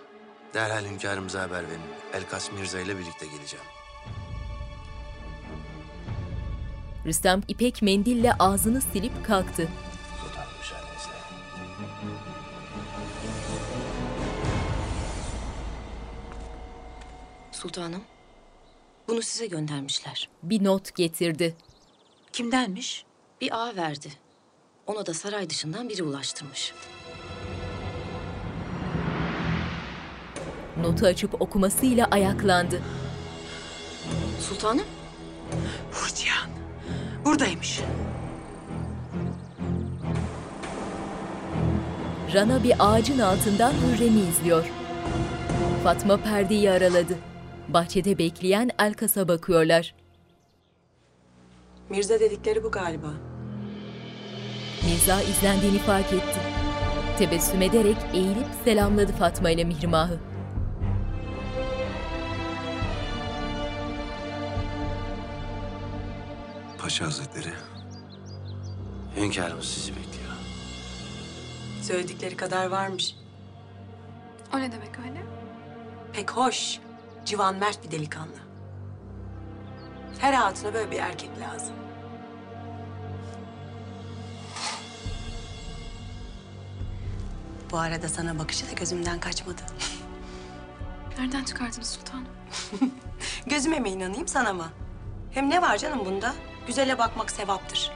[0.54, 1.80] Derhal hünkârımıza haber verin.
[2.14, 3.64] Elkas Mirza ile birlikte geleceğim.
[7.06, 9.68] Rüstem ipek mendille ağzını silip kalktı.
[10.22, 11.12] Sultanım müsaadenizle.
[17.52, 18.02] Sultanım,
[19.10, 20.28] bunu size göndermişler.
[20.42, 21.56] Bir not getirdi.
[22.32, 23.04] Kimdenmiş?
[23.40, 24.08] Bir ağa verdi.
[24.86, 26.74] Ona da saray dışından biri ulaştırmış.
[30.80, 32.82] Notu açıp okumasıyla ayaklandı.
[34.40, 34.86] Sultanım?
[35.92, 36.50] Hurcihan.
[37.24, 37.80] Buradaymış.
[42.34, 44.70] Rana bir ağacın altından Hürrem'i izliyor.
[45.84, 47.29] Fatma perdeyi araladı.
[47.74, 49.94] Bahçede bekleyen Elkas'a bakıyorlar.
[51.88, 53.10] Mirza dedikleri bu galiba.
[54.84, 56.40] Mirza izlendiğini fark etti.
[57.18, 60.20] Tebessüm ederek eğilip selamladı Fatma ile Mihrimah'ı.
[66.78, 67.52] Paşa Hazretleri,
[69.16, 70.32] Hünkârımız sizi bekliyor.
[71.82, 73.16] Söyledikleri kadar varmış.
[74.54, 75.22] O ne demek öyle?
[76.12, 76.80] Pek hoş.
[77.24, 78.36] Civan mert bir delikanlı.
[80.18, 81.74] Her hatuna böyle bir erkek lazım.
[87.72, 89.62] Bu arada sana bakışı da gözümden kaçmadı.
[91.18, 92.26] Nereden çıkardınız sultanım?
[93.46, 94.66] Gözüme mi inanayım sana mı?
[95.30, 96.34] Hem ne var canım bunda?
[96.66, 97.92] Güzele bakmak sevaptır.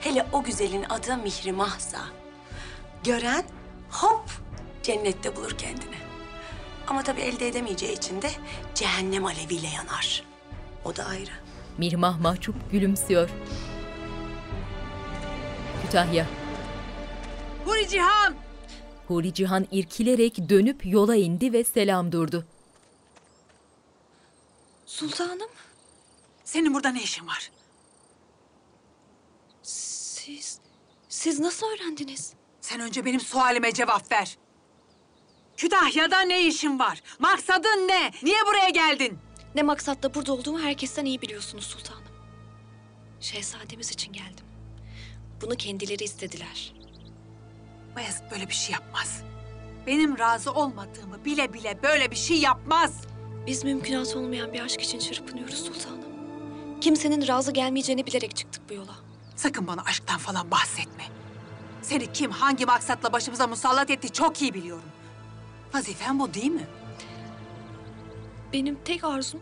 [0.00, 1.98] Hele o güzelin adı Mihrimah'sa.
[3.04, 3.44] Gören
[3.90, 4.30] hop
[4.82, 6.05] cennette bulur kendini.
[6.86, 8.30] Ama tabii elde edemeyeceği için de
[8.74, 10.22] cehennem aleviyle yanar.
[10.84, 11.30] O da ayrı.
[11.78, 13.30] Mihrimah mahcup gülümsüyor.
[15.82, 16.26] Kütahya.
[17.64, 18.34] Huri Cihan!
[19.08, 22.46] Huri Cihan irkilerek dönüp yola indi ve selam durdu.
[24.86, 25.50] Sultanım.
[26.44, 27.50] Senin burada ne işin var?
[29.62, 30.58] Siz,
[31.08, 32.32] siz nasıl öğrendiniz?
[32.60, 34.38] Sen önce benim sualime cevap ver.
[35.56, 37.02] Kütahya'da ne işin var?
[37.18, 38.10] Maksadın ne?
[38.22, 39.18] Niye buraya geldin?
[39.54, 42.02] Ne maksatla burada olduğumu herkesten iyi biliyorsunuz sultanım.
[43.20, 44.46] Şehzademiz için geldim.
[45.42, 46.74] Bunu kendileri istediler.
[47.96, 49.22] Bayezid böyle bir şey yapmaz.
[49.86, 53.00] Benim razı olmadığımı bile bile böyle bir şey yapmaz.
[53.46, 56.04] Biz mümkünatı olmayan bir aşk için çırpınıyoruz sultanım.
[56.80, 58.94] Kimsenin razı gelmeyeceğini bilerek çıktık bu yola.
[59.36, 61.04] Sakın bana aşktan falan bahsetme.
[61.82, 64.88] Seni kim hangi maksatla başımıza musallat etti çok iyi biliyorum.
[65.74, 66.66] Vazifen bu değil mi?
[68.52, 69.40] Benim tek arzum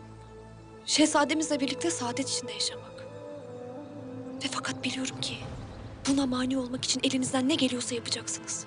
[0.85, 2.91] şehzademizle birlikte saadet içinde yaşamak.
[4.43, 5.37] Ve fakat biliyorum ki
[6.09, 8.65] buna mani olmak için elinizden ne geliyorsa yapacaksınız.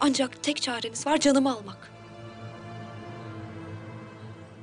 [0.00, 1.90] Ancak tek çareniz var canımı almak.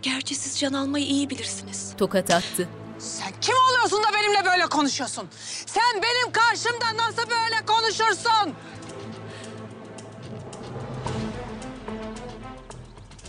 [0.02, 1.94] Gerçi siz can almayı iyi bilirsiniz.
[1.98, 2.70] Tokat attı.
[3.00, 5.28] Sen kim oluyorsun da benimle böyle konuşuyorsun?
[5.66, 8.54] Sen benim karşımda nasıl böyle konuşursun?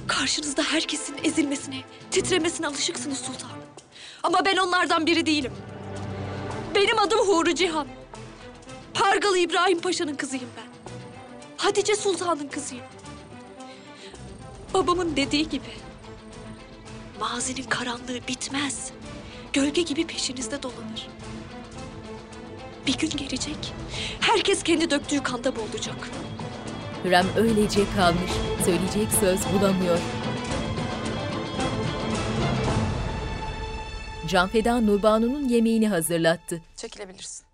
[0.09, 3.57] Karşınızda herkesin ezilmesine, titremesine alışıksınız sultanım.
[4.23, 5.53] Ama ben onlardan biri değilim.
[6.75, 7.87] Benim adım Huri Cihan.
[8.95, 10.93] Pargalı İbrahim Paşa'nın kızıyım ben.
[11.57, 12.85] Hatice Sultan'ın kızıyım.
[14.75, 15.71] Babamın dediği gibi.
[17.21, 18.91] Mazinin karanlığı bitmez.
[19.53, 21.09] Gölge gibi peşinizde dolanır.
[22.87, 23.75] Bir gün gelecek.
[24.21, 26.11] Herkes kendi döktüğü kanda boğulacak.
[27.05, 28.31] Hürrem öylece kalmış.
[28.65, 29.99] Söyleyecek söz bulamıyor.
[34.27, 36.63] Canfeda Nurbanu'nun yemeğini hazırlattı.
[36.77, 37.47] Çekilebilirsin.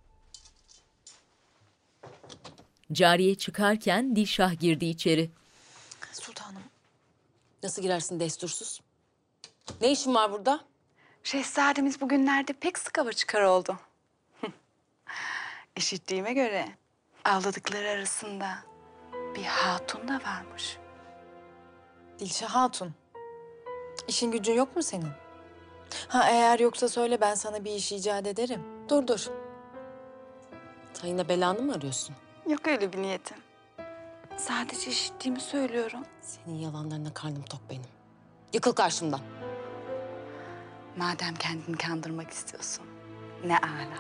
[2.93, 5.31] Cariye çıkarken Dilşah girdi içeri.
[6.13, 6.63] Sultanım.
[7.63, 8.81] Nasıl girersin destursuz?
[9.81, 10.61] Ne işin var burada?
[11.25, 13.79] Şehzademiz bugünlerde pek sık hava çıkar oldu.
[15.77, 16.69] İşittiğime göre
[17.25, 18.59] avladıkları arasında
[19.35, 20.79] bir hatun da varmış.
[22.19, 22.95] Dilşah Hatun.
[24.09, 25.09] İşin gücün yok mu senin?
[26.09, 28.63] Ha eğer yoksa söyle ben sana bir iş icat ederim.
[28.89, 29.27] Dur dur.
[30.95, 32.15] Tayına belanı mı arıyorsun?
[32.49, 33.37] Yok öyle bir niyetim.
[34.37, 36.01] Sadece işittiğimi söylüyorum.
[36.23, 37.83] Senin yalanlarına karnım tok benim.
[38.53, 39.21] Yıkıl karşımdan.
[40.97, 42.85] Madem kendini kandırmak istiyorsun.
[43.45, 43.99] Ne ala.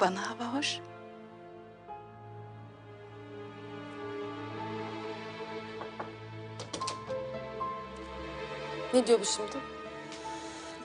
[0.00, 0.80] Bana hava hoş.
[8.94, 9.64] Ne diyor bu şimdi?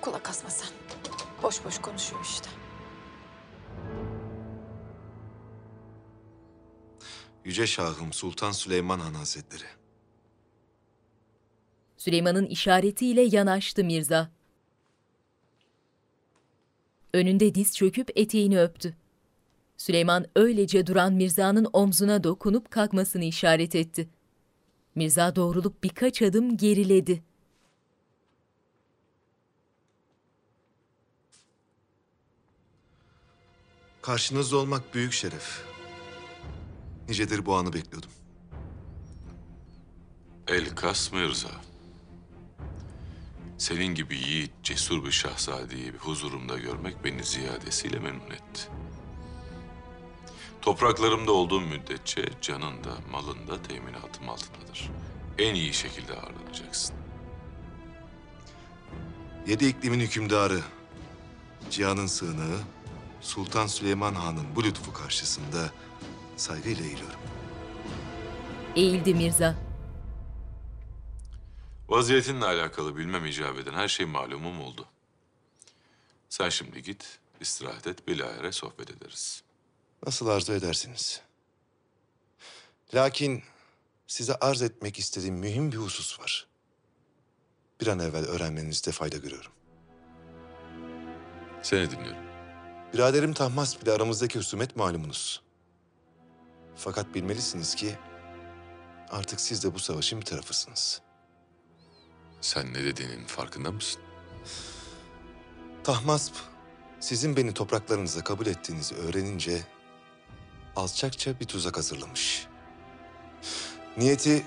[0.02, 0.70] Kulak asma sen.
[1.44, 2.50] Boş boş konuşuyor işte.
[7.46, 9.64] Yüce Şahım Sultan Süleyman Han Hazretleri.
[11.98, 14.30] Süleyman'ın işaretiyle yanaştı Mirza.
[17.14, 18.96] Önünde diz çöküp eteğini öptü.
[19.78, 24.10] Süleyman öylece duran Mirza'nın omzuna dokunup kalkmasını işaret etti.
[24.96, 27.27] Mirza doğrulup birkaç adım geriledi.
[34.08, 35.64] Karşınızda olmak büyük şeref.
[37.10, 38.10] Nicedir bu anı bekliyordum.
[40.48, 41.52] Elkas Mirza.
[43.58, 48.62] Senin gibi yiğit, cesur bir şahzadeyi bir huzurumda görmek beni ziyadesiyle memnun etti.
[50.62, 54.90] Topraklarımda olduğum müddetçe canın da malın da teminatım altındadır.
[55.38, 56.96] En iyi şekilde ağırlanacaksın.
[59.48, 60.62] Yedi iklimin hükümdarı,
[61.70, 62.60] cihanın sığınağı,
[63.22, 65.72] Sultan Süleyman Han'ın bu lütfu karşısında
[66.38, 67.20] saygıyla eğiliyorum.
[68.76, 69.56] Eğildi Mirza.
[71.90, 74.86] Vaziyetinle alakalı bilmem icap eden her şey malumum oldu.
[76.30, 79.44] Sen şimdi git, istirahat et, bilahare sohbet ederiz.
[80.06, 81.22] Nasıl arzu edersiniz.
[82.94, 83.44] Lakin
[84.08, 86.48] size arz etmek istediğim mühim bir husus var.
[87.82, 89.52] Bir an evvel öğrenmenizde fayda görüyorum.
[91.64, 92.27] Seni dinliyorum.
[92.94, 95.42] Biraderim Tahmas bile aramızdaki husumet malumunuz.
[96.76, 97.96] Fakat bilmelisiniz ki
[99.10, 101.02] artık siz de bu savaşın bir tarafısınız.
[102.42, 104.02] Sen ne dediğinin farkında mısın?
[105.84, 106.36] Tahmasp
[107.00, 109.62] sizin beni topraklarınıza kabul ettiğinizi öğrenince
[110.76, 112.48] alçakça bir tuzak hazırlamış.
[113.98, 114.46] Niyeti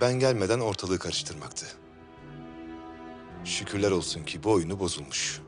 [0.00, 1.66] ben gelmeden ortalığı karıştırmaktı.
[3.44, 5.40] Şükürler olsun ki bu oyunu bozulmuş.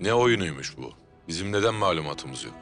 [0.00, 1.01] Ne oyunuymuş bu?
[1.32, 2.54] Bizim neden malumatımız yok?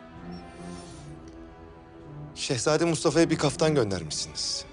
[2.35, 4.65] Şehzade Mustafa'ya bir kaftan göndermişsiniz.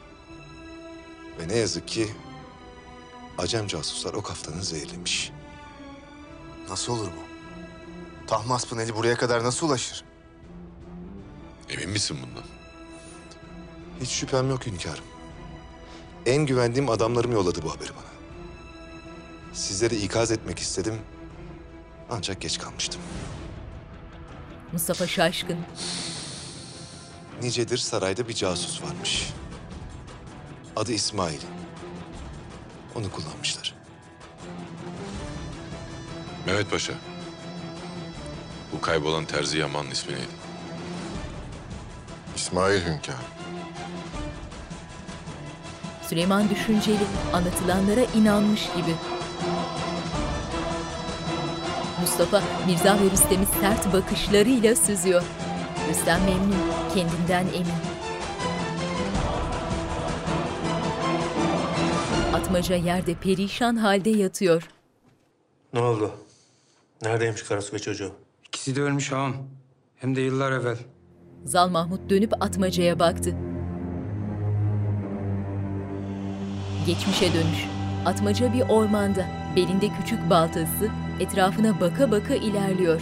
[1.40, 2.10] Ve ne yazık ki
[3.38, 5.32] Acem casuslar o kaftanı zehirlemiş.
[6.70, 8.28] Nasıl olur bu?
[8.28, 10.04] Tahmasp'ın eli buraya kadar nasıl ulaşır?
[11.70, 12.46] Emin misin bundan?
[14.02, 15.06] Hiç şüphem yok hünkârım.
[16.26, 18.14] En güvendiğim adamlarım yolladı bu haberi bana.
[19.54, 21.00] Sizleri ikaz etmek istedim.
[22.10, 23.02] Ancak geç kalmıştım.
[24.74, 25.58] Mustafa şaşkın.
[27.42, 29.30] Nicedir sarayda bir casus varmış.
[30.76, 31.40] Adı İsmail.
[32.96, 33.76] Onu kullanmışlar.
[36.46, 36.94] Mehmet Paşa.
[38.74, 40.28] Bu kaybolan Terzi Yaman'ın ismi neydi?
[42.36, 43.16] İsmail Hünkâr.
[46.10, 47.04] Süleyman düşünceli,
[47.34, 48.96] anlatılanlara inanmış gibi.
[52.20, 55.24] Mustafa, Mirza ve Rüstem'i sert bakışlarıyla süzüyor.
[55.90, 56.56] Rüstem memnun,
[56.94, 57.74] kendinden emin.
[62.34, 64.68] Atmaca yerde perişan halde yatıyor.
[65.74, 66.12] Ne oldu?
[67.02, 68.12] Neredeymiş karısı ve çocuğu?
[68.48, 69.36] İkisi de ölmüş ağam.
[69.96, 70.78] Hem de yıllar evvel.
[71.46, 73.36] Zal Mahmut dönüp Atmaca'ya baktı.
[76.88, 77.77] Geçmişe dönüş.
[78.08, 79.26] Atmaca bir ormanda,
[79.56, 80.90] belinde küçük baltası,
[81.20, 83.02] etrafına baka baka ilerliyor.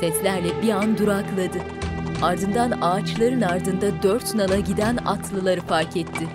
[0.00, 1.58] Seslerle bir an durakladı.
[2.22, 6.28] Ardından ağaçların ardında dört nala giden atlıları fark etti.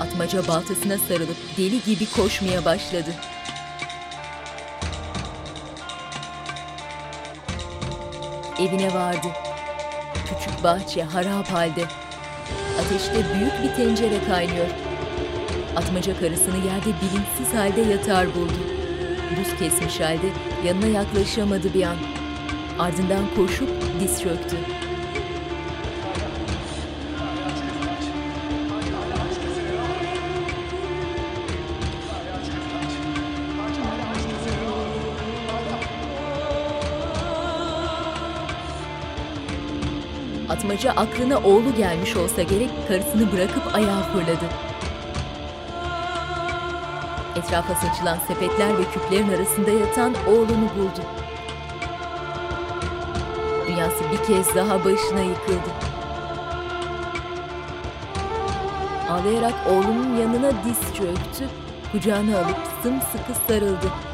[0.00, 3.10] Atmaca baltasına sarılıp deli gibi koşmaya başladı.
[8.58, 9.26] Evine vardı.
[10.14, 11.84] Küçük bahçe harap halde.
[12.80, 14.66] Ateşte büyük bir tencere kaynıyor.
[15.76, 18.52] Atmaca karısını yerde bilinçsiz halde yatar buldu.
[19.30, 20.26] Buz kesmiş halde
[20.66, 21.96] yanına yaklaşamadı bir an.
[22.78, 23.70] Ardından koşup
[24.00, 24.56] diz çöktü.
[40.74, 44.44] Atmaca aklına oğlu gelmiş olsa gerek karısını bırakıp ayağa fırladı.
[47.36, 51.00] Etrafa saçılan sepetler ve küplerin arasında yatan oğlunu buldu.
[53.66, 55.70] Dünyası bir kez daha başına yıkıldı.
[59.10, 61.48] Ağlayarak oğlunun yanına diz çöktü,
[61.92, 64.13] kucağına alıp sımsıkı sarıldı.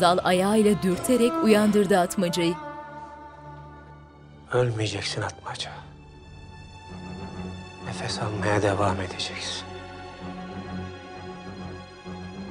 [0.00, 2.54] Zal ayağıyla dürterek uyandırdı atmacayı.
[4.52, 5.70] Ölmeyeceksin Atmaca.
[7.86, 9.64] Nefes almaya devam edeceksin.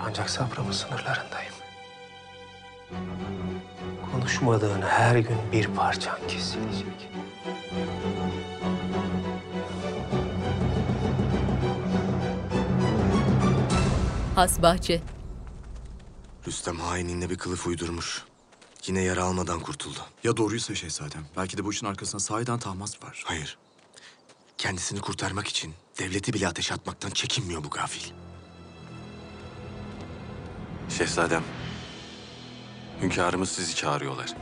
[0.07, 1.53] Ancak sabrımın sınırlarındayım.
[4.11, 7.09] Konuşmadığın her gün bir parçan kesilecek.
[14.35, 15.01] Has Bahçe.
[16.49, 18.23] Rüstem hainliğine bir kılıf uydurmuş.
[18.87, 19.99] Yine yara almadan kurtuldu.
[20.23, 21.25] Ya doğruysa şehzadem?
[21.37, 23.23] Belki de bu işin arkasında sahiden Tahmas var.
[23.25, 23.57] Hayır.
[24.57, 28.11] Kendisini kurtarmak için devleti bile ateşe atmaktan çekinmiyor bu gafil.
[30.97, 31.43] Şehzadem,
[33.01, 34.33] hünkârımız sizi çağırıyorlar.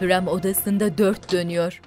[0.00, 1.80] Hürrem odasında dört dönüyor.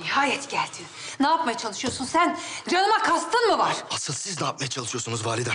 [0.00, 0.86] Nihayet geldin.
[1.20, 2.38] Ne yapmaya çalışıyorsun sen?
[2.68, 3.76] Canıma kastın mı var?
[3.90, 5.54] Asıl siz ne yapmaya çalışıyorsunuz validem?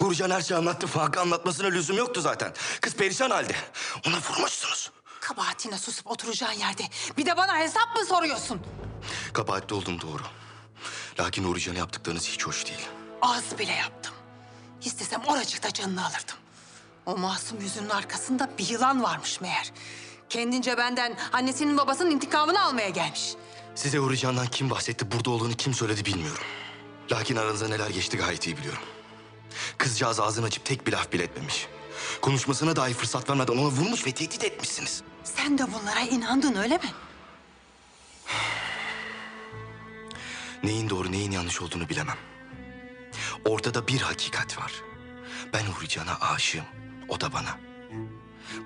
[0.00, 0.86] Uğurcan her şeyi anlattı.
[0.86, 2.52] Fakat anlatmasına lüzum yoktu zaten.
[2.80, 3.54] Kız perişan halde.
[4.06, 4.90] Ona vurmuşsunuz.
[5.20, 6.82] Kabahatine susup oturacağın yerde.
[7.16, 8.60] Bir de bana hesap mı soruyorsun?
[9.32, 10.22] Kabahatli oldum doğru.
[11.20, 12.88] Lakin Uğurcan'a yaptıklarınız hiç hoş değil.
[13.22, 14.14] Az bile yaptım.
[14.84, 16.36] İstesem oracıkta canını alırdım.
[17.06, 19.72] O masum yüzünün arkasında bir yılan varmış meğer.
[20.28, 23.34] Kendince benden annesinin babasının intikamını almaya gelmiş.
[23.76, 26.44] Size Uğurcan'dan kim bahsetti, burada olduğunu kim söyledi bilmiyorum.
[27.12, 28.82] Lakin aranızda neler geçti gayet iyi biliyorum.
[29.78, 31.66] Kızcağız ağzını açıp tek bir laf bile etmemiş.
[32.20, 35.02] Konuşmasına dahi fırsat vermeden ona vurmuş ve tehdit etmişsiniz.
[35.24, 36.92] Sen de bunlara inandın öyle mi?
[40.64, 42.16] Neyin doğru neyin yanlış olduğunu bilemem.
[43.44, 44.72] Ortada bir hakikat var.
[45.52, 46.64] Ben Uğurcan'a aşığım.
[47.08, 47.58] O da bana.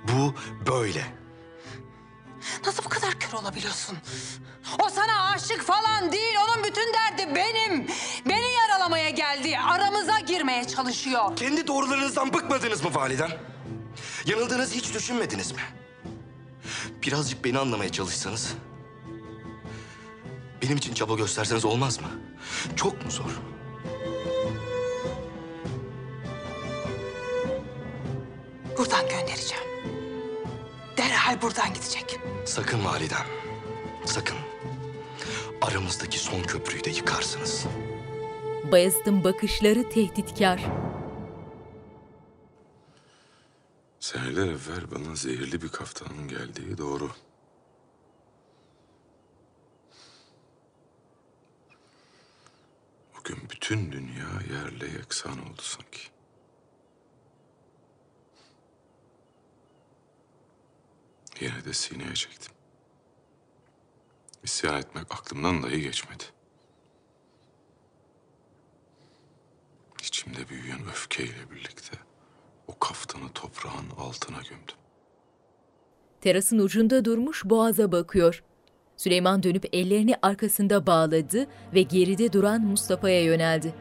[0.08, 0.34] Bu
[0.66, 1.19] böyle.
[2.66, 3.98] Nasıl bu kadar kör olabiliyorsun?
[4.78, 6.34] O sana aşık falan değil.
[6.48, 7.86] Onun bütün derdi benim.
[8.28, 9.58] Beni yaralamaya geldi.
[9.58, 11.36] Aramıza girmeye çalışıyor.
[11.36, 13.30] Kendi doğrularınızdan bıkmadınız mı validem?
[14.26, 15.60] Yanıldığınızı hiç düşünmediniz mi?
[17.02, 18.54] Birazcık beni anlamaya çalışsanız...
[20.62, 22.08] ...benim için çaba gösterseniz olmaz mı?
[22.76, 23.30] Çok mu zor?
[28.78, 29.69] Buradan göndereceğim.
[31.00, 32.20] Derhal buradan gidecek.
[32.44, 33.26] Sakın validem.
[34.04, 34.36] Sakın.
[35.62, 37.66] Aramızdaki son köprüyü de yıkarsınız.
[38.72, 40.64] Bayezid'in bakışları tehditkar.
[44.00, 47.10] Seneler evvel bana zehirli bir kaftanın geldiği doğru.
[53.18, 56.09] O gün bütün dünya yerle yeksan oldu sanki.
[61.40, 62.52] Yine de sineye çektim.
[64.42, 66.24] İsyan etmek aklımdan dahi geçmedi.
[70.02, 71.96] İçimde büyüyen öfkeyle birlikte
[72.66, 74.76] o kaftanı toprağın altına gömdüm.
[76.20, 78.42] Terasın ucunda durmuş boğaza bakıyor.
[78.96, 83.74] Süleyman dönüp ellerini arkasında bağladı ve geride duran Mustafa'ya yöneldi.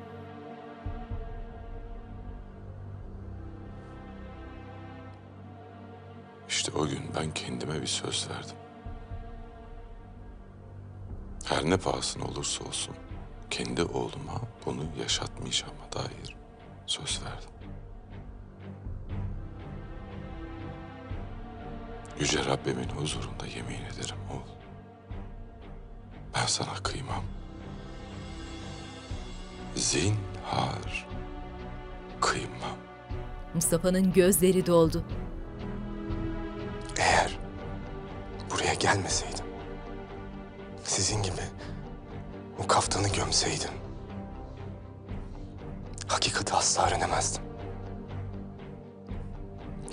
[6.49, 8.55] İşte o gün ben kendime bir söz verdim.
[11.45, 12.95] Her ne pahasına olursa olsun
[13.49, 16.35] kendi oğluma bunu yaşatmayacağıma dair
[16.85, 17.49] söz verdim.
[22.19, 24.59] Yüce Rabbimin huzurunda yemin ederim oğul.
[26.35, 27.23] Ben sana kıymam.
[29.75, 31.07] Zinhar
[32.21, 32.77] kıymam.
[33.53, 35.03] Mustafa'nın gözleri doldu.
[36.99, 37.39] Eğer
[38.51, 39.45] buraya gelmeseydim,
[40.83, 41.41] sizin gibi
[42.63, 43.71] o kaftanı gömseydim,
[46.07, 47.43] hakikati asla öğrenemezdim.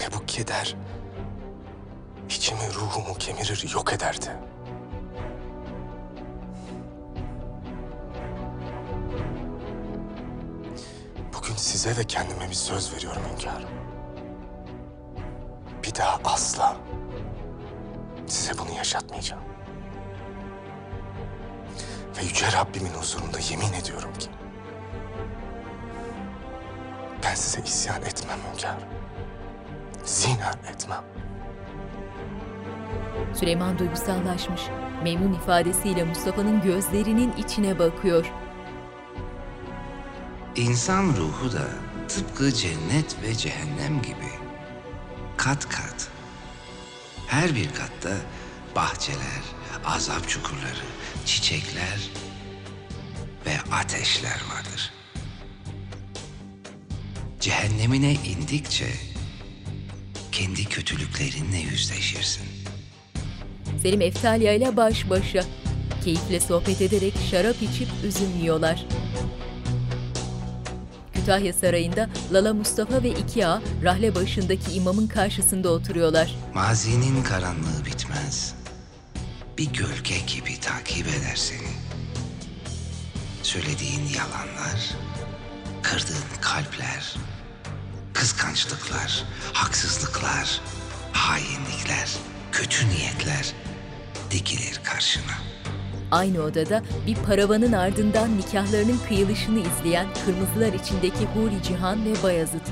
[0.00, 0.76] Ve bu keder
[2.30, 4.30] içimi, ruhumu kemirir, yok ederdi.
[11.34, 13.68] Bugün size ve kendime bir söz veriyorum hünkârım.
[15.82, 16.76] Bir daha asla
[18.26, 19.42] size bunu yaşatmayacağım.
[22.18, 24.28] Ve Yüce Rabbimin huzurunda yemin ediyorum ki...
[27.24, 28.88] ...ben size isyan etmem hünkârım.
[30.04, 31.04] Zinhar etmem.
[33.34, 34.60] Süleyman duygusallaşmış.
[35.02, 38.32] Memnun ifadesiyle Mustafa'nın gözlerinin içine bakıyor.
[40.56, 41.68] İnsan ruhu da
[42.08, 44.30] tıpkı cennet ve cehennem gibi
[45.36, 46.08] kat kat.
[47.26, 48.16] Her bir katta
[48.76, 49.42] bahçeler,
[49.84, 50.86] azap çukurları,
[51.26, 52.10] çiçekler
[53.46, 54.92] ve ateşler vardır.
[57.46, 58.86] cehennemine indikçe
[60.32, 62.44] kendi kötülüklerinle yüzleşirsin.
[63.82, 65.44] Selim Eftalya ile baş başa.
[66.04, 68.84] Keyifle sohbet ederek şarap içip üzüm yiyorlar.
[71.26, 76.34] Kütahya Sarayı'nda Lala Mustafa ve iki ağa rahle başındaki imamın karşısında oturuyorlar.
[76.54, 78.54] Mazinin karanlığı bitmez.
[79.58, 81.68] Bir gölge gibi takip eder seni.
[83.42, 84.90] Söylediğin yalanlar,
[85.82, 87.16] kırdığın kalpler,
[88.12, 90.60] kıskançlıklar, haksızlıklar,
[91.12, 92.08] hainlikler,
[92.52, 93.52] kötü niyetler
[94.30, 95.55] dikilir karşına.
[96.10, 102.62] Aynı odada bir paravanın ardından nikahlarının kıyılışını izleyen kırmızılar içindeki Huri Cihan ve Bayazıt.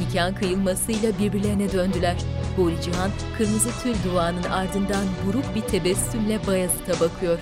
[0.00, 2.16] Nikahın kıyılmasıyla birbirlerine döndüler.
[2.56, 7.38] Huri Cihan kırmızı tül duanın ardından buruk bir tebessümle Bayazıt'a bakıyor.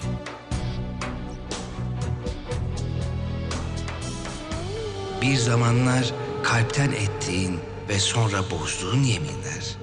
[5.22, 6.12] Bir zamanlar
[6.42, 7.58] kalpten ettiğin
[7.88, 9.76] ve sonra bozduğun yeminler,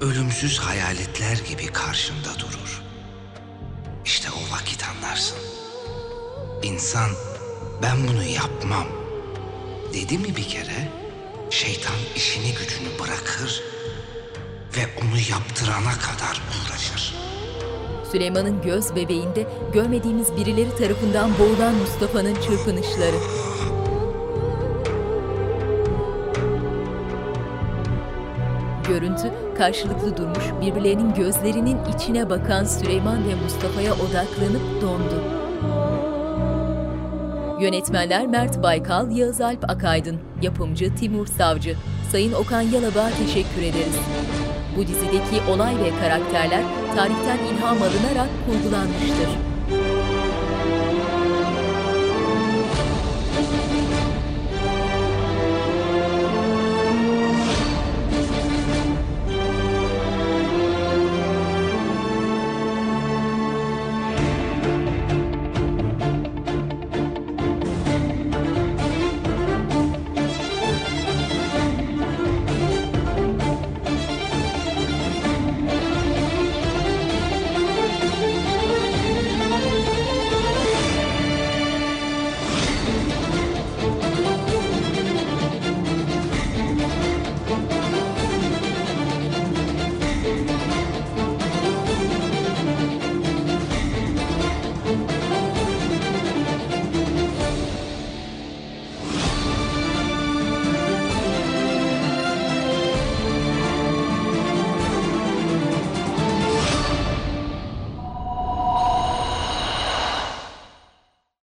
[0.00, 2.65] ölümsüz hayaletler gibi karşında durur.
[6.62, 7.10] İnsan
[7.82, 8.86] ben bunu yapmam
[9.94, 10.88] dedi mi bir kere
[11.50, 13.62] şeytan işini gücünü bırakır
[14.76, 17.14] ve onu yaptırana kadar uğraşır.
[18.12, 23.16] Süleyman'ın göz bebeğinde görmediğimiz birileri tarafından boğulan Mustafa'nın çırpınışları.
[28.88, 35.35] Görüntü karşılıklı durmuş, birbirlerinin gözlerinin içine bakan Süleyman ve Mustafa'ya odaklanıp dondu.
[37.60, 41.76] Yönetmenler Mert Baykal, Yağız Alp Akaydın, yapımcı Timur Savcı.
[42.12, 43.96] Sayın Okan Yalabağ'a teşekkür ederiz.
[44.76, 46.62] Bu dizideki olay ve karakterler
[46.96, 49.55] tarihten ilham alınarak kurgulanmıştır.